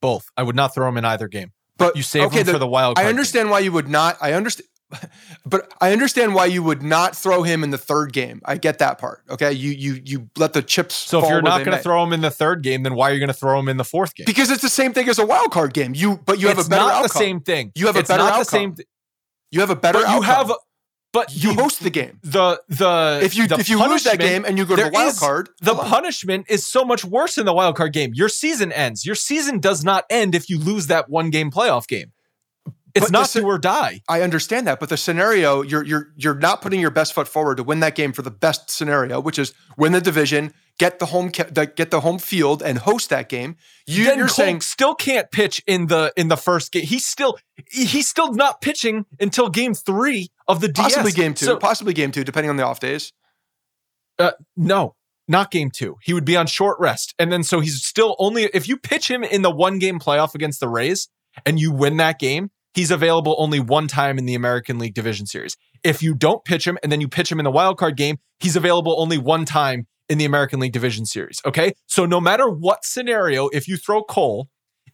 Both. 0.00 0.26
I 0.36 0.42
would 0.42 0.56
not 0.56 0.74
throw 0.74 0.88
him 0.88 0.96
in 0.96 1.04
either 1.04 1.28
game. 1.28 1.52
But 1.76 1.96
You 1.96 2.02
save 2.02 2.30
them 2.30 2.44
for 2.46 2.58
the 2.58 2.66
wild 2.66 2.98
I 2.98 3.06
understand 3.06 3.50
why 3.50 3.60
you 3.60 3.72
would 3.72 3.88
not. 3.88 4.16
I 4.20 4.32
understand. 4.34 4.66
But 5.46 5.72
I 5.80 5.92
understand 5.92 6.34
why 6.34 6.46
you 6.46 6.62
would 6.64 6.82
not 6.82 7.14
throw 7.16 7.42
him 7.44 7.62
in 7.62 7.70
the 7.70 7.78
third 7.78 8.12
game. 8.12 8.40
I 8.44 8.56
get 8.56 8.80
that 8.80 8.98
part. 8.98 9.22
Okay, 9.30 9.52
you 9.52 9.70
you 9.70 10.00
you 10.04 10.28
let 10.36 10.52
the 10.52 10.62
chips. 10.62 10.94
So 10.96 11.22
if 11.22 11.28
you're 11.28 11.42
not 11.42 11.64
going 11.64 11.76
to 11.76 11.82
throw 11.82 12.02
him 12.02 12.12
in 12.12 12.20
the 12.22 12.30
third 12.30 12.62
game, 12.62 12.82
then 12.82 12.94
why 12.96 13.10
are 13.10 13.12
you 13.12 13.20
going 13.20 13.28
to 13.28 13.32
throw 13.32 13.58
him 13.60 13.68
in 13.68 13.76
the 13.76 13.84
fourth 13.84 14.14
game? 14.16 14.24
because 14.26 14.50
it's 14.50 14.62
the 14.62 14.68
same 14.68 14.92
thing 14.92 15.08
as 15.08 15.18
a 15.20 15.24
wild 15.26 15.52
card 15.52 15.72
game. 15.74 15.94
You 15.94 16.18
but 16.26 16.40
you 16.40 16.48
have 16.48 16.58
it's 16.58 16.66
a 16.66 16.70
better 16.70 16.82
not 16.82 16.92
outcome. 16.92 17.02
the 17.04 17.08
same 17.10 17.40
thing. 17.40 17.72
You 17.76 17.86
have 17.86 17.94
a 17.96 18.00
it's 18.00 18.08
better 18.08 18.22
not 18.24 18.30
outcome. 18.32 18.40
the 18.40 18.44
same. 18.46 18.74
Th- 18.74 18.88
You 19.52 19.60
have 19.60 19.70
a 19.70 19.76
better. 19.76 20.00
but 20.00 20.08
you 20.10 20.24
outcome. 20.24 20.48
have, 20.48 20.52
but 21.12 21.34
you 21.34 21.54
the- 21.54 21.62
host 21.62 21.82
the 21.82 21.90
game. 21.90 22.18
the 22.22 22.60
the 22.68 23.20
If 23.22 23.36
you 23.36 23.46
the 23.48 23.56
if 23.58 23.68
you 23.68 23.78
lose 23.84 24.04
that 24.04 24.18
game 24.18 24.44
and 24.44 24.56
you 24.58 24.64
go 24.64 24.76
to 24.76 24.84
the 24.84 24.90
wild 24.90 25.12
is- 25.12 25.18
card, 25.18 25.48
the 25.60 25.74
punishment 25.74 26.46
is 26.48 26.66
so 26.66 26.84
much 26.84 27.04
worse 27.04 27.36
in 27.38 27.46
the 27.46 27.52
wild 27.54 27.76
card 27.76 27.92
game. 27.92 28.12
Your 28.14 28.28
season 28.28 28.72
ends. 28.72 29.04
Your 29.04 29.14
season 29.14 29.58
does 29.58 29.84
not 29.84 30.04
end 30.10 30.34
if 30.34 30.48
you 30.48 30.58
lose 30.58 30.86
that 30.88 31.08
one 31.08 31.30
game 31.30 31.50
playoff 31.50 31.86
game. 31.88 32.12
It's 32.92 33.06
But 33.06 33.12
not 33.12 33.28
the 33.28 33.40
do 33.40 33.46
or 33.46 33.56
die. 33.58 34.00
I 34.08 34.22
understand 34.22 34.66
that, 34.66 34.80
but 34.80 34.88
the 34.88 34.96
scenario 34.96 35.62
you're 35.62 35.84
you're 35.84 36.12
you're 36.16 36.34
not 36.34 36.60
putting 36.60 36.80
your 36.80 36.90
best 36.90 37.12
foot 37.12 37.28
forward 37.28 37.58
to 37.58 37.62
win 37.62 37.78
that 37.80 37.94
game 37.94 38.12
for 38.12 38.22
the 38.22 38.32
best 38.32 38.68
scenario, 38.68 39.20
which 39.20 39.38
is 39.38 39.52
win 39.76 39.92
the 39.92 40.00
division, 40.00 40.52
get 40.76 40.98
the 40.98 41.06
home 41.06 41.28
the, 41.28 41.66
get 41.72 41.92
the 41.92 42.00
home 42.00 42.18
field, 42.18 42.64
and 42.64 42.78
host 42.78 43.08
that 43.10 43.28
game. 43.28 43.56
You, 43.86 44.10
Cole 44.10 44.26
saying 44.26 44.60
still 44.62 44.96
can't 44.96 45.30
pitch 45.30 45.62
in 45.68 45.86
the 45.86 46.12
in 46.16 46.26
the 46.26 46.36
first 46.36 46.72
game. 46.72 46.82
He's 46.84 47.06
still 47.06 47.38
he's 47.70 48.08
still 48.08 48.32
not 48.32 48.60
pitching 48.60 49.06
until 49.20 49.50
game 49.50 49.74
three 49.74 50.30
of 50.50 50.60
the 50.60 50.68
DS. 50.68 50.94
possibly 50.94 51.12
game 51.12 51.34
two, 51.34 51.46
So- 51.46 51.56
possibly 51.56 51.92
game 51.94 52.12
two, 52.12 52.24
depending 52.24 52.50
on 52.50 52.56
the 52.56 52.64
off 52.64 52.80
days. 52.80 53.12
Uh, 54.18 54.32
no, 54.56 54.94
not 55.28 55.50
game 55.50 55.70
two. 55.70 55.96
He 56.02 56.12
would 56.12 56.24
be 56.24 56.36
on 56.36 56.46
short 56.46 56.78
rest. 56.78 57.14
And 57.18 57.32
then 57.32 57.42
so 57.42 57.60
he's 57.60 57.82
still 57.84 58.16
only, 58.18 58.44
if 58.52 58.68
you 58.68 58.76
pitch 58.76 59.10
him 59.10 59.24
in 59.24 59.42
the 59.42 59.50
one 59.50 59.78
game 59.78 59.98
playoff 59.98 60.34
against 60.34 60.60
the 60.60 60.68
Rays 60.68 61.08
and 61.46 61.58
you 61.58 61.72
win 61.72 61.96
that 61.98 62.18
game, 62.18 62.50
he's 62.74 62.90
available 62.90 63.34
only 63.38 63.60
one 63.60 63.88
time 63.88 64.18
in 64.18 64.26
the 64.26 64.34
American 64.34 64.78
League 64.78 64.94
Division 64.94 65.26
Series. 65.26 65.56
If 65.82 66.02
you 66.02 66.14
don't 66.14 66.44
pitch 66.44 66.66
him 66.66 66.76
and 66.82 66.92
then 66.92 67.00
you 67.00 67.08
pitch 67.08 67.32
him 67.32 67.38
in 67.40 67.44
the 67.44 67.50
wild 67.50 67.78
card 67.78 67.96
game, 67.96 68.18
he's 68.40 68.56
available 68.56 68.94
only 69.00 69.16
one 69.16 69.44
time 69.46 69.86
in 70.10 70.18
the 70.18 70.24
American 70.26 70.60
League 70.60 70.72
Division 70.72 71.06
Series. 71.06 71.40
Okay. 71.46 71.72
So 71.86 72.04
no 72.04 72.20
matter 72.20 72.48
what 72.50 72.84
scenario, 72.84 73.48
if 73.48 73.66
you 73.68 73.76
throw 73.78 74.02
Cole 74.02 74.48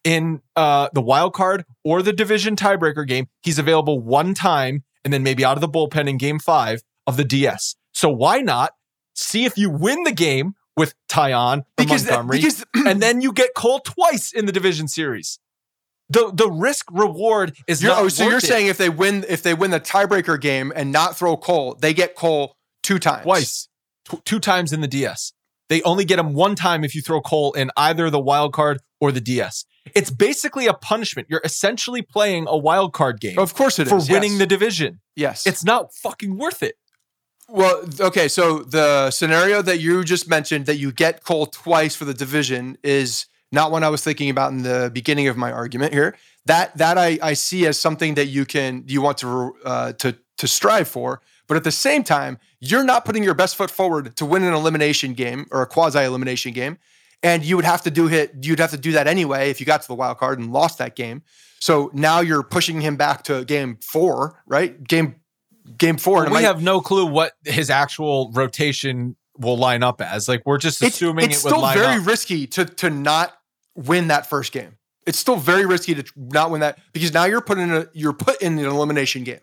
in 0.05 0.41
uh, 0.55 0.89
the 0.93 1.01
wild 1.01 1.33
card 1.35 1.65
or 1.85 2.03
the 2.03 2.13
division 2.13 2.55
tiebreaker 2.55 3.07
game, 3.07 3.27
he's 3.43 3.59
available 3.59 3.99
one 4.01 4.35
time 4.35 4.85
and 5.07 5.13
then 5.13 5.23
maybe 5.23 5.45
out 5.45 5.57
of 5.57 5.61
the 5.61 5.69
bullpen 5.69 6.09
in 6.09 6.17
game 6.19 6.41
five 6.41 6.83
of 7.07 7.17
the 7.17 7.23
DS. 7.25 7.77
So 7.95 8.09
why 8.11 8.39
not 8.41 8.73
see 9.15 9.45
if 9.45 9.57
you 9.57 9.71
win 9.71 10.03
the 10.03 10.11
game 10.13 10.55
with 10.77 10.95
Taillon 11.09 11.63
Because 11.77 12.05
Montgomery, 12.05 12.39
because- 12.39 12.65
and 12.75 13.01
then 13.01 13.21
you 13.21 13.33
get 13.33 13.51
Cole 13.55 13.79
twice 13.79 14.33
in 14.33 14.47
the 14.47 14.53
division 14.53 14.89
series. 14.89 15.39
The 16.11 16.31
the 16.35 16.51
risk 16.51 16.87
reward 16.93 17.57
is 17.69 17.83
You're, 17.83 17.93
not. 17.93 18.03
oh, 18.03 18.09
so 18.09 18.25
you're 18.29 18.39
it. 18.39 18.43
saying 18.43 18.67
if 18.67 18.79
they 18.79 18.89
win 18.91 19.25
if 19.29 19.43
they 19.45 19.55
win 19.55 19.71
the 19.71 19.81
tiebreaker 19.81 20.41
game 20.41 20.73
and 20.75 20.91
not 20.93 21.17
throw 21.17 21.37
Cole, 21.37 21.77
they 21.81 21.95
get 21.95 22.15
Cole 22.17 22.57
two 22.83 22.99
times. 22.99 23.23
twice, 23.23 23.69
Tw- 24.09 24.25
two 24.25 24.39
times 24.41 24.73
in 24.73 24.81
the 24.81 24.89
DS. 24.89 25.33
They 25.69 25.83
only 25.83 26.05
get 26.05 26.19
him 26.19 26.33
one 26.35 26.55
time 26.57 26.85
if 26.85 26.95
you 26.97 27.03
throw 27.03 27.21
Cole 27.21 27.53
in 27.55 27.71
either 27.77 28.11
the 28.11 28.21
wild 28.21 28.53
card 28.53 28.81
or 29.01 29.11
the 29.13 29.21
DS. 29.21 29.65
It's 29.95 30.11
basically 30.11 30.67
a 30.67 30.75
punishment. 30.75 31.29
You're 31.31 31.43
essentially 31.45 32.03
playing 32.03 32.47
a 32.49 32.57
wild 32.57 32.93
card 32.93 33.21
game 33.21 33.39
Of 33.39 33.55
course 33.55 33.79
it 33.79 33.87
is 33.87 33.91
for 33.91 34.13
winning 34.13 34.33
yes. 34.33 34.39
the 34.39 34.47
division. 34.47 35.01
yes. 35.15 35.47
It's 35.47 35.65
not 35.65 35.95
fucking 35.95 36.37
worth 36.37 36.63
it. 36.63 36.77
Well, 37.49 37.85
okay, 38.01 38.27
so 38.27 38.59
the 38.65 39.11
scenario 39.13 39.63
that 39.63 39.79
you 39.79 40.03
just 40.03 40.29
mentioned 40.29 40.67
that 40.67 40.79
you 40.79 40.91
get 40.91 41.23
Cole 41.23 41.47
twice 41.47 41.95
for 41.95 42.05
the 42.05 42.15
division 42.15 42.77
is 42.83 43.27
not 43.53 43.71
one 43.71 43.85
I 43.85 43.89
was 43.89 44.03
thinking 44.03 44.31
about 44.31 44.51
in 44.51 44.63
the 44.63 44.91
beginning 44.93 45.29
of 45.29 45.37
my 45.37 45.53
argument 45.53 45.93
here. 45.93 46.17
That 46.47 46.77
that 46.79 46.99
I, 46.99 47.19
I 47.23 47.35
see 47.35 47.67
as 47.67 47.79
something 47.79 48.15
that 48.15 48.27
you 48.27 48.47
can 48.47 48.85
you 48.89 49.01
want 49.01 49.19
to 49.19 49.55
uh, 49.65 49.93
to 49.95 50.17
to 50.39 50.49
strive 50.49 50.89
for, 50.89 51.21
but 51.47 51.57
at 51.57 51.65
the 51.65 51.73
same 51.73 52.03
time, 52.03 52.39
you're 52.61 52.85
not 52.85 53.05
putting 53.05 53.23
your 53.23 53.35
best 53.35 53.57
foot 53.57 53.71
forward 53.71 54.17
to 54.17 54.27
win 54.27 54.43
an 54.43 54.53
elimination 54.53 55.15
game 55.15 55.47
or 55.51 55.63
a 55.63 55.67
quasi 55.67 56.01
elimination 56.01 56.53
game, 56.53 56.79
and 57.23 57.45
you 57.45 57.57
would 57.57 57.65
have 57.65 57.83
to 57.83 57.91
do 57.91 58.07
hit 58.07 58.33
you'd 58.43 58.59
have 58.59 58.71
to 58.71 58.77
do 58.79 58.93
that 58.93 59.07
anyway 59.07 59.51
if 59.51 59.61
you 59.61 59.67
got 59.67 59.83
to 59.83 59.89
the 59.89 59.95
wild 59.95 60.19
card 60.19 60.39
and 60.39 60.53
lost 60.53 60.79
that 60.79 60.97
game. 60.97 61.23
So 61.61 61.91
now 61.95 62.21
you're 62.21 62.43
pushing 62.43 62.81
him 62.81 62.97
back 62.97 63.25
to 63.25 63.45
game 63.45 63.79
four, 63.83 64.43
right? 64.47 64.83
Game 64.85 65.17
game 65.79 65.97
four. 65.97 66.23
and 66.23 66.31
we 66.31 66.35
might- 66.39 66.45
have 66.45 66.63
no 66.63 66.81
clue 66.81 67.07
what 67.07 67.33
his 67.45 67.71
actual 67.71 68.31
rotation 68.33 69.17
will 69.39 69.57
line 69.59 69.83
up 69.83 70.01
as. 70.01 70.29
Like 70.29 70.43
we're 70.47 70.59
just 70.59 70.83
assuming 70.83 71.27
it's 71.31 71.41
it 71.41 71.45
would 71.45 71.59
still 71.59 71.73
very 71.73 72.01
up. 72.01 72.07
risky 72.07 72.47
to 72.49 72.65
to 72.65 72.91
not 72.91 73.35
win 73.75 74.09
that 74.09 74.29
first 74.29 74.53
game. 74.53 74.77
It's 75.07 75.19
still 75.19 75.37
very 75.37 75.67
risky 75.67 75.95
to 75.95 76.05
not 76.17 76.51
win 76.51 76.61
that 76.61 76.79
because 76.93 77.13
now 77.15 77.25
you're 77.25 77.41
put 77.41 77.59
in 77.59 77.73
a 77.73 77.87
you're 77.93 78.13
put 78.13 78.41
in 78.43 78.59
an 78.59 78.65
elimination 78.67 79.25
game. 79.25 79.41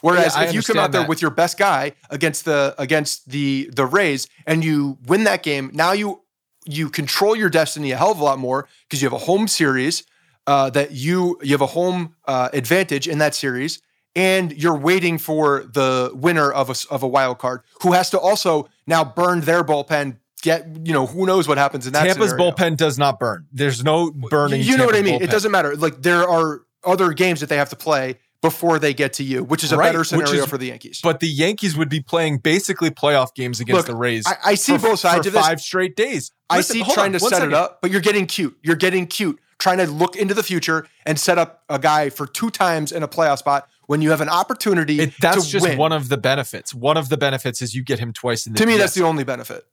Whereas 0.00 0.34
Yeah, 0.34 0.44
if 0.44 0.54
you 0.54 0.62
come 0.62 0.78
out 0.78 0.90
there 0.90 1.02
that. 1.02 1.08
with 1.08 1.22
your 1.22 1.30
best 1.30 1.58
guy 1.58 1.92
against 2.10 2.44
the 2.44 2.74
against 2.78 3.30
the 3.30 3.70
the 3.74 3.86
Rays 3.86 4.26
and 4.46 4.64
you 4.64 4.98
win 5.06 5.24
that 5.24 5.42
game, 5.44 5.70
now 5.74 5.92
you 5.92 6.21
you 6.64 6.88
control 6.88 7.34
your 7.36 7.50
destiny 7.50 7.90
a 7.90 7.96
hell 7.96 8.12
of 8.12 8.20
a 8.20 8.24
lot 8.24 8.38
more 8.38 8.68
because 8.88 9.02
you 9.02 9.06
have 9.06 9.12
a 9.20 9.24
home 9.24 9.48
series 9.48 10.04
uh, 10.46 10.70
that 10.70 10.92
you 10.92 11.38
you 11.42 11.52
have 11.52 11.60
a 11.60 11.66
home 11.66 12.14
uh, 12.26 12.48
advantage 12.52 13.08
in 13.08 13.18
that 13.18 13.34
series, 13.34 13.80
and 14.16 14.52
you're 14.52 14.76
waiting 14.76 15.18
for 15.18 15.64
the 15.64 16.10
winner 16.14 16.50
of 16.50 16.70
a 16.70 16.74
of 16.90 17.02
a 17.02 17.08
wild 17.08 17.38
card 17.38 17.62
who 17.82 17.92
has 17.92 18.10
to 18.10 18.18
also 18.18 18.68
now 18.86 19.04
burn 19.04 19.40
their 19.42 19.62
bullpen. 19.64 20.18
Get 20.42 20.84
you 20.84 20.92
know 20.92 21.06
who 21.06 21.26
knows 21.26 21.46
what 21.46 21.58
happens 21.58 21.86
in 21.86 21.92
that. 21.92 22.04
Tampa's 22.04 22.30
scenario. 22.30 22.50
bullpen 22.50 22.76
does 22.76 22.98
not 22.98 23.20
burn. 23.20 23.46
There's 23.52 23.84
no 23.84 24.10
burning. 24.10 24.62
You 24.62 24.76
know 24.76 24.86
what 24.86 24.96
I 24.96 25.02
mean? 25.02 25.22
It 25.22 25.30
doesn't 25.30 25.52
matter. 25.52 25.76
Like 25.76 26.02
there 26.02 26.28
are 26.28 26.62
other 26.84 27.12
games 27.12 27.38
that 27.40 27.48
they 27.48 27.56
have 27.56 27.70
to 27.70 27.76
play 27.76 28.18
before 28.42 28.78
they 28.78 28.92
get 28.92 29.14
to 29.14 29.22
you, 29.24 29.42
which 29.44 29.64
is 29.64 29.72
a 29.72 29.76
Right, 29.76 29.86
better 29.86 30.04
scenario 30.04 30.42
is- 30.42 30.46
for 30.46 30.58
the 30.58 30.66
Yankees. 30.66 31.00
But 31.02 31.20
the 31.20 31.28
Yankees 31.28 31.76
would 31.76 31.88
be 31.88 32.00
playing 32.00 32.38
basically 32.38 32.90
playoff 32.90 33.34
games 33.34 33.60
against 33.60 33.76
Look, 33.78 33.86
the 33.86 33.94
Rays. 33.94 34.26
I, 34.26 34.36
I 34.44 34.54
see 34.56 34.76
for- 34.76 34.88
both 34.90 35.00
sides 35.00 35.26
of 35.26 35.32
this. 35.32 35.46
five 35.46 35.60
straight 35.60 35.96
days. 35.96 36.32
I 36.50 36.60
see 36.60 36.82
trying 36.82 37.06
on, 37.06 37.12
to 37.12 37.20
set 37.20 37.30
second. 37.30 37.48
it 37.50 37.54
up, 37.54 37.78
but 37.80 37.90
you're 37.90 38.00
getting 38.02 38.26
cute. 38.26 38.58
You're 38.62 38.76
getting 38.76 39.06
cute, 39.06 39.38
trying 39.58 39.78
to 39.78 39.86
look 39.86 40.16
into 40.16 40.34
the 40.34 40.42
future 40.42 40.86
and 41.06 41.18
set 41.18 41.38
up 41.38 41.62
a 41.70 41.78
guy 41.78 42.10
for 42.10 42.26
two 42.26 42.50
times 42.50 42.92
in 42.92 43.02
a 43.02 43.08
playoff 43.08 43.38
spot 43.38 43.68
when 43.86 44.02
you 44.02 44.10
have 44.10 44.20
an 44.20 44.28
opportunity 44.28 44.98
It, 45.00 45.14
that's 45.20 45.48
just 45.48 45.64
win. 45.66 45.78
one 45.78 45.92
of 45.92 46.08
the 46.08 46.18
benefits. 46.18 46.74
One 46.74 46.96
of 46.96 47.08
the 47.08 47.16
benefits 47.16 47.62
is 47.62 47.74
you 47.74 47.82
get 47.82 48.00
him 48.00 48.12
twice 48.12 48.46
in 48.46 48.52
the 48.54 48.58
to 48.58 48.66
me, 48.66 48.76
that's 48.76 48.94
the 48.94 49.04
only 49.04 49.22
benefit. 49.24 49.64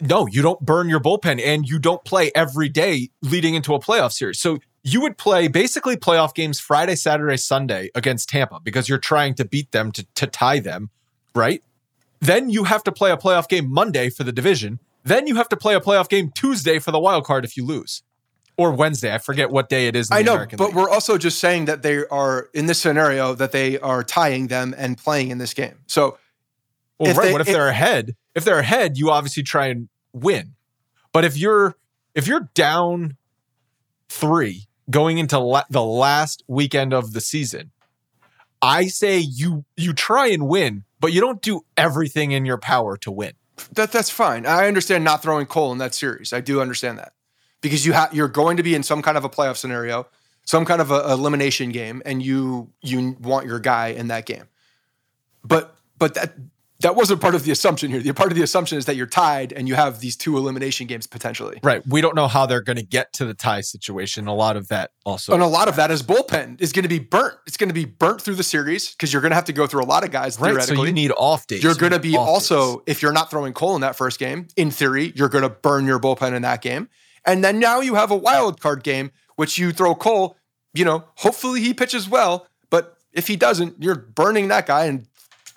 no, 0.00 0.26
you 0.26 0.40
don't 0.40 0.60
burn 0.60 0.88
your 0.88 1.00
bullpen 1.00 1.40
and 1.44 1.68
you 1.68 1.78
don't 1.78 2.02
play 2.04 2.32
every 2.34 2.68
day 2.70 3.10
leading 3.22 3.54
into 3.54 3.74
a 3.74 3.78
playoff 3.78 4.12
series. 4.12 4.40
So 4.40 4.58
you 4.82 5.00
would 5.02 5.18
play 5.18 5.46
basically 5.48 5.96
playoff 5.96 6.34
games 6.34 6.58
Friday, 6.58 6.94
Saturday, 6.96 7.36
Sunday 7.36 7.90
against 7.94 8.28
Tampa 8.28 8.60
because 8.62 8.88
you're 8.88 8.98
trying 8.98 9.34
to 9.34 9.44
beat 9.44 9.72
them 9.72 9.92
to, 9.92 10.06
to 10.14 10.26
tie 10.26 10.58
them, 10.58 10.90
right? 11.34 11.62
Then 12.20 12.50
you 12.50 12.64
have 12.64 12.82
to 12.84 12.92
play 12.92 13.10
a 13.10 13.16
playoff 13.16 13.48
game 13.48 13.70
Monday 13.70 14.08
for 14.10 14.24
the 14.24 14.32
division. 14.32 14.78
Then 15.04 15.26
you 15.26 15.36
have 15.36 15.48
to 15.50 15.56
play 15.56 15.74
a 15.74 15.80
playoff 15.80 16.08
game 16.08 16.30
Tuesday 16.34 16.78
for 16.78 16.90
the 16.92 16.98
wild 17.00 17.24
card 17.24 17.44
if 17.44 17.56
you 17.56 17.64
lose. 17.64 18.02
Or 18.56 18.72
Wednesday. 18.72 19.14
I 19.14 19.18
forget 19.18 19.50
what 19.50 19.70
day 19.70 19.86
it 19.86 19.96
is 19.96 20.10
in 20.10 20.16
I 20.18 20.20
know, 20.22 20.34
American 20.34 20.58
but 20.58 20.66
League. 20.68 20.76
we're 20.76 20.90
also 20.90 21.16
just 21.16 21.38
saying 21.38 21.64
that 21.64 21.80
they 21.82 22.04
are 22.08 22.50
in 22.52 22.66
this 22.66 22.78
scenario 22.78 23.32
that 23.34 23.52
they 23.52 23.78
are 23.78 24.02
tying 24.04 24.48
them 24.48 24.74
and 24.76 24.98
playing 24.98 25.30
in 25.30 25.38
this 25.38 25.54
game. 25.54 25.78
So 25.86 26.18
Well, 26.98 27.14
right. 27.14 27.26
they- 27.26 27.32
what 27.32 27.40
if 27.40 27.48
if- 27.48 27.54
they're 27.54 27.68
ahead? 27.68 28.16
If 28.34 28.44
they're 28.44 28.58
ahead, 28.58 28.98
you 28.98 29.10
obviously 29.10 29.42
try 29.42 29.68
and 29.68 29.88
win. 30.12 30.54
But 31.12 31.24
if 31.24 31.36
you're 31.38 31.76
if 32.14 32.26
you're 32.26 32.50
down 32.54 33.16
three 34.08 34.66
going 34.90 35.18
into 35.18 35.38
la- 35.38 35.64
the 35.70 35.82
last 35.82 36.42
weekend 36.48 36.92
of 36.92 37.12
the 37.12 37.20
season, 37.20 37.70
I 38.62 38.86
say 38.86 39.18
you 39.18 39.64
you 39.76 39.92
try 39.92 40.28
and 40.28 40.48
win, 40.48 40.84
but 40.98 41.12
you 41.12 41.20
don't 41.20 41.40
do 41.40 41.64
everything 41.76 42.32
in 42.32 42.44
your 42.44 42.58
power 42.58 42.96
to 42.98 43.10
win. 43.10 43.32
that 43.72 43.92
that's 43.92 44.10
fine. 44.10 44.46
I 44.46 44.66
understand 44.68 45.04
not 45.04 45.22
throwing 45.22 45.46
Cole 45.46 45.72
in 45.72 45.78
that 45.78 45.94
series. 45.94 46.32
I 46.32 46.40
do 46.40 46.60
understand 46.60 46.98
that 46.98 47.12
because 47.60 47.86
you 47.86 47.92
have 47.92 48.14
you're 48.14 48.28
going 48.28 48.56
to 48.56 48.62
be 48.62 48.74
in 48.74 48.82
some 48.82 49.02
kind 49.02 49.16
of 49.16 49.24
a 49.24 49.28
playoff 49.28 49.56
scenario, 49.56 50.06
some 50.44 50.64
kind 50.64 50.80
of 50.80 50.90
a 50.90 51.10
elimination 51.12 51.70
game, 51.70 52.02
and 52.04 52.22
you 52.22 52.70
you 52.82 53.16
want 53.20 53.46
your 53.46 53.60
guy 53.60 53.88
in 53.88 54.08
that 54.08 54.26
game. 54.26 54.44
But 55.44 55.74
but 55.98 56.14
that 56.14 56.34
that 56.80 56.96
wasn't 56.96 57.20
part 57.20 57.34
of 57.34 57.44
the 57.44 57.52
assumption 57.52 57.90
here. 57.90 58.00
The 58.00 58.12
part 58.12 58.30
of 58.30 58.36
the 58.36 58.42
assumption 58.42 58.78
is 58.78 58.86
that 58.86 58.96
you're 58.96 59.06
tied 59.06 59.52
and 59.52 59.68
you 59.68 59.74
have 59.74 60.00
these 60.00 60.16
two 60.16 60.36
elimination 60.36 60.86
games 60.86 61.06
potentially. 61.06 61.60
Right. 61.62 61.86
We 61.86 62.00
don't 62.00 62.14
know 62.14 62.28
how 62.28 62.46
they're 62.46 62.62
going 62.62 62.76
to 62.76 62.84
get 62.84 63.12
to 63.14 63.24
the 63.24 63.34
tie 63.34 63.60
situation. 63.60 64.26
A 64.26 64.34
lot 64.34 64.56
of 64.56 64.68
that 64.68 64.92
also. 65.04 65.32
And 65.32 65.42
a 65.42 65.46
lot 65.46 65.68
of 65.68 65.76
that 65.76 65.90
is 65.90 66.02
bullpen 66.02 66.60
is 66.60 66.72
going 66.72 66.82
to 66.84 66.88
be 66.88 66.98
burnt. 66.98 67.34
It's 67.46 67.56
going 67.56 67.68
to 67.68 67.74
be 67.74 67.84
burnt 67.84 68.22
through 68.22 68.36
the 68.36 68.42
series 68.42 68.90
because 68.92 69.12
you're 69.12 69.22
going 69.22 69.30
to 69.30 69.36
have 69.36 69.44
to 69.46 69.52
go 69.52 69.66
through 69.66 69.82
a 69.82 69.86
lot 69.86 70.04
of 70.04 70.10
guys 70.10 70.40
right. 70.40 70.62
So 70.62 70.82
you 70.82 70.92
need 70.92 71.12
off 71.12 71.46
days. 71.46 71.62
You're 71.62 71.74
going 71.74 71.92
to 71.92 71.98
be 71.98 72.16
also, 72.16 72.76
days. 72.76 72.84
if 72.86 73.02
you're 73.02 73.12
not 73.12 73.30
throwing 73.30 73.52
Cole 73.52 73.74
in 73.74 73.82
that 73.82 73.96
first 73.96 74.18
game, 74.18 74.48
in 74.56 74.70
theory, 74.70 75.12
you're 75.14 75.28
going 75.28 75.42
to 75.42 75.50
burn 75.50 75.86
your 75.86 76.00
bullpen 76.00 76.32
in 76.34 76.42
that 76.42 76.62
game. 76.62 76.88
And 77.24 77.44
then 77.44 77.58
now 77.58 77.80
you 77.80 77.94
have 77.96 78.10
a 78.10 78.16
wild 78.16 78.60
card 78.60 78.82
game, 78.82 79.10
which 79.36 79.58
you 79.58 79.72
throw 79.72 79.94
Cole, 79.94 80.36
you 80.72 80.84
know, 80.84 81.04
hopefully 81.16 81.60
he 81.60 81.74
pitches 81.74 82.08
well. 82.08 82.46
But 82.70 82.96
if 83.12 83.26
he 83.26 83.36
doesn't, 83.36 83.82
you're 83.82 83.96
burning 83.96 84.48
that 84.48 84.66
guy. 84.66 84.86
And 84.86 85.06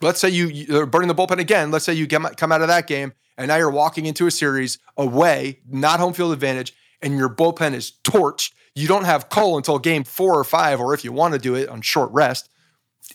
let's 0.03 0.19
say 0.19 0.29
you, 0.29 0.47
you're 0.47 0.85
burning 0.85 1.07
the 1.07 1.15
bullpen 1.15 1.39
again. 1.39 1.71
Let's 1.71 1.85
say 1.85 1.93
you 1.93 2.05
get, 2.05 2.37
come 2.37 2.51
out 2.51 2.61
of 2.61 2.67
that 2.67 2.87
game 2.87 3.13
and 3.37 3.47
now 3.47 3.55
you're 3.55 3.71
walking 3.71 4.05
into 4.05 4.27
a 4.27 4.31
series 4.31 4.77
away, 4.97 5.59
not 5.67 5.99
home 5.99 6.13
field 6.13 6.33
advantage, 6.33 6.73
and 7.01 7.17
your 7.17 7.29
bullpen 7.29 7.73
is 7.73 7.93
torched. 8.03 8.51
You 8.75 8.87
don't 8.87 9.05
have 9.05 9.29
Cole 9.29 9.57
until 9.57 9.79
game 9.79 10.03
four 10.03 10.37
or 10.37 10.43
five, 10.43 10.79
or 10.79 10.93
if 10.93 11.03
you 11.03 11.11
want 11.11 11.33
to 11.33 11.39
do 11.39 11.55
it 11.55 11.69
on 11.69 11.81
short 11.81 12.11
rest 12.11 12.49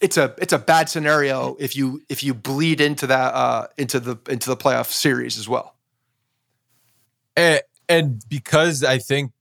it's 0.00 0.16
a 0.16 0.34
it's 0.38 0.52
a 0.52 0.58
bad 0.58 0.88
scenario 0.88 1.56
if 1.58 1.74
you 1.76 2.02
if 2.08 2.22
you 2.22 2.34
bleed 2.34 2.80
into 2.80 3.06
that 3.06 3.34
uh 3.34 3.66
into 3.76 3.98
the 3.98 4.16
into 4.28 4.48
the 4.48 4.56
playoff 4.56 4.86
series 4.86 5.38
as 5.38 5.48
well. 5.48 5.76
and, 7.36 7.60
and 7.88 8.22
because 8.28 8.84
I 8.84 8.98
think 8.98 9.32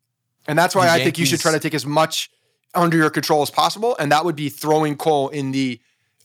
And 0.48 0.58
that's 0.58 0.76
why 0.76 0.89
I 0.89 1.04
think 1.04 1.18
you 1.18 1.26
should 1.26 1.39
try 1.39 1.52
to 1.52 1.60
take 1.60 1.74
as 1.74 1.86
much 1.86 2.32
under 2.74 2.98
your 2.98 3.10
control 3.10 3.41
as 3.41 3.50
possible, 3.50 3.95
and 4.00 4.12
that 4.12 4.24
would 4.24 4.36
be 4.36 4.50
throwing 4.50 4.95
Cole 4.95 5.30
in 5.30 5.52
the 5.52 5.82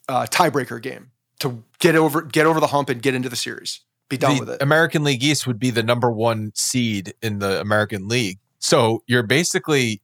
uh, 0.08 0.26
tiebreaker 0.26 0.80
game 0.80 1.11
to 1.42 1.62
get 1.78 1.94
over 1.94 2.22
get 2.22 2.46
over 2.46 2.58
the 2.60 2.66
hump 2.68 2.88
and 2.88 3.00
get 3.02 3.14
into 3.14 3.28
the 3.28 3.36
series. 3.36 3.80
Be 4.08 4.16
done 4.16 4.34
the 4.34 4.40
with 4.40 4.50
it. 4.50 4.62
American 4.62 5.04
League 5.04 5.22
East 5.22 5.46
would 5.46 5.58
be 5.58 5.70
the 5.70 5.82
number 5.82 6.10
one 6.10 6.52
seed 6.54 7.14
in 7.22 7.38
the 7.38 7.60
American 7.60 8.08
League. 8.08 8.38
So 8.58 9.02
you're 9.06 9.22
basically, 9.22 10.00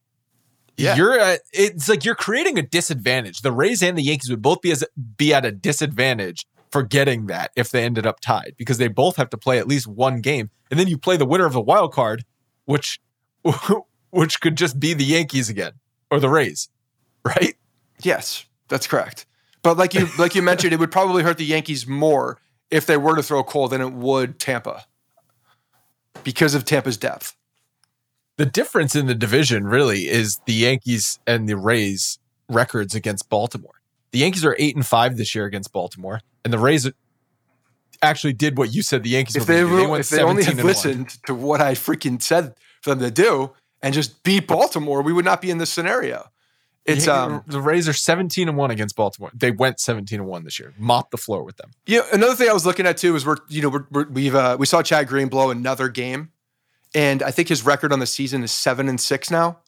Yeah. 0.77 0.97
you're 0.97 1.19
at, 1.19 1.41
it's 1.53 1.89
like 1.89 2.05
you're 2.05 2.15
creating 2.15 2.59
a 2.59 2.63
disadvantage. 2.63 3.43
The 3.43 3.53
Rays 3.53 3.83
and 3.83 3.97
the 3.99 4.03
Yankees 4.03 4.31
would 4.31 4.43
both 4.43 4.61
be 4.63 4.71
as 4.71 4.85
be 5.17 5.35
at 5.35 5.45
a 5.45 5.53
disadvantage 5.53 6.47
for 6.71 6.83
getting 6.83 7.27
that 7.27 7.51
if 7.57 7.71
they 7.71 7.85
ended 7.85 8.07
up 8.07 8.21
tied 8.21 8.55
because 8.59 8.79
they 8.79 8.89
both 8.89 9.17
have 9.17 9.31
to 9.31 9.37
play 9.39 9.59
at 9.59 9.67
least 9.69 9.87
one 9.87 10.21
game, 10.21 10.51
and 10.71 10.79
then 10.79 10.87
you 10.87 10.99
play 10.99 11.17
the 11.17 11.25
winner 11.27 11.47
of 11.47 11.53
the 11.53 11.61
wild 11.61 11.93
card, 11.93 12.25
which 12.65 13.01
which 14.11 14.41
could 14.41 14.57
just 14.57 14.79
be 14.81 14.95
the 14.95 15.05
Yankees 15.05 15.49
again 15.49 15.73
or 16.11 16.19
the 16.21 16.29
Rays, 16.29 16.69
right? 17.25 17.55
Yes, 18.03 18.45
that's 18.69 18.87
correct. 18.87 19.27
But 19.69 19.77
like 19.77 19.93
you 19.93 20.09
like 20.17 20.35
you 20.35 20.41
mentioned, 20.41 20.73
it 20.73 20.79
would 20.79 20.91
probably 20.91 21.23
hurt 21.23 21.37
the 21.37 21.45
Yankees 21.45 21.87
more 21.87 22.41
if 22.71 22.87
they 22.87 22.97
were 22.97 23.15
to 23.15 23.23
throw 23.23 23.45
Cole 23.45 23.69
than 23.69 23.83
it 23.83 23.93
would 23.93 24.41
Tampa 24.41 24.87
because 26.25 26.55
of 26.55 26.65
Tampa's 26.65 26.97
depth. 26.97 27.37
The 28.39 28.47
difference 28.47 28.97
in 28.97 29.05
the 29.05 29.15
division 29.15 29.67
really 29.67 30.09
is 30.09 30.41
the 30.47 30.55
Yankees 30.55 31.19
and 31.27 31.47
the 31.47 31.59
Rays 31.59 32.19
records 32.49 32.95
against 32.95 33.29
Baltimore. 33.29 33.75
The 34.13 34.21
Yankees 34.21 34.43
are 34.43 34.57
eight 34.59 34.75
and 34.75 34.87
five 34.87 35.19
this 35.19 35.35
year 35.35 35.45
against 35.45 35.71
Baltimore, 35.71 36.23
and 36.47 36.51
the 36.51 36.59
Rays 36.59 36.91
actually 38.01 38.33
did 38.33 38.57
what 38.57 38.73
you 38.73 38.81
said 38.81 39.03
the 39.03 39.11
Yankees 39.11 39.37
if 39.37 39.45
they. 39.45 39.63
They 39.65 39.85
if 40.01 40.09
they 40.09 40.23
only 40.23 40.45
17 40.45 40.45
had 40.45 40.53
and 40.53 40.59
one. 40.61 40.67
listened 40.67 41.09
to 41.27 41.35
what 41.35 41.61
I 41.61 41.75
freaking 41.75 42.23
said 42.23 42.55
for 42.81 42.95
them 42.95 43.01
to 43.01 43.11
do 43.11 43.51
and 43.83 43.93
just 43.93 44.23
beat 44.23 44.47
Baltimore, 44.47 45.03
we 45.03 45.13
would 45.13 45.27
not 45.27 45.43
be 45.43 45.51
in 45.51 45.59
this 45.59 45.71
scenario. 45.71 46.31
It's 46.89 47.07
um 47.07 47.45
the 47.47 47.61
Rays 47.61 47.89
are 47.89 47.93
17 47.93 48.49
and 48.49 48.57
1 48.57 48.71
against 48.71 48.97
Baltimore. 48.97 49.31
They 49.35 49.51
went 49.51 49.79
17 49.79 50.21
and 50.21 50.29
1 50.29 50.45
this 50.45 50.59
year. 50.59 50.73
Mopped 50.79 51.11
the 51.11 51.17
floor 51.17 51.43
with 51.45 51.57
them. 51.59 51.71
yeah. 51.87 52.01
Another 52.13 52.35
thing 52.35 52.49
I 52.49 52.53
was 52.53 52.65
looking 52.67 52.87
at 52.87 52.97
too 52.97 53.15
is 53.15 53.25
we're 53.27 53.37
you 53.49 53.63
know 53.63 53.69
we're, 53.69 53.87
we're, 53.91 54.09
we've 54.09 54.35
uh, 54.35 54.57
we 54.59 54.67
saw 54.67 54.83
Chad 54.83 55.07
Green 55.09 55.29
blow 55.29 55.51
another 55.51 55.89
game, 55.89 56.31
and 56.95 57.23
I 57.23 57.31
think 57.31 57.49
his 57.49 57.65
record 57.65 57.93
on 57.93 57.99
the 57.99 58.07
season 58.07 58.43
is 58.43 58.51
seven 58.53 58.89
and 58.89 59.01
six 59.01 59.31
now. 59.31 59.59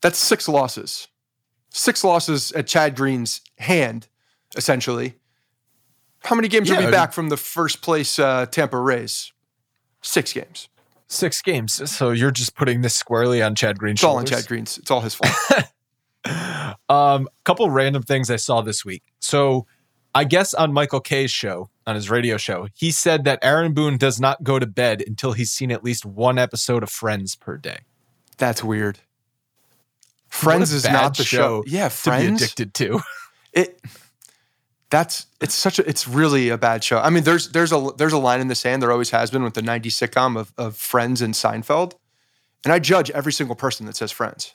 That's 0.00 0.18
six 0.18 0.48
losses, 0.48 1.08
six 1.70 2.02
losses 2.04 2.52
at 2.52 2.66
Chad 2.66 2.96
Green's 2.96 3.40
hand, 3.58 4.08
essentially. 4.56 5.14
How 6.24 6.34
many 6.34 6.48
games 6.48 6.68
Yeah, 6.68 6.80
are 6.80 6.86
we 6.86 6.90
back 6.90 7.12
from 7.12 7.28
the 7.28 7.36
first 7.36 7.80
place 7.82 8.18
uh, 8.18 8.46
Tampa 8.46 8.78
Rays? 8.78 9.32
Six 10.02 10.32
games. 10.32 10.68
6 11.10 11.40
games. 11.42 11.90
So 11.90 12.10
you're 12.10 12.30
just 12.30 12.54
putting 12.54 12.82
this 12.82 12.94
squarely 12.94 13.40
on 13.42 13.54
Chad 13.54 13.78
Green's 13.78 13.96
It's 14.00 14.04
all 14.04 14.18
on. 14.18 14.26
Chad 14.26 14.46
Green's. 14.46 14.76
It's 14.76 14.90
all 14.90 15.00
his 15.00 15.14
fault. 15.14 15.32
Um, 16.88 17.28
couple 17.44 17.68
random 17.70 18.02
things 18.02 18.30
I 18.30 18.36
saw 18.36 18.60
this 18.62 18.84
week. 18.84 19.02
So 19.20 19.66
I 20.14 20.24
guess 20.24 20.54
on 20.54 20.72
Michael 20.72 21.00
Kay's 21.00 21.30
show, 21.30 21.70
on 21.86 21.94
his 21.94 22.10
radio 22.10 22.36
show, 22.36 22.68
he 22.74 22.90
said 22.90 23.24
that 23.24 23.38
Aaron 23.42 23.72
Boone 23.72 23.96
does 23.96 24.20
not 24.20 24.42
go 24.42 24.58
to 24.58 24.66
bed 24.66 25.02
until 25.06 25.32
he's 25.32 25.50
seen 25.50 25.70
at 25.70 25.84
least 25.84 26.04
one 26.04 26.38
episode 26.38 26.82
of 26.82 26.90
Friends 26.90 27.36
per 27.36 27.56
day. 27.56 27.80
That's 28.36 28.62
weird. 28.62 28.98
Friends 30.28 30.72
is 30.72 30.84
not 30.84 31.16
the 31.16 31.24
show. 31.24 31.64
Yeah, 31.66 31.88
Friends 31.88 32.40
to 32.40 32.44
addicted 32.44 32.74
to. 32.74 33.00
It 33.54 33.80
that's 34.90 35.26
it's 35.40 35.54
such 35.54 35.78
a 35.78 35.88
it's 35.88 36.06
really 36.06 36.50
a 36.50 36.58
bad 36.58 36.84
show. 36.84 36.98
I 36.98 37.08
mean, 37.08 37.24
there's 37.24 37.50
there's 37.50 37.72
a 37.72 37.90
there's 37.96 38.12
a 38.12 38.18
line 38.18 38.40
in 38.40 38.48
the 38.48 38.54
sand. 38.54 38.82
There 38.82 38.92
always 38.92 39.08
has 39.10 39.30
been 39.30 39.42
with 39.42 39.54
the 39.54 39.62
'90s 39.62 39.86
sitcom 39.86 40.38
of 40.38 40.52
of 40.58 40.76
Friends 40.76 41.22
and 41.22 41.32
Seinfeld, 41.32 41.94
and 42.62 42.72
I 42.74 42.78
judge 42.78 43.10
every 43.12 43.32
single 43.32 43.56
person 43.56 43.86
that 43.86 43.96
says 43.96 44.12
Friends. 44.12 44.54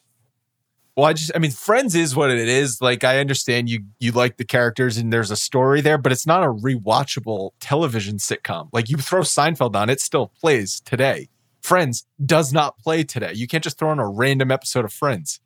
Well, 0.95 1.07
I 1.07 1.13
just, 1.13 1.31
I 1.33 1.39
mean, 1.39 1.49
Friends 1.51 1.95
is 1.95 2.15
what 2.15 2.29
it 2.29 2.47
is. 2.47 2.79
Like, 2.79 3.03
I 3.03 3.19
understand 3.19 3.67
you 3.67 3.83
you 3.99 4.11
like 4.11 4.37
the 4.37 4.45
characters 4.45 4.97
and 4.97 5.11
there's 5.11 5.31
a 5.31 5.35
story 5.35 5.81
there, 5.81 5.97
but 5.97 6.11
it's 6.11 6.27
not 6.27 6.43
a 6.43 6.47
rewatchable 6.47 7.51
television 7.59 8.17
sitcom. 8.17 8.69
Like, 8.71 8.89
you 8.89 8.97
throw 8.97 9.21
Seinfeld 9.21 9.75
on, 9.75 9.89
it 9.89 9.99
still 10.01 10.27
plays 10.39 10.79
today. 10.81 11.29
Friends 11.61 12.05
does 12.23 12.53
not 12.53 12.77
play 12.77 13.03
today. 13.03 13.31
You 13.33 13.47
can't 13.47 13.63
just 13.63 13.79
throw 13.79 13.89
on 13.89 13.97
a 13.99 14.07
random 14.07 14.51
episode 14.51 14.85
of 14.85 14.93
Friends. 14.93 15.39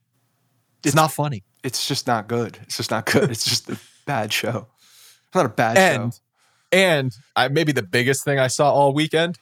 It's, 0.83 0.95
not 0.95 1.11
funny. 1.11 1.43
It's 1.63 1.87
just 1.87 2.07
not 2.07 2.27
good. 2.27 2.57
It's 2.63 2.77
just 2.77 2.91
not 2.91 3.05
good. 3.05 3.29
It's 3.31 3.45
just 3.45 3.69
a 3.69 3.77
bad 4.05 4.33
show. 4.33 4.67
It's 5.27 5.35
not 5.35 5.45
a 5.45 5.49
bad 5.49 5.77
And 5.77 6.13
show. 6.13 6.19
and 6.71 7.11
I 7.35 7.47
maybe 7.49 7.71
the 7.71 7.83
biggest 7.83 8.23
thing 8.23 8.39
I 8.39 8.47
saw 8.47 8.71
all 8.71 8.93
weekend, 8.93 9.37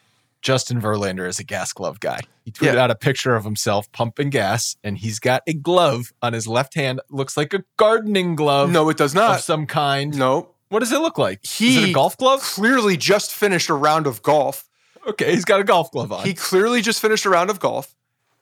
Justin 0.46 0.80
Verlander 0.80 1.28
is 1.28 1.40
a 1.40 1.44
gas 1.44 1.74
glove 1.74 2.00
guy. 2.00 2.20
He 2.44 2.52
tweeted 2.52 2.76
Yeah. 2.76 2.84
out 2.84 2.92
a 2.92 2.96
picture 2.96 3.36
of 3.36 3.44
himself 3.44 3.92
pumping 3.92 4.30
gas, 4.30 4.76
and 4.84 4.96
he's 4.96 5.18
got 5.18 5.42
a 5.48 5.54
glove 5.54 6.14
on 6.22 6.34
his 6.34 6.48
left 6.48 6.76
hand. 6.76 7.02
Looks 7.10 7.36
like 7.36 7.52
a 7.56 7.64
gardening 7.78 8.36
glove 8.36 8.70
No, 8.70 8.88
it 8.90 8.98
does 8.98 9.14
of 9.14 9.16
not. 9.16 9.42
some 9.42 9.66
kind. 9.66 10.16
No, 10.16 10.50
What 10.70 10.82
does 10.82 10.92
it 10.92 11.00
look 11.00 11.18
like? 11.18 11.44
he 11.44 11.78
is 11.78 11.84
it 11.86 11.90
a 11.90 11.94
golf 11.94 12.16
glove? 12.18 12.42
Clearly, 12.44 12.96
just 12.96 13.34
finished 13.34 13.70
a 13.70 13.74
round 13.74 14.06
of 14.06 14.22
golf. 14.22 14.70
Okay, 15.08 15.32
he's 15.34 15.46
got 15.46 15.60
a 15.60 15.64
golf 15.64 15.90
glove 15.92 16.12
on. 16.12 16.24
He 16.24 16.36
clearly 16.36 16.84
just 16.84 17.02
finished 17.02 17.26
a 17.26 17.30
round 17.32 17.50
of 17.50 17.60
golf. 17.60 17.96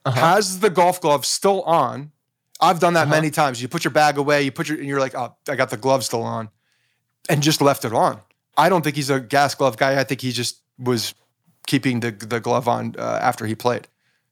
Uh-huh. 0.03 0.19
Has 0.19 0.59
the 0.59 0.69
golf 0.69 0.99
glove 0.99 1.25
still 1.25 1.61
on? 1.61 2.11
I've 2.59 2.81
done 2.81 2.95
that 2.95 3.03
Uh-huh. 3.03 3.11
many 3.15 3.29
times. 3.31 3.61
You 3.61 3.69
put 3.69 3.85
your 3.85 3.91
bag 3.91 4.17
away, 4.17 4.43
you 4.43 4.51
put 4.51 4.67
your, 4.67 4.77
and 4.77 4.87
you're 4.87 4.99
like, 4.99 5.15
oh, 5.15 5.37
I 5.47 5.55
got 5.55 5.69
the 5.69 5.77
glove 5.77 6.03
still 6.03 6.23
on, 6.23 6.49
and 7.29 7.41
just 7.41 7.61
left 7.61 7.85
it 7.85 7.93
on. 7.93 8.19
I 8.57 8.67
don't 8.67 8.81
think 8.81 8.97
he's 8.97 9.09
a 9.09 9.21
gas 9.21 9.55
glove 9.55 9.77
guy. 9.77 9.97
I 9.97 10.03
think 10.03 10.19
he 10.19 10.33
just 10.33 10.59
was 10.77 11.13
keeping 11.67 11.99
the 12.01 12.11
the 12.11 12.39
glove 12.39 12.67
on 12.67 12.95
uh, 12.97 13.19
after 13.21 13.45
he 13.45 13.55
played. 13.55 13.87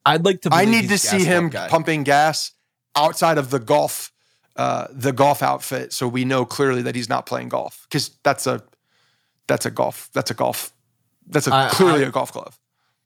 I'd 0.06 0.26
like 0.26 0.42
to. 0.42 0.50
I 0.52 0.66
need 0.66 0.90
to 0.90 0.98
see 0.98 1.24
him 1.24 1.50
pumping 1.70 2.04
gas 2.04 2.52
outside 2.96 3.38
of 3.38 3.50
the 3.52 3.60
golf, 3.60 4.12
uh, 4.56 4.88
the 4.92 5.12
golf 5.12 5.44
outfit, 5.44 5.94
so 5.94 6.08
we 6.08 6.26
know 6.26 6.46
clearly 6.46 6.82
that 6.82 6.96
he's 6.96 7.10
not 7.10 7.26
playing 7.26 7.50
golf 7.50 7.86
because 7.90 8.12
that's 8.24 8.48
a 8.48 8.64
that's 9.48 9.66
a 9.66 9.72
golf 9.72 10.10
that's 10.14 10.32
a 10.32 10.34
golf 10.34 10.72
that's 11.28 11.48
a 11.48 11.54
I- 11.54 11.70
clearly 11.70 12.04
I- 12.04 12.08
a 12.08 12.12
golf 12.12 12.34
glove. 12.34 12.58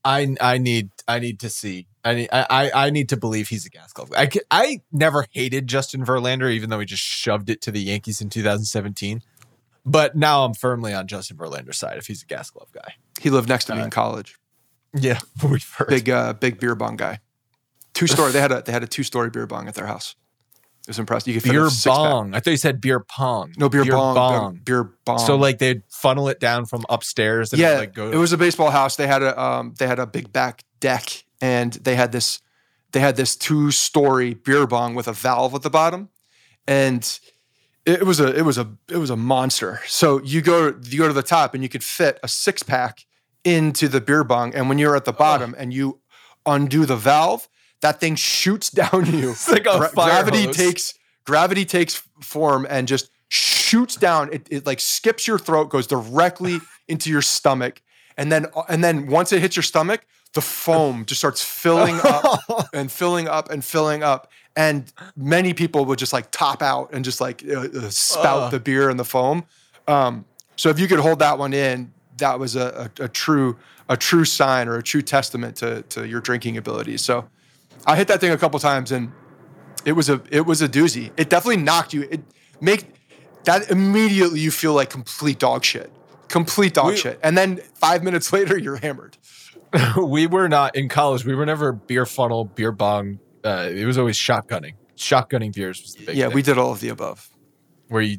I 0.04 0.36
I 0.40 0.58
need 0.60 0.92
I 1.08 1.18
need 1.20 1.40
to 1.40 1.50
see. 1.50 1.88
I 2.04 2.14
need 2.14 2.30
I 2.32 2.70
I 2.74 2.90
need 2.92 3.10
to 3.10 3.18
believe 3.18 3.50
he's 3.50 3.66
a 3.66 3.70
gas 3.70 3.92
glove. 3.92 4.14
I 4.16 4.30
I 4.52 4.82
never 4.92 5.26
hated 5.32 5.66
Justin 5.68 6.06
Verlander, 6.06 6.52
even 6.52 6.70
though 6.70 6.80
he 6.80 6.86
just 6.86 7.02
shoved 7.02 7.50
it 7.50 7.60
to 7.64 7.72
the 7.72 7.82
Yankees 7.82 8.22
in 8.22 8.30
2017. 8.30 9.24
But 9.84 10.16
now 10.16 10.46
I'm 10.46 10.54
firmly 10.54 10.94
on 10.94 11.08
Justin 11.08 11.38
Verlander's 11.38 11.78
side 11.78 11.98
if 11.98 12.06
he's 12.06 12.22
a 12.22 12.26
gas 12.28 12.52
glove 12.52 12.72
guy. 12.72 12.94
He 13.22 13.30
lived 13.30 13.50
next 13.50 13.66
to 13.66 13.76
me 13.76 13.82
in 13.82 13.90
college. 13.90 14.38
Yeah, 14.94 15.20
we've 15.44 15.68
heard. 15.76 15.90
Big 15.90 16.10
uh, 16.10 16.34
big 16.34 16.60
beer 16.60 16.76
bong 16.76 16.96
guy. 16.96 17.20
Two 17.94 18.08
story. 18.08 18.32
They 18.32 18.42
had 18.42 18.52
a 18.52 18.62
they 18.62 18.72
had 18.72 18.84
a 18.84 18.88
two 18.88 19.04
story 19.04 19.30
beer 19.30 19.48
bong 19.48 19.68
at 19.68 19.76
their 19.76 19.88
house. 19.88 20.16
It 20.86 20.90
was 20.90 21.00
impressive. 21.00 21.34
You 21.34 21.42
could 21.42 21.52
beer 21.52 21.68
bong. 21.84 22.36
I 22.36 22.40
thought 22.40 22.52
you 22.52 22.58
said 22.58 22.80
beer 22.80 23.00
pong. 23.00 23.54
No 23.58 23.70
beer, 23.70 23.84
bong. 23.86 24.14
bong. 24.14 24.62
Beer 24.64 24.84
bong. 25.04 25.18
So 25.18 25.36
like 25.36 25.58
they'd 25.58 25.82
funnel 25.90 26.30
it 26.30 26.40
down 26.40 26.66
from 26.66 26.86
upstairs. 26.90 27.52
And 27.52 27.60
yeah, 27.60 27.80
like 27.80 27.96
go. 27.96 28.12
it 28.12 28.18
was 28.18 28.34
a 28.34 28.38
baseball 28.38 28.70
house. 28.70 28.96
They 28.96 29.08
had 29.08 29.24
a 29.24 29.42
um, 29.42 29.74
they 29.80 29.88
had 29.88 29.98
a 29.98 30.06
big 30.06 30.32
back 30.32 30.64
deck, 30.80 31.24
and 31.42 31.74
they 31.74 31.96
had 31.96 32.12
this 32.12 32.40
they 32.92 33.00
had 33.00 33.16
this 33.16 33.36
two 33.36 33.72
story 33.72 34.36
beer 34.36 34.68
bong 34.68 34.94
with 34.94 35.08
a 35.08 35.14
valve 35.14 35.56
at 35.56 35.64
the 35.64 35.72
bottom, 35.72 36.10
and 36.68 37.20
it 37.86 38.04
was 38.04 38.20
a 38.20 38.36
it 38.36 38.42
was 38.42 38.58
a 38.58 38.68
it 38.90 38.98
was 38.98 39.10
a 39.10 39.16
monster. 39.16 39.82
So 39.88 40.22
you 40.24 40.42
go 40.42 40.76
you 40.84 41.00
go 41.00 41.08
to 41.08 41.14
the 41.14 41.24
top, 41.24 41.54
and 41.54 41.64
you 41.64 41.70
could 41.70 41.84
fit 41.84 42.20
a 42.24 42.28
six 42.28 42.64
pack 42.64 43.06
into 43.44 43.88
the 43.88 44.02
beer 44.02 44.24
bong, 44.24 44.54
and 44.56 44.68
when 44.68 44.80
you're 44.80 44.96
at 44.96 45.06
the 45.06 45.14
bottom 45.14 45.56
and 45.58 45.74
you 45.74 46.00
undo 46.46 46.86
the 46.86 46.96
valve, 46.96 47.48
that 47.82 48.00
thing 48.00 48.16
shoots 48.16 48.70
down 48.82 49.06
you. 49.06 49.32
It's 49.32 49.50
like 49.50 49.66
a 49.66 49.88
fire 49.90 50.10
gravity 50.10 50.46
hose. 50.46 50.58
takes 50.58 50.94
gravity 51.26 51.66
takes 51.66 51.96
form 52.22 52.66
and 52.70 52.88
just 52.88 53.10
shoots 53.28 53.96
down. 53.96 54.34
It, 54.34 54.48
it 54.50 54.66
like 54.66 54.80
skips 54.80 55.28
your 55.28 55.40
throat, 55.40 55.70
goes 55.70 55.88
directly 55.88 56.60
into 56.88 57.10
your 57.10 57.22
stomach, 57.22 57.82
and 58.18 58.32
then 58.32 58.48
uh, 58.56 58.64
and 58.68 58.84
then 58.84 59.08
once 59.08 59.32
it 59.32 59.42
hits 59.42 59.56
your 59.56 59.64
stomach, 59.64 60.06
the 60.34 60.42
foam 60.42 61.06
just 61.06 61.22
starts 61.22 61.44
filling 61.44 62.00
up 62.04 62.70
and 62.74 62.92
filling 62.92 63.28
up 63.28 63.50
and 63.52 63.64
filling 63.64 64.04
up. 64.04 64.32
And 64.56 64.92
many 65.18 65.54
people 65.54 65.86
would 65.86 66.00
just 66.00 66.14
like 66.14 66.32
top 66.32 66.62
out 66.62 66.92
and 66.94 67.04
just 67.04 67.20
like 67.20 67.44
uh, 67.48 67.62
uh, 67.62 67.90
spout 67.90 68.44
Ugh. 68.44 68.52
the 68.52 68.60
beer 68.60 68.90
and 68.90 69.00
the 69.00 69.04
foam. 69.04 69.44
Um, 69.88 70.26
so 70.56 70.70
if 70.70 70.80
you 70.80 70.88
could 70.88 71.00
hold 71.00 71.20
that 71.20 71.38
one 71.38 71.54
in, 71.54 71.92
that 72.18 72.40
was 72.40 72.56
a, 72.56 72.90
a, 73.00 73.04
a 73.04 73.08
true 73.10 73.58
a 73.90 73.98
true 73.98 74.26
sign 74.26 74.68
or 74.68 74.78
a 74.78 74.84
true 74.84 75.02
testament 75.02 75.58
to 75.58 75.82
to 75.84 76.08
your 76.08 76.22
drinking 76.22 76.56
abilities. 76.58 77.02
So 77.02 77.28
I 77.86 77.96
hit 77.98 78.08
that 78.08 78.22
thing 78.22 78.32
a 78.32 78.38
couple 78.38 78.58
times 78.60 78.92
and 78.92 79.12
it 79.84 79.92
was 79.92 80.10
a 80.10 80.22
it 80.32 80.46
was 80.46 80.62
a 80.62 80.70
doozy. 80.70 81.12
It 81.18 81.30
definitely 81.30 81.62
knocked 81.62 81.94
you. 81.94 82.04
It 82.04 82.22
make 82.62 82.86
that 83.44 83.70
immediately 83.70 84.40
you 84.40 84.52
feel 84.52 84.74
like 84.74 84.90
complete 84.90 85.38
dog 85.40 85.66
shit. 85.66 85.92
Complete 86.30 86.74
dog 86.74 86.92
We- 86.92 86.98
shit. 86.98 87.20
And 87.22 87.38
then 87.38 87.58
five 87.76 88.04
minutes 88.04 88.32
later 88.38 88.58
you're 88.58 88.78
hammered. 88.78 89.18
we 89.98 90.26
were 90.26 90.48
not 90.48 90.76
in 90.76 90.88
college. 90.88 91.26
We 91.26 91.36
were 91.36 91.46
never 91.46 91.74
beer 91.74 92.06
funnel, 92.06 92.46
beer 92.46 92.72
bong. 92.72 93.20
Uh, 93.46 93.70
it 93.72 93.86
was 93.86 93.98
always 93.98 94.18
shotgunning. 94.18 94.74
Shotgunning 94.98 95.54
beers 95.54 95.82
was 95.82 95.94
the 95.94 96.06
big 96.06 96.16
yeah, 96.18 96.28
thing, 96.28 96.36
we 96.36 96.42
did 96.42 96.58
all 96.58 96.72
of 96.72 96.80
the 96.80 96.90
above. 96.90 97.30
where 97.90 98.02
you 98.02 98.18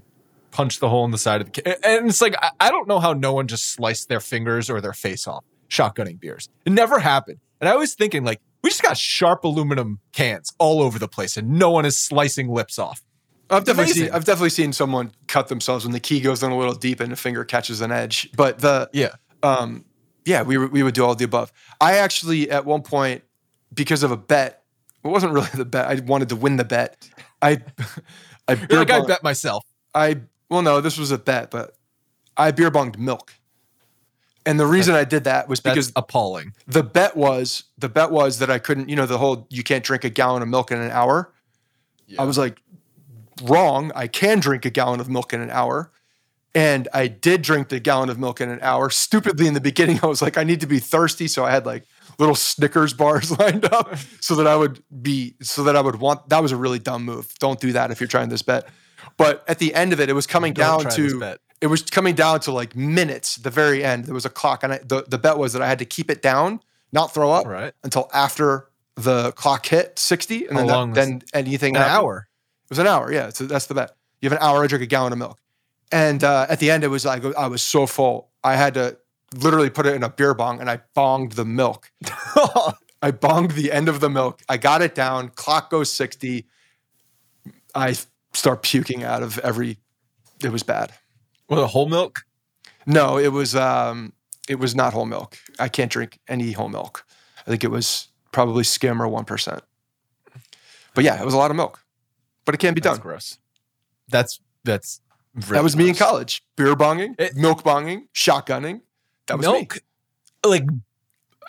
punch 0.52 0.78
the 0.78 0.88
hole 0.88 1.04
in 1.04 1.10
the 1.10 1.18
side 1.18 1.40
of 1.40 1.52
the 1.52 1.62
can. 1.62 1.74
And 1.84 2.08
it's 2.08 2.20
like 2.22 2.34
I, 2.40 2.50
I 2.60 2.70
don't 2.70 2.86
know 2.88 3.00
how 3.00 3.12
no 3.12 3.32
one 3.32 3.46
just 3.48 3.72
sliced 3.72 4.08
their 4.08 4.20
fingers 4.20 4.70
or 4.70 4.80
their 4.80 4.92
face 4.92 5.26
off 5.26 5.44
shotgunning 5.68 6.20
beers. 6.20 6.48
It 6.64 6.72
never 6.72 6.98
happened. 6.98 7.38
And 7.60 7.68
I 7.68 7.76
was 7.76 7.94
thinking 7.94 8.24
like 8.24 8.40
we 8.62 8.70
just 8.70 8.82
got 8.82 8.96
sharp 8.96 9.44
aluminum 9.44 9.98
cans 10.12 10.52
all 10.58 10.80
over 10.82 10.98
the 10.98 11.08
place, 11.08 11.36
and 11.36 11.58
no 11.58 11.70
one 11.70 11.84
is 11.84 11.98
slicing 11.98 12.48
lips 12.48 12.78
off. 12.78 13.02
I've 13.48 13.64
definitely 13.64 13.84
amazing. 13.92 14.04
seen 14.06 14.12
I've 14.14 14.24
definitely 14.24 14.50
seen 14.50 14.72
someone 14.72 15.12
cut 15.28 15.48
themselves 15.48 15.84
when 15.84 15.92
the 15.92 16.00
key 16.00 16.20
goes 16.20 16.42
in 16.42 16.50
a 16.50 16.56
little 16.58 16.74
deep 16.74 17.00
and 17.00 17.10
the 17.12 17.16
finger 17.16 17.44
catches 17.44 17.80
an 17.80 17.92
edge. 17.92 18.28
But 18.36 18.58
the 18.60 18.88
Yeah. 18.92 19.14
um 19.42 19.84
yeah, 20.24 20.42
we 20.42 20.58
we 20.58 20.82
would 20.82 20.94
do 20.94 21.04
all 21.04 21.12
of 21.12 21.18
the 21.18 21.24
above. 21.24 21.52
I 21.80 21.98
actually 21.98 22.50
at 22.50 22.64
one 22.64 22.82
point 22.82 23.22
because 23.72 24.02
of 24.02 24.10
a 24.10 24.16
bet, 24.16 24.62
it 25.06 25.10
wasn't 25.10 25.32
really 25.32 25.48
the 25.54 25.64
bet. 25.64 25.86
I 25.86 25.94
wanted 26.06 26.28
to 26.30 26.36
win 26.36 26.56
the 26.56 26.64
bet. 26.64 27.08
I 27.42 27.62
I 28.48 28.54
beer 28.54 28.78
like 28.78 28.90
I 28.90 29.04
bet 29.04 29.22
myself. 29.22 29.64
I 29.94 30.20
well 30.48 30.62
no, 30.62 30.80
this 30.80 30.98
was 30.98 31.10
a 31.10 31.18
bet, 31.18 31.50
but 31.50 31.76
I 32.36 32.50
beer 32.50 32.70
bonged 32.70 32.98
milk. 32.98 33.34
And 34.44 34.60
the 34.60 34.66
reason 34.66 34.94
I 34.94 35.02
did 35.02 35.24
that 35.24 35.48
was 35.48 35.60
That's 35.60 35.74
because 35.74 35.92
appalling. 35.96 36.52
the 36.68 36.84
bet 36.84 37.16
was 37.16 37.64
the 37.78 37.88
bet 37.88 38.12
was 38.12 38.38
that 38.38 38.50
I 38.50 38.60
couldn't, 38.60 38.88
you 38.88 38.94
know, 38.94 39.06
the 39.06 39.18
whole 39.18 39.46
you 39.50 39.64
can't 39.64 39.82
drink 39.82 40.04
a 40.04 40.10
gallon 40.10 40.42
of 40.42 40.48
milk 40.48 40.70
in 40.70 40.78
an 40.78 40.90
hour. 40.92 41.32
I 42.16 42.24
was 42.24 42.38
like, 42.38 42.62
wrong. 43.42 43.90
I 43.94 44.06
can 44.06 44.38
drink 44.40 44.64
a 44.64 44.70
gallon 44.70 45.00
of 45.00 45.08
milk 45.08 45.32
in 45.32 45.40
an 45.40 45.50
hour. 45.50 45.90
And 46.54 46.88
I 46.94 47.06
did 47.08 47.42
drink 47.42 47.68
the 47.68 47.80
gallon 47.80 48.08
of 48.08 48.18
milk 48.18 48.40
in 48.40 48.48
an 48.48 48.60
hour. 48.62 48.88
Stupidly 48.88 49.46
in 49.46 49.54
the 49.54 49.60
beginning, 49.60 50.00
I 50.02 50.06
was 50.06 50.22
like, 50.22 50.38
I 50.38 50.44
need 50.44 50.60
to 50.60 50.66
be 50.66 50.78
thirsty. 50.78 51.28
So 51.28 51.44
I 51.44 51.50
had 51.50 51.66
like 51.66 51.84
little 52.18 52.34
Snickers 52.34 52.92
bars 52.94 53.30
lined 53.38 53.64
up 53.66 53.96
so 54.20 54.34
that 54.36 54.46
I 54.46 54.56
would 54.56 54.82
be, 55.02 55.34
so 55.42 55.64
that 55.64 55.76
I 55.76 55.80
would 55.80 55.96
want, 55.96 56.28
that 56.30 56.40
was 56.42 56.52
a 56.52 56.56
really 56.56 56.78
dumb 56.78 57.04
move. 57.04 57.32
Don't 57.38 57.60
do 57.60 57.72
that 57.72 57.90
if 57.90 58.00
you're 58.00 58.08
trying 58.08 58.28
this 58.28 58.42
bet. 58.42 58.68
But 59.16 59.44
at 59.48 59.58
the 59.58 59.74
end 59.74 59.92
of 59.92 60.00
it, 60.00 60.08
it 60.08 60.14
was 60.14 60.26
coming 60.26 60.52
Don't 60.52 60.82
down 60.84 60.92
to, 60.92 61.38
it 61.60 61.66
was 61.68 61.82
coming 61.82 62.14
down 62.14 62.40
to 62.40 62.52
like 62.52 62.74
minutes, 62.76 63.36
the 63.36 63.50
very 63.50 63.84
end. 63.84 64.04
There 64.06 64.14
was 64.14 64.24
a 64.26 64.30
clock. 64.30 64.62
And 64.62 64.74
I, 64.74 64.78
the, 64.78 65.04
the 65.08 65.18
bet 65.18 65.38
was 65.38 65.52
that 65.54 65.62
I 65.62 65.68
had 65.68 65.78
to 65.78 65.84
keep 65.84 66.10
it 66.10 66.22
down, 66.22 66.60
not 66.92 67.12
throw 67.14 67.30
up 67.30 67.46
Right. 67.46 67.72
until 67.84 68.08
after 68.12 68.68
the 68.96 69.32
clock 69.32 69.66
hit 69.66 69.98
60. 69.98 70.46
And 70.46 70.58
How 70.58 70.66
then, 70.66 70.92
that- 70.92 70.94
then 70.94 71.22
anything 71.34 71.76
An 71.76 71.82
happened. 71.82 71.96
hour. 71.96 72.28
It 72.64 72.70
was 72.70 72.78
an 72.78 72.86
hour, 72.86 73.12
yeah. 73.12 73.28
So 73.30 73.44
that's 73.46 73.66
the 73.66 73.74
bet. 73.74 73.92
You 74.20 74.28
have 74.30 74.38
an 74.38 74.44
hour 74.46 74.62
to 74.62 74.68
drink 74.68 74.82
a 74.82 74.86
gallon 74.86 75.12
of 75.12 75.18
milk. 75.18 75.38
And 75.92 76.24
uh, 76.24 76.46
at 76.48 76.58
the 76.58 76.70
end, 76.70 76.82
it 76.82 76.88
was 76.88 77.04
like 77.04 77.24
I 77.36 77.46
was 77.46 77.62
so 77.62 77.86
full, 77.86 78.30
I 78.42 78.56
had 78.56 78.74
to 78.74 78.96
literally 79.34 79.70
put 79.70 79.86
it 79.86 79.94
in 79.94 80.02
a 80.02 80.08
beer 80.08 80.34
bong, 80.34 80.60
and 80.60 80.70
I 80.70 80.80
bonged 80.96 81.34
the 81.34 81.44
milk. 81.44 81.90
I 83.02 83.10
bonged 83.12 83.52
the 83.54 83.72
end 83.72 83.88
of 83.88 84.00
the 84.00 84.08
milk. 84.10 84.40
I 84.48 84.56
got 84.56 84.82
it 84.82 84.94
down. 84.94 85.28
Clock 85.30 85.70
goes 85.70 85.92
sixty. 85.92 86.46
I 87.74 87.96
start 88.32 88.62
puking 88.62 89.04
out 89.04 89.22
of 89.22 89.38
every. 89.40 89.78
It 90.42 90.50
was 90.50 90.62
bad. 90.62 90.92
With 91.48 91.58
a 91.58 91.66
whole 91.66 91.88
milk. 91.88 92.20
No, 92.86 93.18
it 93.18 93.28
was. 93.32 93.54
Um, 93.54 94.12
it 94.48 94.58
was 94.58 94.74
not 94.74 94.92
whole 94.92 95.06
milk. 95.06 95.38
I 95.58 95.68
can't 95.68 95.90
drink 95.90 96.18
any 96.28 96.52
whole 96.52 96.68
milk. 96.68 97.04
I 97.46 97.50
think 97.50 97.64
it 97.64 97.70
was 97.70 98.08
probably 98.32 98.64
skim 98.64 99.00
or 99.02 99.08
one 99.08 99.24
percent. 99.24 99.62
But 100.94 101.04
yeah, 101.04 101.20
it 101.20 101.24
was 101.24 101.34
a 101.34 101.36
lot 101.38 101.50
of 101.50 101.56
milk. 101.56 101.82
But 102.44 102.54
it 102.54 102.58
can 102.58 102.74
be 102.74 102.80
That's 102.80 102.96
done. 102.98 103.02
gross. 103.02 103.38
That's 104.08 104.40
that's 104.64 105.00
that 105.50 105.62
was 105.62 105.76
me 105.76 105.88
in 105.88 105.94
college. 105.94 106.42
Beer 106.56 106.74
bonging, 106.74 107.14
It- 107.20 107.36
milk 107.36 107.62
bonging, 107.62 108.08
shotgunning. 108.14 108.80
That 109.26 109.38
was 109.38 109.46
milk. 109.46 109.74
me. 109.74 109.80
Like 110.50 110.64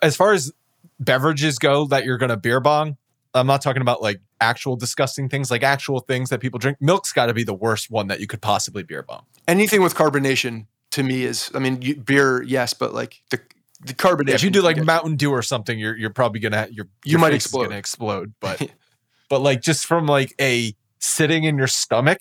as 0.01 0.15
far 0.15 0.33
as 0.33 0.51
beverages 0.99 1.59
go, 1.59 1.85
that 1.87 2.05
you're 2.05 2.17
gonna 2.17 2.37
beer 2.37 2.59
bong. 2.59 2.97
I'm 3.33 3.47
not 3.47 3.61
talking 3.61 3.81
about 3.81 4.01
like 4.01 4.21
actual 4.41 4.75
disgusting 4.75 5.29
things, 5.29 5.51
like 5.51 5.63
actual 5.63 5.99
things 5.99 6.29
that 6.29 6.39
people 6.39 6.59
drink. 6.59 6.77
Milk's 6.81 7.13
got 7.13 7.27
to 7.27 7.33
be 7.33 7.43
the 7.43 7.53
worst 7.53 7.91
one 7.91 8.07
that 8.07 8.19
you 8.19 8.27
could 8.27 8.41
possibly 8.41 8.83
beer 8.83 9.03
bong. 9.03 9.25
Anything 9.47 9.81
with 9.81 9.95
carbonation 9.95 10.65
to 10.91 11.03
me 11.03 11.23
is, 11.23 11.51
I 11.53 11.59
mean, 11.59 11.81
you, 11.81 11.95
beer, 11.95 12.41
yes, 12.41 12.73
but 12.73 12.93
like 12.93 13.21
the 13.29 13.39
the 13.81 13.93
carbonation. 13.93 14.33
if 14.33 14.43
you 14.43 14.49
do 14.49 14.61
like 14.61 14.77
Mountain 14.83 15.17
Dew 15.17 15.31
or 15.31 15.41
something, 15.43 15.77
you're 15.77 15.95
you're 15.95 16.09
probably 16.09 16.39
gonna 16.39 16.67
your 16.71 16.85
You 17.03 17.11
your 17.11 17.19
might 17.19 17.33
explode. 17.33 17.65
gonna 17.65 17.77
explode. 17.77 18.33
But 18.39 18.71
but 19.29 19.41
like 19.41 19.61
just 19.61 19.85
from 19.85 20.07
like 20.07 20.33
a 20.41 20.73
sitting 20.99 21.43
in 21.43 21.57
your 21.57 21.67
stomach, 21.67 22.19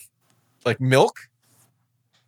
like 0.64 0.80
milk, 0.80 1.16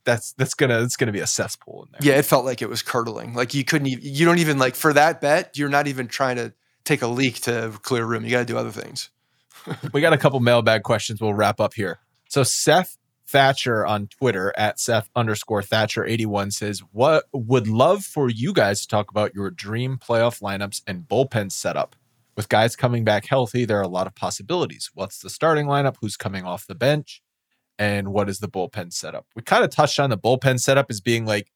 that's 0.08 0.32
that's 0.32 0.54
gonna 0.54 0.82
it's 0.82 0.96
gonna 0.96 1.12
be 1.12 1.20
a 1.20 1.26
cesspool 1.26 1.84
in 1.84 1.88
there. 1.92 2.12
Yeah, 2.12 2.18
it 2.18 2.24
felt 2.24 2.46
like 2.46 2.62
it 2.62 2.68
was 2.68 2.80
curdling. 2.80 3.34
Like 3.34 3.52
you 3.52 3.62
couldn't 3.62 3.88
even, 3.88 4.02
you 4.02 4.24
don't 4.24 4.38
even 4.38 4.58
like 4.58 4.74
for 4.74 4.94
that 4.94 5.20
bet, 5.20 5.58
you're 5.58 5.68
not 5.68 5.86
even 5.86 6.08
trying 6.08 6.36
to 6.36 6.54
take 6.84 7.02
a 7.02 7.06
leak 7.06 7.42
to 7.42 7.78
clear 7.82 8.06
room. 8.06 8.24
You 8.24 8.30
got 8.30 8.38
to 8.38 8.44
do 8.46 8.56
other 8.56 8.70
things. 8.70 9.10
we 9.92 10.00
got 10.00 10.14
a 10.14 10.18
couple 10.18 10.40
mailbag 10.40 10.82
questions. 10.82 11.20
We'll 11.20 11.34
wrap 11.34 11.60
up 11.60 11.74
here. 11.74 11.98
So 12.30 12.42
Seth 12.42 12.96
Thatcher 13.26 13.86
on 13.86 14.06
Twitter 14.06 14.54
at 14.56 14.80
Seth 14.80 15.10
underscore 15.14 15.62
Thatcher 15.62 16.06
81 16.06 16.52
says, 16.52 16.80
What 16.92 17.24
would 17.32 17.68
love 17.68 18.02
for 18.02 18.30
you 18.30 18.54
guys 18.54 18.80
to 18.80 18.88
talk 18.88 19.10
about 19.10 19.34
your 19.34 19.50
dream 19.50 19.98
playoff 19.98 20.40
lineups 20.40 20.82
and 20.86 21.02
bullpen 21.06 21.52
setup? 21.52 21.94
With 22.34 22.48
guys 22.48 22.76
coming 22.76 23.04
back 23.04 23.26
healthy, 23.26 23.66
there 23.66 23.78
are 23.78 23.82
a 23.82 23.88
lot 23.88 24.06
of 24.06 24.14
possibilities. 24.14 24.90
What's 24.94 25.18
the 25.18 25.28
starting 25.28 25.66
lineup? 25.66 25.96
Who's 26.00 26.16
coming 26.16 26.44
off 26.44 26.66
the 26.66 26.74
bench? 26.74 27.20
And 27.78 28.08
what 28.08 28.28
is 28.28 28.40
the 28.40 28.48
bullpen 28.48 28.92
setup? 28.92 29.26
We 29.36 29.42
kind 29.42 29.64
of 29.64 29.70
touched 29.70 30.00
on 30.00 30.10
the 30.10 30.18
bullpen 30.18 30.58
setup 30.60 30.86
as 30.90 31.00
being 31.00 31.26
like, 31.26 31.52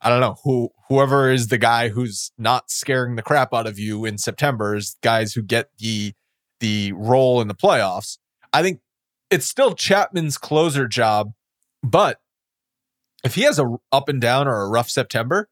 I 0.00 0.08
don't 0.08 0.20
know, 0.20 0.36
who 0.42 0.70
whoever 0.88 1.30
is 1.30 1.48
the 1.48 1.58
guy 1.58 1.88
who's 1.88 2.32
not 2.36 2.70
scaring 2.70 3.14
the 3.14 3.22
crap 3.22 3.54
out 3.54 3.68
of 3.68 3.78
you 3.78 4.04
in 4.04 4.18
September 4.18 4.74
is 4.74 4.96
guys 5.00 5.32
who 5.32 5.42
get 5.42 5.70
the 5.78 6.12
the 6.58 6.92
role 6.92 7.40
in 7.40 7.48
the 7.48 7.54
playoffs. 7.54 8.18
I 8.52 8.62
think 8.62 8.80
it's 9.30 9.46
still 9.46 9.74
Chapman's 9.74 10.38
closer 10.38 10.88
job, 10.88 11.32
but 11.82 12.20
if 13.24 13.36
he 13.36 13.42
has 13.42 13.60
a 13.60 13.76
up 13.92 14.08
and 14.08 14.20
down 14.20 14.48
or 14.48 14.62
a 14.62 14.68
rough 14.68 14.90
September, 14.90 15.48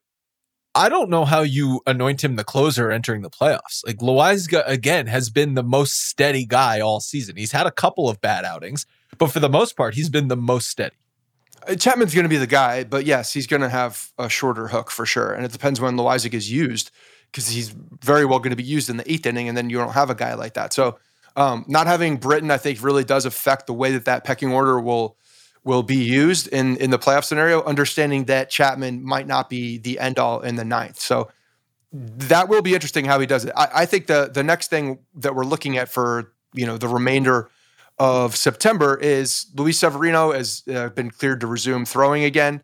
I 0.73 0.87
don't 0.87 1.09
know 1.09 1.25
how 1.25 1.41
you 1.41 1.81
anoint 1.85 2.23
him 2.23 2.35
the 2.35 2.43
closer 2.43 2.91
entering 2.91 3.21
the 3.21 3.29
playoffs. 3.29 3.85
Like 3.85 3.97
Loaisiga 3.97 4.63
again 4.67 5.07
has 5.07 5.29
been 5.29 5.53
the 5.53 5.63
most 5.63 6.07
steady 6.07 6.45
guy 6.45 6.79
all 6.79 6.99
season. 6.99 7.35
He's 7.35 7.51
had 7.51 7.67
a 7.67 7.71
couple 7.71 8.09
of 8.09 8.21
bad 8.21 8.45
outings, 8.45 8.85
but 9.17 9.31
for 9.31 9.39
the 9.39 9.49
most 9.49 9.75
part, 9.75 9.95
he's 9.95 10.09
been 10.09 10.27
the 10.27 10.37
most 10.37 10.69
steady. 10.69 10.95
Uh, 11.67 11.75
Chapman's 11.75 12.13
going 12.13 12.23
to 12.23 12.29
be 12.29 12.37
the 12.37 12.47
guy, 12.47 12.83
but 12.83 13.05
yes, 13.05 13.33
he's 13.33 13.47
going 13.47 13.61
to 13.61 13.69
have 13.69 14.09
a 14.17 14.29
shorter 14.29 14.67
hook 14.67 14.89
for 14.89 15.05
sure. 15.05 15.33
And 15.33 15.45
it 15.45 15.51
depends 15.51 15.79
when 15.79 15.95
Loaisiga 15.95 16.33
is 16.33 16.51
used 16.51 16.91
because 17.31 17.47
he's 17.47 17.69
very 17.69 18.25
well 18.25 18.39
going 18.39 18.51
to 18.51 18.55
be 18.55 18.63
used 18.63 18.89
in 18.89 18.97
the 18.97 19.11
eighth 19.11 19.25
inning, 19.25 19.47
and 19.47 19.57
then 19.57 19.69
you 19.69 19.77
don't 19.77 19.93
have 19.93 20.09
a 20.09 20.15
guy 20.15 20.33
like 20.33 20.55
that. 20.55 20.73
So 20.73 20.97
um, 21.35 21.65
not 21.67 21.87
having 21.87 22.17
Britton, 22.17 22.51
I 22.51 22.57
think, 22.57 22.83
really 22.83 23.03
does 23.03 23.25
affect 23.25 23.67
the 23.67 23.73
way 23.73 23.91
that 23.91 24.05
that 24.05 24.23
pecking 24.23 24.51
order 24.51 24.79
will 24.79 25.17
will 25.63 25.83
be 25.83 25.97
used 25.97 26.47
in 26.47 26.77
in 26.77 26.89
the 26.89 26.99
playoff 26.99 27.23
scenario. 27.23 27.63
Understanding 27.63 28.25
that 28.25 28.49
Chapman 28.49 29.03
might 29.03 29.27
not 29.27 29.49
be 29.49 29.77
the 29.77 29.99
end 29.99 30.19
all 30.19 30.41
in 30.41 30.55
the 30.55 30.65
ninth, 30.65 30.99
so 30.99 31.29
that 31.93 32.49
will 32.49 32.61
be 32.61 32.73
interesting 32.73 33.05
how 33.05 33.19
he 33.19 33.25
does 33.25 33.45
it. 33.45 33.53
I, 33.55 33.69
I 33.73 33.85
think 33.85 34.07
the 34.07 34.29
the 34.33 34.43
next 34.43 34.69
thing 34.69 34.99
that 35.15 35.35
we're 35.35 35.45
looking 35.45 35.77
at 35.77 35.89
for 35.89 36.33
you 36.53 36.65
know 36.65 36.77
the 36.77 36.87
remainder 36.87 37.49
of 38.01 38.35
September 38.35 38.97
is 38.97 39.45
Luis 39.55 39.77
Severino 39.79 40.31
has 40.31 40.63
uh, 40.67 40.89
been 40.89 41.11
cleared 41.11 41.39
to 41.41 41.45
resume 41.47 41.85
throwing 41.85 42.23
again. 42.23 42.63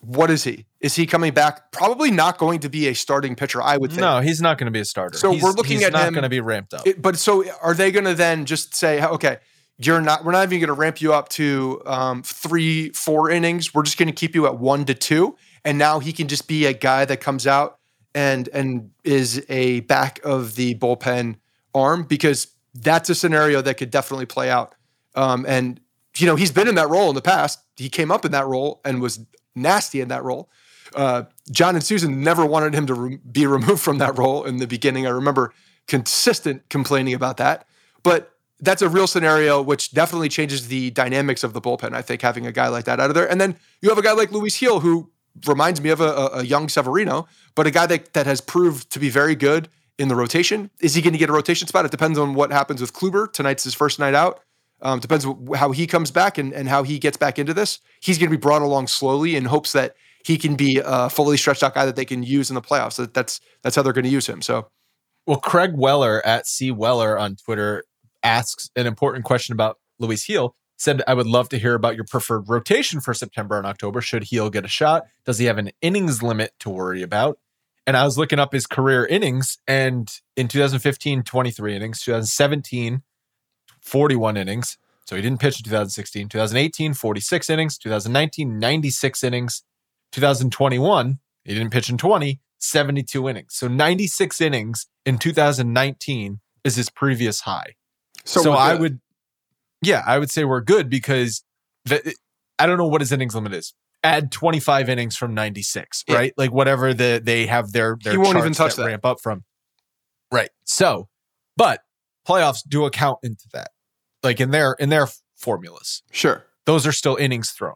What 0.00 0.30
is 0.30 0.44
he? 0.44 0.64
Is 0.80 0.96
he 0.96 1.04
coming 1.04 1.34
back? 1.34 1.70
Probably 1.72 2.10
not 2.10 2.38
going 2.38 2.60
to 2.60 2.70
be 2.70 2.88
a 2.88 2.94
starting 2.94 3.34
pitcher. 3.36 3.60
I 3.62 3.76
would 3.76 3.90
think. 3.90 4.00
No, 4.00 4.20
he's 4.20 4.40
not 4.40 4.56
going 4.56 4.64
to 4.64 4.70
be 4.70 4.80
a 4.80 4.84
starter. 4.86 5.18
So 5.18 5.30
He's- 5.32 5.42
we're 5.42 5.50
looking 5.52 5.76
he's 5.76 5.84
at 5.86 5.92
not 5.92 6.08
him- 6.08 6.14
going 6.14 6.22
to 6.22 6.30
be 6.30 6.40
ramped 6.40 6.72
up. 6.72 6.86
It- 6.86 7.02
but 7.02 7.18
so 7.18 7.44
are 7.62 7.74
they 7.74 7.90
going 7.92 8.06
to 8.06 8.14
then 8.14 8.46
just 8.46 8.74
say, 8.74 9.04
okay, 9.04 9.36
you're 9.76 10.00
not? 10.00 10.24
We're 10.24 10.32
not 10.32 10.44
even 10.44 10.58
going 10.58 10.68
to 10.68 10.80
ramp 10.80 11.02
you 11.02 11.12
up 11.12 11.28
to 11.30 11.82
um, 11.84 12.22
three, 12.22 12.88
four 12.90 13.28
innings. 13.30 13.74
We're 13.74 13.82
just 13.82 13.98
going 13.98 14.08
to 14.08 14.14
keep 14.14 14.34
you 14.34 14.46
at 14.46 14.58
one 14.58 14.86
to 14.86 14.94
two, 14.94 15.36
and 15.66 15.76
now 15.76 15.98
he 15.98 16.14
can 16.14 16.28
just 16.28 16.48
be 16.48 16.64
a 16.64 16.72
guy 16.72 17.04
that 17.04 17.18
comes 17.20 17.46
out 17.46 17.78
and 18.14 18.48
and 18.54 18.90
is 19.04 19.44
a 19.50 19.80
back 19.80 20.18
of 20.24 20.54
the 20.56 20.76
bullpen 20.76 21.36
arm 21.74 22.04
because 22.04 22.48
that's 22.74 23.10
a 23.10 23.14
scenario 23.14 23.60
that 23.62 23.76
could 23.76 23.90
definitely 23.90 24.26
play 24.26 24.50
out. 24.50 24.74
Um, 25.14 25.44
and 25.46 25.80
you 26.18 26.26
know 26.26 26.36
he's 26.36 26.50
been 26.50 26.68
in 26.68 26.74
that 26.76 26.88
role 26.88 27.08
in 27.08 27.14
the 27.14 27.22
past. 27.22 27.60
He 27.76 27.88
came 27.88 28.10
up 28.10 28.24
in 28.24 28.32
that 28.32 28.46
role 28.46 28.80
and 28.84 29.00
was 29.00 29.20
nasty 29.54 30.00
in 30.00 30.08
that 30.08 30.24
role. 30.24 30.50
Uh, 30.94 31.24
John 31.50 31.74
and 31.74 31.82
Suzyn 31.82 32.18
never 32.18 32.44
wanted 32.44 32.74
him 32.74 32.86
to 32.86 32.94
re- 32.94 33.18
be 33.30 33.46
removed 33.46 33.80
from 33.82 33.98
that 33.98 34.18
role 34.18 34.44
in 34.44 34.58
the 34.58 34.66
beginning. 34.66 35.06
I 35.06 35.10
remember 35.10 35.52
consistent 35.86 36.68
complaining 36.68 37.14
about 37.14 37.38
that. 37.38 37.66
But 38.02 38.32
that's 38.60 38.82
a 38.82 38.88
real 38.88 39.06
scenario, 39.06 39.60
which 39.60 39.92
definitely 39.92 40.28
changes 40.28 40.68
the 40.68 40.90
dynamics 40.90 41.42
of 41.42 41.52
the 41.52 41.60
bullpen. 41.60 41.94
I 41.94 42.02
think 42.02 42.22
having 42.22 42.46
a 42.46 42.52
guy 42.52 42.68
like 42.68 42.84
that 42.84 43.00
out 43.00 43.10
of 43.10 43.14
there, 43.14 43.28
and 43.30 43.40
then 43.40 43.56
you 43.80 43.88
have 43.88 43.98
a 43.98 44.02
guy 44.02 44.12
like 44.12 44.30
Luis 44.30 44.58
Gil 44.58 44.80
who 44.80 45.10
reminds 45.46 45.80
me 45.80 45.90
of 45.90 46.00
a, 46.00 46.30
a, 46.34 46.44
young 46.44 46.68
Severino, 46.68 47.26
but 47.54 47.66
a 47.66 47.70
guy 47.70 47.86
that 47.86 48.12
that 48.12 48.26
has 48.26 48.40
proved 48.40 48.90
to 48.90 49.00
be 49.00 49.08
very 49.08 49.34
good 49.34 49.68
in 50.02 50.08
the 50.08 50.16
rotation. 50.16 50.68
Is 50.80 50.94
he 50.94 51.00
going 51.00 51.12
to 51.12 51.18
get 51.18 51.30
a 51.30 51.32
rotation 51.32 51.68
spot? 51.68 51.84
It 51.84 51.92
depends 51.92 52.18
on 52.18 52.34
what 52.34 52.50
happens 52.50 52.80
with 52.80 52.92
Kluber. 52.92 53.32
Tonight's 53.32 53.62
his 53.62 53.72
first 53.72 54.00
night 54.00 54.14
out. 54.14 54.40
Um, 54.82 54.98
depends 54.98 55.24
how 55.54 55.70
he 55.70 55.86
comes 55.86 56.10
back 56.10 56.38
and, 56.38 56.52
and 56.52 56.68
how 56.68 56.82
he 56.82 56.98
gets 56.98 57.16
back 57.16 57.38
into 57.38 57.54
this. 57.54 57.78
He's 58.00 58.18
going 58.18 58.28
to 58.28 58.36
be 58.36 58.40
brought 58.40 58.62
along 58.62 58.88
slowly 58.88 59.36
in 59.36 59.44
hopes 59.44 59.72
that 59.72 59.94
he 60.24 60.36
can 60.36 60.56
be 60.56 60.82
a 60.84 61.08
fully 61.08 61.36
stretched 61.36 61.62
out 61.62 61.74
guy 61.74 61.86
that 61.86 61.94
they 61.94 62.04
can 62.04 62.24
use 62.24 62.50
in 62.50 62.56
the 62.56 62.60
playoffs. 62.60 62.96
That, 62.96 63.14
that's 63.14 63.40
that's 63.62 63.76
how 63.76 63.82
they're 63.82 63.92
going 63.92 64.04
to 64.04 64.10
use 64.10 64.28
him. 64.28 64.42
So 64.42 64.68
Well, 65.24 65.38
Craig 65.38 65.72
Weller 65.74 66.20
at 66.26 66.48
C 66.48 66.72
Weller 66.72 67.16
on 67.16 67.36
Twitter 67.36 67.84
asks 68.24 68.70
an 68.74 68.88
important 68.88 69.24
question 69.24 69.52
about 69.52 69.78
Luis 70.00 70.26
Gil. 70.26 70.56
Said, 70.78 71.00
I 71.06 71.14
would 71.14 71.28
love 71.28 71.48
to 71.50 71.58
hear 71.58 71.74
about 71.74 71.94
your 71.94 72.04
preferred 72.10 72.48
rotation 72.48 73.00
for 73.00 73.14
September 73.14 73.56
and 73.56 73.66
October. 73.66 74.00
Should 74.00 74.28
Gil 74.28 74.50
get 74.50 74.64
a 74.64 74.68
shot? 74.68 75.04
Does 75.24 75.38
he 75.38 75.44
have 75.46 75.58
an 75.58 75.70
innings 75.80 76.24
limit 76.24 76.54
to 76.58 76.70
worry 76.70 77.02
about? 77.02 77.38
And 77.86 77.96
I 77.96 78.04
was 78.04 78.16
looking 78.16 78.38
up 78.38 78.52
his 78.52 78.66
career 78.66 79.04
innings, 79.04 79.58
and 79.66 80.08
in 80.36 80.46
2015, 80.46 81.24
23 81.24 81.76
innings, 81.76 82.02
2017, 82.02 83.02
41 83.80 84.36
innings. 84.36 84.78
So 85.04 85.16
he 85.16 85.22
didn't 85.22 85.40
pitch 85.40 85.58
in 85.58 85.64
2016. 85.64 86.28
2018, 86.28 86.94
46 86.94 87.50
innings. 87.50 87.76
2019, 87.78 88.58
96 88.58 89.24
innings. 89.24 89.64
2021, 90.12 91.18
he 91.44 91.54
didn't 91.54 91.70
pitch 91.70 91.90
in 91.90 91.98
20, 91.98 92.40
72 92.58 93.28
innings. 93.28 93.54
So 93.54 93.66
96 93.66 94.40
innings 94.40 94.86
in 95.04 95.18
2019 95.18 96.40
is 96.64 96.76
his 96.76 96.90
previous 96.90 97.40
high. 97.40 97.74
So, 98.24 98.42
we're 98.52 98.56
I 98.56 98.74
would, 98.74 99.00
yeah, 99.80 100.02
I 100.06 100.18
would 100.18 100.30
say 100.30 100.44
we're 100.44 100.60
good 100.60 100.88
because 100.88 101.42
the, 101.84 102.14
I 102.58 102.66
don't 102.66 102.78
know 102.78 102.86
what 102.86 103.00
his 103.00 103.10
innings 103.10 103.34
limit 103.34 103.52
is. 103.52 103.74
Add 104.04 104.32
25 104.32 104.88
innings 104.88 105.16
from 105.16 105.32
96, 105.34 106.04
Yeah. 106.08 106.14
right? 106.16 106.32
Like 106.36 106.50
whatever 106.52 106.92
the 106.92 107.20
they 107.22 107.46
have 107.46 107.72
their 107.72 107.96
their 108.02 108.12
He 108.12 108.18
won't 108.18 108.36
even 108.38 108.52
touch 108.52 108.74
that. 108.76 108.86
ramp 108.86 109.04
up 109.04 109.20
from. 109.20 109.44
Right. 110.32 110.50
So, 110.64 111.08
but 111.56 111.82
playoffs 112.26 112.62
do 112.66 112.84
account 112.84 113.18
into 113.22 113.44
that. 113.52 113.70
Like 114.22 114.40
in 114.40 114.50
their 114.50 114.72
in 114.78 114.88
their 114.88 115.08
formulas 115.36 116.02
sure. 116.12 116.44
those 116.66 116.86
are 116.86 116.92
still 116.92 117.16
innings 117.16 117.50
thrown. 117.50 117.74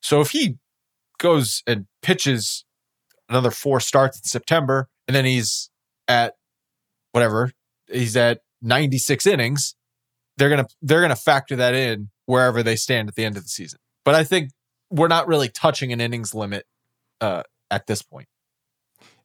So 0.00 0.20
if 0.20 0.30
he 0.30 0.56
goes 1.18 1.62
and 1.66 1.86
pitches 2.02 2.64
another 3.28 3.50
four 3.50 3.78
starts 3.80 4.18
in 4.18 4.24
September, 4.24 4.88
and 5.06 5.14
then 5.14 5.24
he's 5.24 5.70
at 6.08 6.34
whatever, 7.12 7.52
he's 7.90 8.16
at 8.16 8.40
96 8.62 9.26
innings, 9.26 9.74
they're 10.38 10.48
gonna 10.50 10.66
they're 10.82 11.00
gonna 11.02 11.14
factor 11.16 11.54
that 11.56 11.74
in 11.74 12.10
wherever 12.26 12.62
they 12.62 12.76
stand 12.76 13.08
at 13.08 13.14
the 13.14 13.24
end 13.24 13.36
of 13.36 13.42
the 13.44 13.48
season. 13.48 13.78
But 14.04 14.14
I 14.16 14.24
think 14.24 14.50
we're 14.92 15.08
not 15.08 15.26
really 15.26 15.48
touching 15.48 15.92
an 15.92 16.00
innings 16.00 16.34
limit 16.34 16.66
uh, 17.20 17.42
at 17.70 17.86
this 17.86 18.02
point. 18.02 18.28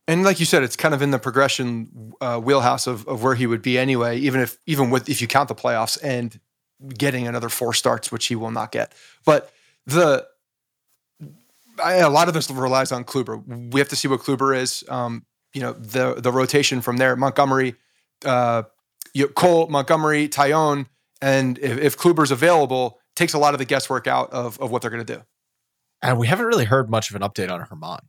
And 0.07 0.23
like 0.23 0.39
you 0.39 0.45
said, 0.45 0.63
it's 0.63 0.77
kind 0.77 0.93
of 0.93 1.01
in 1.01 1.11
the 1.11 1.19
progression 1.19 2.13
uh, 2.21 2.39
wheelhouse 2.39 2.87
of, 2.87 3.05
of 3.07 3.23
where 3.23 3.35
he 3.35 3.45
would 3.45 3.61
be 3.61 3.77
anyway, 3.77 4.17
even 4.17 4.39
if 4.39 4.57
even 4.65 4.89
with 4.89 5.09
if 5.09 5.21
you 5.21 5.27
count 5.27 5.49
the 5.49 5.55
playoffs 5.55 5.97
and 6.01 6.39
getting 6.97 7.27
another 7.27 7.49
four 7.49 7.73
starts, 7.73 8.11
which 8.11 8.27
he 8.27 8.35
will 8.35 8.51
not 8.51 8.71
get. 8.71 8.93
But 9.25 9.51
the 9.85 10.25
I, 11.83 11.95
a 11.95 12.09
lot 12.09 12.29
of 12.29 12.33
this 12.33 12.49
relies 12.49 12.91
on 12.91 13.03
Kluber. 13.03 13.71
We 13.71 13.79
have 13.81 13.89
to 13.89 13.95
see 13.95 14.07
what 14.07 14.21
Kluber 14.21 14.57
is. 14.57 14.83
Um, 14.87 15.25
you 15.53 15.61
know, 15.61 15.73
the 15.73 16.15
the 16.15 16.31
rotation 16.31 16.81
from 16.81 16.97
there, 16.97 17.15
Montgomery, 17.17 17.75
uh, 18.23 18.63
Cole, 19.35 19.67
Montgomery, 19.67 20.29
Taillon, 20.29 20.87
and 21.21 21.57
if, 21.59 21.77
if 21.79 21.97
Kluber's 21.97 22.31
available, 22.31 22.99
takes 23.15 23.33
a 23.33 23.37
lot 23.37 23.53
of 23.53 23.57
the 23.57 23.65
guesswork 23.65 24.07
out 24.07 24.31
of 24.31 24.59
of 24.61 24.71
what 24.71 24.81
they're 24.81 24.91
going 24.91 25.05
to 25.05 25.15
do. 25.15 25.21
And 26.01 26.17
we 26.17 26.27
haven't 26.27 26.45
really 26.45 26.65
heard 26.65 26.89
much 26.89 27.09
of 27.09 27.15
an 27.15 27.21
update 27.23 27.49
on 27.51 27.59
Germán. 27.65 27.99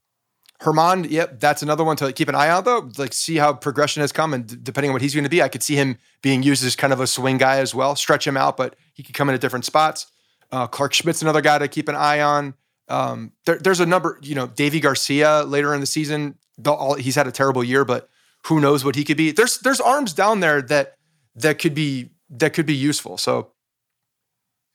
Germán, 0.61 1.09
yep, 1.09 1.39
that's 1.39 1.63
another 1.63 1.85
one 1.85 1.97
to 1.99 2.13
keep 2.13 2.29
an 2.29 2.35
eye 2.35 2.51
on 2.51 2.65
though. 2.65 2.91
Like 2.99 3.13
see 3.13 3.37
how 3.37 3.53
progression 3.53 4.01
has 4.01 4.11
come, 4.13 4.35
and 4.35 4.47
d- 4.47 4.57
depending 4.61 4.91
on 4.91 4.93
what 4.95 5.03
he's 5.03 5.15
going 5.15 5.25
to 5.25 5.31
be, 5.31 5.41
I 5.43 5.49
could 5.49 5.63
see 5.63 5.77
him 5.77 5.97
being 6.21 6.43
used 6.43 6.65
as 6.65 6.75
kind 6.75 6.93
of 6.93 7.01
a 7.01 7.07
swing 7.07 7.39
guy 7.39 7.59
as 7.59 7.75
well. 7.75 7.95
Stretch 7.95 8.27
him 8.27 8.37
out, 8.37 8.57
but 8.57 8.75
he 8.95 9.03
could 9.05 9.15
come 9.15 9.29
in 9.29 9.35
at 9.37 9.41
different 9.41 9.65
spots. 9.65 10.07
Uh, 10.51 10.67
Clarke 10.67 10.95
Schmidt's 10.95 11.23
another 11.23 11.41
guy 11.41 11.59
to 11.59 11.69
keep 11.69 11.89
an 11.89 11.95
eye 11.95 12.21
on. 12.21 12.55
Um, 12.89 13.33
there, 13.45 13.59
there's 13.59 13.81
a 13.81 13.87
number, 13.87 14.19
you 14.23 14.35
know, 14.35 14.49
Deivi 14.49 14.81
Garcia 14.83 15.45
later 15.45 15.75
in 15.75 15.81
the 15.81 15.87
season. 15.87 16.37
the- 16.57 16.73
all- 16.73 16.95
He's 16.95 17.15
had 17.15 17.27
a 17.29 17.33
terrible 17.33 17.63
year, 17.63 17.85
but 17.85 18.09
who 18.47 18.61
knows 18.61 18.85
what 18.85 18.97
he 18.97 19.05
could 19.05 19.17
be? 19.17 19.31
There's 19.31 19.59
there's 19.59 19.81
arms 19.81 20.13
down 20.13 20.41
there 20.41 20.61
that 20.63 20.95
that 21.37 21.59
could 21.61 21.75
be 21.75 22.11
that 22.31 22.53
could 22.53 22.67
be 22.67 22.75
useful. 22.75 23.17
So 23.17 23.53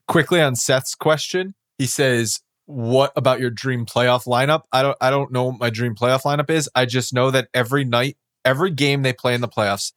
quickly 0.08 0.42
on 0.42 0.56
Seth's 0.56 0.96
question, 0.96 1.56
he 1.78 1.86
says, 1.88 2.40
"What 2.66 3.12
about 3.16 3.40
your 3.40 3.50
dream 3.50 3.86
playoff 3.86 4.26
lineup?" 4.26 4.64
I 4.72 4.82
don't 4.82 4.98
I 5.02 5.10
don't 5.10 5.32
know 5.32 5.46
what 5.46 5.60
my 5.60 5.70
dream 5.70 5.96
playoff 5.96 6.24
lineup 6.24 6.50
is. 6.50 6.70
I 6.76 6.86
just 6.86 7.14
know 7.14 7.32
that 7.32 7.50
every 7.54 7.84
night, 7.84 8.18
every 8.46 8.72
game 8.72 9.02
they 9.04 9.14
play 9.14 9.34
in 9.34 9.42
the 9.42 9.48
playoffs, 9.48 9.94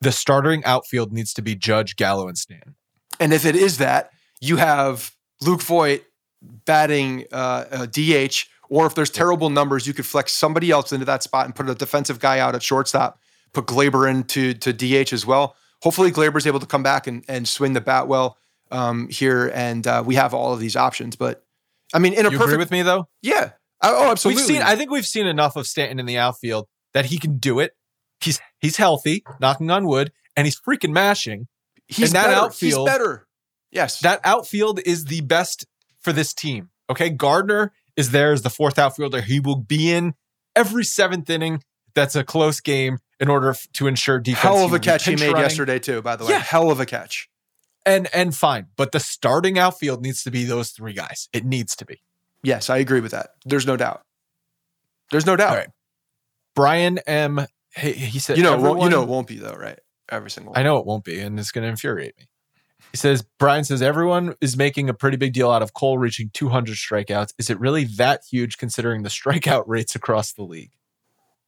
the 0.00 0.12
starting 0.12 0.64
outfield 0.64 1.12
needs 1.12 1.32
to 1.34 1.42
be 1.42 1.54
Judge, 1.54 1.96
Gallo, 1.96 2.28
and 2.28 2.38
Stan. 2.38 2.74
And 3.18 3.32
if 3.32 3.44
it 3.44 3.56
is 3.56 3.78
that, 3.78 4.10
you 4.40 4.56
have 4.56 5.14
Luke 5.40 5.62
Voit 5.62 6.04
batting 6.42 7.24
uh, 7.32 7.64
uh, 7.70 7.86
DH, 7.86 8.44
or 8.68 8.86
if 8.86 8.94
there's 8.94 9.10
terrible 9.10 9.50
numbers, 9.50 9.86
you 9.86 9.94
could 9.94 10.06
flex 10.06 10.32
somebody 10.32 10.70
else 10.70 10.92
into 10.92 11.04
that 11.06 11.22
spot 11.22 11.46
and 11.46 11.54
put 11.54 11.68
a 11.68 11.74
defensive 11.74 12.18
guy 12.18 12.38
out 12.38 12.54
at 12.54 12.62
shortstop, 12.62 13.20
put 13.52 13.66
Gleyber 13.66 14.08
into 14.08 14.54
to 14.54 14.72
DH 14.72 15.12
as 15.12 15.24
well. 15.24 15.56
Hopefully, 15.82 16.10
Gleyber's 16.10 16.46
able 16.46 16.60
to 16.60 16.66
come 16.66 16.82
back 16.82 17.06
and, 17.06 17.24
and 17.28 17.48
swing 17.48 17.72
the 17.72 17.80
bat 17.80 18.08
well 18.08 18.38
um, 18.70 19.08
here, 19.08 19.50
and 19.54 19.86
uh, 19.86 20.02
we 20.04 20.14
have 20.16 20.34
all 20.34 20.52
of 20.52 20.60
these 20.60 20.76
options. 20.76 21.16
But 21.16 21.45
I 21.94 21.98
mean, 21.98 22.12
in 22.14 22.26
a 22.26 22.30
You 22.30 22.38
perfect, 22.38 22.44
agree 22.52 22.58
with 22.58 22.70
me 22.70 22.82
though? 22.82 23.08
yeah, 23.22 23.50
oh, 23.82 24.10
absolutely. 24.10 24.40
We've 24.42 24.46
seen. 24.46 24.62
I 24.62 24.76
think 24.76 24.90
we've 24.90 25.06
seen 25.06 25.26
enough 25.26 25.56
of 25.56 25.66
Stanton 25.66 25.98
in 26.00 26.06
the 26.06 26.18
outfield 26.18 26.66
that 26.94 27.06
he 27.06 27.18
can 27.18 27.38
do 27.38 27.60
it. 27.60 27.72
He's 28.20 28.40
he's 28.60 28.76
healthy, 28.76 29.22
knocking 29.40 29.70
on 29.70 29.86
wood, 29.86 30.12
and 30.36 30.46
he's 30.46 30.58
freaking 30.60 30.92
mashing. 30.92 31.46
he's 31.86 32.08
in 32.08 32.14
that 32.14 32.26
better. 32.28 32.36
outfield- 32.40 32.88
he's 32.88 32.94
better. 32.94 33.26
Yes, 33.70 34.00
That 34.00 34.20
outfield 34.24 34.80
is 34.86 35.04
the 35.06 35.20
best 35.20 35.66
for 36.00 36.12
this 36.12 36.32
team. 36.32 36.70
Okay, 36.88 37.10
Gardner 37.10 37.72
is 37.96 38.10
there 38.10 38.32
as 38.32 38.42
the 38.42 38.48
fourth 38.50 38.78
outfielder. 38.78 39.20
He 39.20 39.38
will 39.40 39.56
be 39.56 39.92
in 39.92 40.14
every 40.54 40.84
seventh 40.84 41.28
inning. 41.28 41.62
That's 41.94 42.14
a 42.16 42.24
close 42.24 42.60
game 42.60 42.98
in 43.20 43.28
order 43.28 43.54
to 43.74 43.86
ensure 43.86 44.18
defense. 44.18 44.42
hell 44.42 44.64
of 44.64 44.72
a 44.72 44.78
catch 44.78 45.04
he 45.04 45.12
made 45.16 45.26
running. 45.28 45.42
yesterday 45.42 45.78
too. 45.78 46.00
By 46.02 46.16
the 46.16 46.24
way, 46.24 46.30
Yeah. 46.32 46.38
hell 46.40 46.70
of 46.70 46.80
a 46.80 46.86
catch. 46.86 47.28
And 47.86 48.08
and 48.12 48.34
fine, 48.36 48.66
but 48.76 48.90
the 48.92 49.00
starting 49.00 49.58
outfield 49.58 50.02
needs 50.02 50.22
to 50.24 50.30
be 50.30 50.44
those 50.44 50.70
three 50.70 50.92
guys. 50.92 51.28
It 51.32 51.44
needs 51.46 51.74
to 51.76 51.86
be. 51.86 52.02
Yes, 52.42 52.68
I 52.68 52.78
agree 52.78 53.00
with 53.00 53.12
that. 53.12 53.30
There's 53.44 53.66
no 53.66 53.76
doubt. 53.76 54.02
There's 55.12 55.24
no 55.24 55.36
doubt. 55.36 55.56
Right. 55.56 55.68
Brian 56.54 56.98
M. 57.06 57.46
He, 57.76 57.92
he 57.92 58.18
said, 58.18 58.36
You 58.38 58.42
know, 58.42 58.50
it 58.54 58.56
won't- 58.56 58.64
everyone- 58.64 58.82
you 58.82 58.90
know, 58.96 59.02
it 59.04 59.08
won't 59.08 59.26
be 59.28 59.38
though, 59.38 59.54
right? 59.54 59.78
Every 60.08 60.30
single. 60.30 60.52
I 60.56 60.62
know 60.62 60.78
it 60.78 60.86
won't 60.86 61.04
be, 61.04 61.20
and 61.20 61.38
it's 61.38 61.50
going 61.52 61.62
to 61.62 61.68
infuriate 61.70 62.16
me. 62.18 62.26
He 62.92 62.96
says, 62.96 63.24
Brian 63.38 63.64
says, 63.64 63.82
everyone 63.82 64.34
is 64.40 64.56
making 64.56 64.88
a 64.88 64.94
pretty 64.94 65.16
big 65.16 65.32
deal 65.32 65.50
out 65.50 65.62
of 65.62 65.74
Cole 65.74 65.98
reaching 65.98 66.30
200 66.32 66.76
strikeouts. 66.76 67.34
Is 67.38 67.50
it 67.50 67.58
really 67.58 67.84
that 67.96 68.22
huge 68.30 68.56
considering 68.58 69.02
the 69.02 69.08
strikeout 69.10 69.64
rates 69.66 69.94
across 69.94 70.32
the 70.32 70.44
league? 70.44 70.70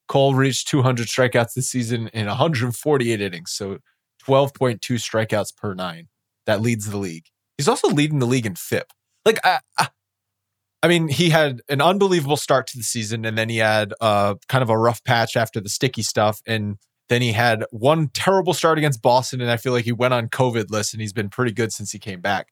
Cole 0.09 0.35
reached 0.35 0.69
200 0.69 1.07
strikeouts 1.07 1.55
this 1.55 1.69
season 1.69 2.09
in 2.09 2.27
148 2.27 3.21
innings, 3.21 3.53
so 3.53 3.79
12.2 4.27 4.79
strikeouts 4.81 5.57
per 5.57 5.75
nine. 5.75 6.09
That 6.49 6.63
leads 6.63 6.87
the 6.87 6.97
league. 6.97 7.27
He's 7.59 7.69
also 7.69 7.89
leading 7.89 8.21
the 8.21 8.27
league 8.27 8.47
in 8.47 8.55
FIP. 8.55 8.91
Like, 9.27 9.39
I, 9.45 9.59
I, 9.77 9.89
I 10.83 10.89
mean, 10.89 11.09
he 11.09 11.29
had 11.29 11.61
an 11.69 11.83
unbelievable 11.83 12.39
start 12.39 12.67
to 12.69 12.79
the 12.79 12.83
season, 12.85 13.27
and 13.27 13.37
then 13.37 13.51
he 13.51 13.59
had 13.59 13.93
uh, 14.01 14.37
kind 14.49 14.63
of 14.63 14.71
a 14.71 14.79
rough 14.79 15.05
patch 15.05 15.37
after 15.37 15.61
the 15.61 15.69
sticky 15.69 16.03
stuff, 16.03 16.41
and 16.47 16.79
then 17.11 17.21
he 17.21 17.33
had 17.33 17.67
one 17.71 18.09
terrible 18.15 18.55
start 18.55 18.79
against 18.79 19.03
Boston, 19.03 19.43
and 19.43 19.51
I 19.51 19.59
feel 19.59 19.75
like 19.75 19.85
he 19.85 19.93
went 19.93 20.15
on 20.15 20.29
COVID 20.29 20.71
list, 20.71 20.95
and 20.95 21.03
he's 21.03 21.13
been 21.13 21.29
pretty 21.29 21.53
good 21.53 21.71
since 21.71 21.93
he 21.93 21.99
came 21.99 22.23
back. 22.23 22.49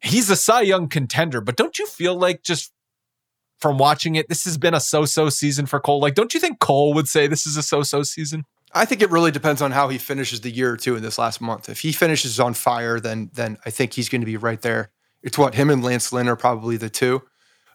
He's 0.00 0.30
a 0.30 0.36
Cy 0.36 0.62
Young 0.62 0.88
contender, 0.88 1.42
but 1.42 1.56
don't 1.56 1.78
you 1.78 1.86
feel 1.86 2.16
like 2.16 2.42
just 2.42 2.72
from 3.60 3.76
watching 3.76 4.14
it, 4.14 4.30
this 4.30 4.46
has 4.46 4.56
been 4.56 4.72
a 4.72 4.80
so-so 4.80 5.28
season 5.28 5.66
for 5.66 5.78
Cole? 5.78 6.00
Like, 6.00 6.14
don't 6.14 6.32
you 6.32 6.40
think 6.40 6.58
Cole 6.58 6.94
would 6.94 7.06
say 7.06 7.26
this 7.26 7.46
is 7.46 7.58
a 7.58 7.62
so-so 7.62 8.02
season? 8.02 8.44
I 8.76 8.84
think 8.84 9.02
it 9.02 9.10
really 9.10 9.30
depends 9.30 9.62
on 9.62 9.72
how 9.72 9.88
he 9.88 9.98
finishes 9.98 10.42
the 10.42 10.50
year 10.50 10.70
or 10.72 10.76
two 10.76 10.96
in 10.96 11.02
this 11.02 11.18
last 11.18 11.40
month. 11.40 11.68
If 11.68 11.80
he 11.80 11.92
finishes 11.92 12.38
on 12.38 12.54
fire, 12.54 13.00
then 13.00 13.30
then 13.34 13.58
I 13.64 13.70
think 13.70 13.94
he's 13.94 14.08
going 14.08 14.20
to 14.20 14.26
be 14.26 14.36
right 14.36 14.60
there. 14.60 14.90
It's 15.22 15.38
what 15.38 15.54
him 15.54 15.70
and 15.70 15.82
Lance 15.82 16.12
Lynn 16.12 16.28
are 16.28 16.36
probably 16.36 16.76
the 16.76 16.90
two. 16.90 17.22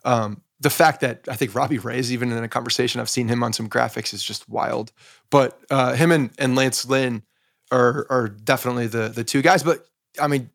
Um, 0.05 0.41
the 0.59 0.69
fact 0.69 1.01
that 1.01 1.27
I 1.27 1.35
think 1.35 1.55
Robbie 1.55 1.79
Ray 1.79 1.97
is 1.97 2.11
even 2.11 2.31
in 2.31 2.43
a 2.43 2.47
conversation, 2.47 3.01
I've 3.01 3.09
seen 3.09 3.27
him 3.27 3.43
on 3.43 3.51
some 3.51 3.67
graphics, 3.67 4.13
is 4.13 4.23
just 4.23 4.47
wild. 4.47 4.91
But 5.31 5.59
uh, 5.71 5.93
him 5.93 6.11
and, 6.11 6.29
and 6.37 6.55
Lance 6.55 6.85
Lynn 6.85 7.23
are 7.71 8.05
are 8.09 8.27
definitely 8.27 8.87
the 8.87 9.09
the 9.09 9.23
two 9.23 9.41
guys. 9.41 9.63
But 9.63 9.85
I 10.19 10.27
mean, 10.27 10.51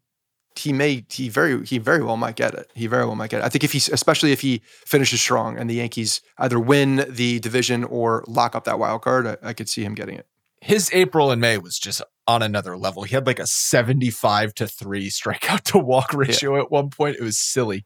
he 0.54 0.72
may 0.72 1.04
he 1.10 1.28
very 1.28 1.66
he 1.66 1.78
very 1.78 2.04
well 2.04 2.16
might 2.16 2.36
get 2.36 2.54
it. 2.54 2.70
He 2.74 2.86
very 2.86 3.04
well 3.04 3.16
might 3.16 3.30
get 3.30 3.40
it. 3.40 3.44
I 3.44 3.48
think 3.48 3.64
if 3.64 3.72
he 3.72 3.78
especially 3.92 4.30
if 4.30 4.40
he 4.40 4.62
finishes 4.64 5.20
strong 5.20 5.58
and 5.58 5.68
the 5.68 5.74
Yankees 5.74 6.20
either 6.38 6.60
win 6.60 7.04
the 7.08 7.40
division 7.40 7.82
or 7.82 8.24
lock 8.28 8.54
up 8.54 8.64
that 8.64 8.78
wild 8.78 9.02
card, 9.02 9.26
I, 9.26 9.36
I 9.42 9.52
could 9.52 9.68
see 9.68 9.82
him 9.82 9.94
getting 9.94 10.16
it. 10.16 10.26
His 10.60 10.90
April 10.92 11.30
and 11.30 11.40
May 11.40 11.58
was 11.58 11.78
just 11.78 12.02
on 12.26 12.42
another 12.42 12.76
level. 12.76 13.04
He 13.04 13.14
had 13.14 13.26
like 13.26 13.38
a 13.38 13.46
75 13.46 14.54
to 14.54 14.66
3 14.66 15.08
strikeout 15.10 15.62
to 15.62 15.78
walk 15.78 16.12
ratio 16.14 16.60
at 16.60 16.70
one 16.70 16.90
point. 16.90 17.16
It 17.16 17.22
was 17.22 17.38
silly. 17.38 17.84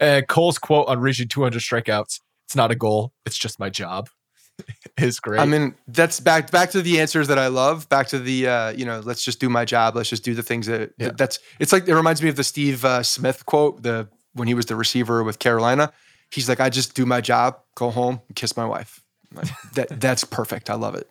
Uh, 0.00 0.22
Cole's 0.28 0.58
quote 0.58 0.88
on 0.88 1.00
reaching 1.00 1.28
200 1.28 1.60
strikeouts 1.60 2.20
it's 2.50 2.56
not 2.56 2.72
a 2.72 2.74
goal, 2.74 3.12
it's 3.24 3.38
just 3.38 3.60
my 3.60 3.70
job. 3.70 4.08
is 4.98 5.20
great. 5.20 5.38
I 5.40 5.44
mean, 5.44 5.76
that's 5.86 6.18
back 6.18 6.50
back 6.50 6.72
to 6.72 6.82
the 6.82 7.00
answers 7.00 7.28
that 7.28 7.38
I 7.38 7.46
love. 7.46 7.88
Back 7.88 8.08
to 8.08 8.18
the 8.18 8.48
uh, 8.48 8.70
you 8.70 8.84
know, 8.84 8.98
let's 9.04 9.22
just 9.22 9.38
do 9.38 9.48
my 9.48 9.64
job. 9.64 9.94
Let's 9.94 10.08
just 10.08 10.24
do 10.24 10.34
the 10.34 10.42
things 10.42 10.66
that 10.66 10.90
Yeah. 10.98 11.12
that's. 11.16 11.38
It's 11.60 11.72
like 11.72 11.86
it 11.86 11.94
reminds 11.94 12.20
me 12.20 12.28
of 12.28 12.34
the 12.34 12.42
Steve 12.42 12.84
uh, 12.84 13.04
Smith 13.04 13.46
quote. 13.46 13.84
The 13.84 14.08
when 14.34 14.48
he 14.48 14.54
was 14.54 14.66
the 14.66 14.74
receiver 14.74 15.22
with 15.22 15.38
Carolina, 15.38 15.92
he's 16.32 16.48
like, 16.48 16.58
I 16.58 16.70
just 16.70 16.96
do 16.96 17.06
my 17.06 17.20
job, 17.20 17.60
go 17.76 17.90
home, 17.90 18.20
kiss 18.34 18.56
my 18.56 18.66
wife. 18.66 19.00
Like, 19.32 19.46
that 19.74 20.00
that's 20.00 20.24
perfect. 20.24 20.70
I 20.70 20.74
love 20.74 20.96
it. 20.96 21.08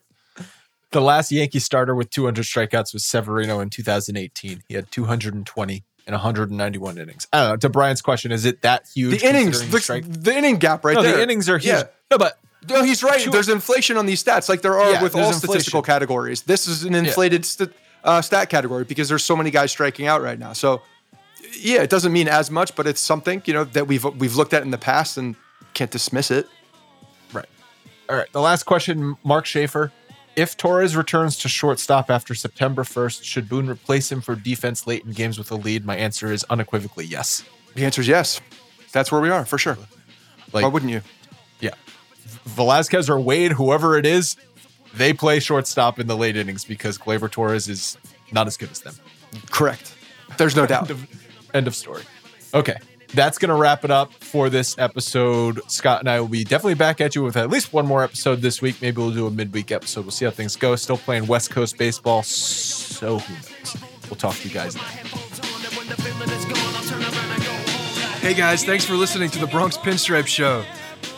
The 0.92 1.02
last 1.02 1.32
Yankee 1.32 1.60
starter 1.60 1.94
with 1.94 2.10
200 2.10 2.44
strikeouts 2.44 2.94
was 2.94 3.06
Severino 3.06 3.60
in 3.60 3.70
2018. 3.70 4.64
He 4.68 4.74
had 4.74 4.92
220 4.92 5.84
and 6.08 6.14
191 6.14 6.98
innings. 6.98 7.28
I 7.32 7.42
don't 7.42 7.50
know. 7.50 7.58
To 7.58 7.70
Brian's 7.70 8.02
question, 8.02 8.32
is 8.32 8.46
it 8.46 8.64
that 8.64 8.88
huge? 8.94 9.22
The 9.22 9.28
innings, 9.28 9.70
the, 9.70 9.80
strike? 9.80 10.06
the 10.08 10.36
inning 10.36 10.58
gap 10.58 10.84
right 10.84 10.96
no, 10.96 11.04
there. 11.04 11.18
the 11.18 11.24
innings 11.24 11.48
are 11.48 11.60
huge. 11.60 11.74
Yeah. 11.74 11.84
No, 12.10 12.18
but 12.18 12.40
No, 12.68 12.84
he's 12.84 13.04
right. 13.04 13.32
There's 13.32 13.50
inflation 13.50 13.98
on 13.98 14.08
these 14.08 14.24
stats, 14.24 14.50
like 14.50 14.64
there 14.64 14.80
are 14.80 14.94
Yeah, 14.94 15.04
with 15.04 15.16
all 15.16 15.22
there's 15.22 15.38
statistical 15.38 15.84
categories. 15.84 16.42
This 16.42 16.68
is 16.68 16.84
an 16.84 16.96
inflated 16.96 17.46
st- 17.46 17.72
uh, 18.04 18.22
stat 18.22 18.50
category 18.50 18.84
because 18.84 19.10
there's 19.10 19.24
so 19.24 19.36
many 19.36 19.52
guys 19.52 19.72
striking 19.72 20.08
out 20.08 20.24
right 20.24 20.40
now. 20.40 20.54
So, 20.54 20.82
yeah, 21.60 21.84
it 21.84 21.92
doesn't 21.92 22.12
mean 22.12 22.28
as 22.28 22.50
much, 22.50 22.76
but 22.76 22.88
it's 22.88 23.02
something 23.02 23.44
you 23.46 23.54
know 23.54 23.66
that 23.66 23.88
we've 23.88 24.04
we've 24.04 24.36
looked 24.36 24.54
at 24.54 24.64
in 24.64 24.72
the 24.72 24.78
past 24.80 25.18
and 25.18 25.36
can't 25.76 25.92
dismiss 25.92 26.32
it. 26.32 26.48
Right. 27.34 27.50
All 28.10 28.16
right. 28.16 28.32
The 28.32 28.42
last 28.42 28.64
question, 28.64 29.16
Mark 29.24 29.46
Schaefer. 29.46 29.92
If 30.36 30.55
Torres 30.55 30.95
returns 30.95 31.38
to 31.39 31.49
shortstop 31.49 32.09
after 32.09 32.34
September 32.34 32.84
1st, 32.84 33.23
should 33.23 33.49
Boone 33.49 33.67
replace 33.69 34.11
him 34.11 34.21
for 34.21 34.36
defense 34.36 34.88
late 34.88 35.03
in 35.05 35.11
games 35.11 35.38
with 35.38 35.51
a 35.51 35.55
lead? 35.55 35.86
My 35.86 35.97
answer 35.97 36.32
is 36.32 36.45
unequivocally 36.49 37.05
yes. 37.05 37.43
The 37.75 37.84
answer 37.86 38.01
is 38.01 38.07
yes. 38.07 38.39
That's 38.91 39.11
where 39.11 39.19
we 39.21 39.30
are 39.30 39.45
for 39.45 39.57
sure. 39.57 39.77
Like, 40.53 40.63
Why 40.63 40.69
wouldn't 40.69 40.91
you? 40.91 41.01
yeah. 41.59 41.73
Velazquez 42.45 43.09
or 43.09 43.19
Wade, 43.19 43.51
whoever 43.51 43.97
it 43.97 44.05
is, 44.05 44.36
they 44.93 45.13
play 45.13 45.39
shortstop 45.39 45.99
in 45.99 46.07
the 46.07 46.15
late 46.15 46.38
innings 46.38 46.63
because 46.63 46.97
Gleyber 46.97 47.30
Torres 47.30 47.67
is 47.67 47.97
not 48.32 48.47
as 48.47 48.55
good 48.55 48.71
as 48.71 48.80
them. 48.82 48.95
Correct. 49.51 49.93
There's 50.38 50.55
no 50.55 50.65
doubt. 50.65 50.91
End 51.53 51.67
of 51.67 51.75
story. 51.75 52.03
Okay. 52.53 52.77
That's 53.14 53.39
going 53.39 53.49
to 53.49 53.55
wrap 53.55 53.84
it 53.84 53.91
up 53.91 54.14
for 54.14 54.49
this 54.49 54.78
episode. 54.78 55.62
Scott 55.70 56.01
and 56.01 56.10
I 56.10 56.20
will 56.20 56.28
be 56.28 56.43
definitely 56.43 56.76
back 56.76 57.01
at 57.01 57.16
you 57.16 57.24
with 57.24 57.38
at 57.38 57.49
least 57.49 57.74
one 57.74 57.88
more 57.88 58.03
episode 58.03 58.41
this 58.41 58.62
week. 58.62 58.82
Maybe 58.82 58.97
we'll 58.97 59.12
do 59.12 59.26
a 59.26 59.32
midweek 59.32 59.72
episode. 59.72 60.01
We'll 60.01 60.12
see 60.12 60.26
how 60.26 60.32
things 60.32 60.55
go. 60.55 60.76
Still 60.76 60.97
playing 60.97 61.26
West 61.26 61.49
Coast 61.49 61.78
baseball. 61.78 62.22
So 62.24 63.18
who 63.20 63.34
knows? 63.34 63.78
We'll 64.10 64.18
talk 64.18 64.36
to 64.36 64.47
you 64.47 64.53
guys 64.53 64.76
then. 64.76 64.84
Hey 68.22 68.34
guys, 68.34 68.64
thanks 68.64 68.86
for 68.86 68.93
listening 68.93 69.30
to 69.32 69.39
the 69.39 69.47
Bronx 69.47 69.78
Pinstripe 69.78 70.28
Show. 70.28 70.64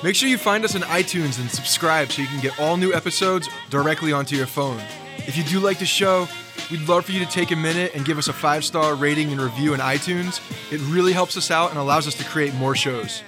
Make 0.04 0.16
sure 0.16 0.30
you 0.30 0.38
find 0.38 0.64
us 0.64 0.76
on 0.76 0.82
iTunes 0.84 1.39
and 1.39 1.50
subscribe 1.50 2.12
so 2.12 2.22
you 2.22 2.28
can 2.28 2.39
get 2.39 2.58
all 2.60 2.78
new 2.78 2.94
episodes 2.94 3.50
directly 3.70 4.14
onto 4.14 4.36
your 4.36 4.48
phone. 4.48 4.82
If 5.18 5.38
you 5.38 5.44
do 5.44 5.60
like 5.60 5.80
the 5.80 5.86
show, 5.86 6.28
we'd 6.72 6.88
love 6.88 7.06
for 7.06 7.12
you 7.12 7.20
to 7.20 7.30
take 7.30 7.52
a 7.52 7.56
minute 7.56 7.92
and 7.94 8.06
give 8.06 8.18
us 8.18 8.30
a 8.30 8.34
five 8.34 8.64
star 8.64 8.96
rating 8.96 9.32
and 9.32 9.42
review 9.42 9.74
in 9.74 9.80
iTunes. 9.80 10.40
It 10.72 10.80
really 10.92 11.14
helps 11.14 11.38
us 11.38 11.52
out 11.52 11.70
and 11.70 11.78
allows 11.78 12.08
us 12.08 12.16
to 12.16 12.24
create 12.24 12.54
more 12.56 12.76
shows. 12.76 13.24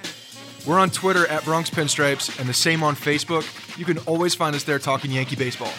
We're 0.66 0.78
on 0.78 0.90
Twitter 0.90 1.26
at 1.26 1.44
Bronx 1.44 1.68
Pinstripes 1.68 2.38
and 2.40 2.48
the 2.48 2.54
same 2.54 2.82
on 2.82 2.96
Facebook. 2.96 3.44
You 3.78 3.84
can 3.84 3.98
always 3.98 4.34
find 4.34 4.56
us 4.56 4.64
there 4.64 4.78
talking 4.78 5.10
Yankee 5.10 5.36
baseball. 5.36 5.72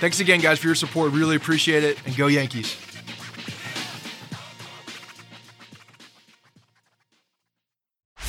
Thanks 0.00 0.20
again, 0.20 0.40
guys, 0.40 0.58
for 0.58 0.66
your 0.66 0.74
support. 0.74 1.12
Really 1.12 1.36
appreciate 1.36 1.84
it, 1.84 1.96
and 2.04 2.16
go 2.16 2.26
Yankees. 2.26 2.76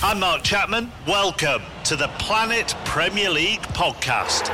I'm 0.03 0.19
Mark 0.19 0.43
Chapman. 0.43 0.91
Welcome 1.07 1.63
to 1.85 1.95
the 1.95 2.07
Planet 2.19 2.75
Premier 2.85 3.31
League 3.31 3.61
podcast. 3.61 4.53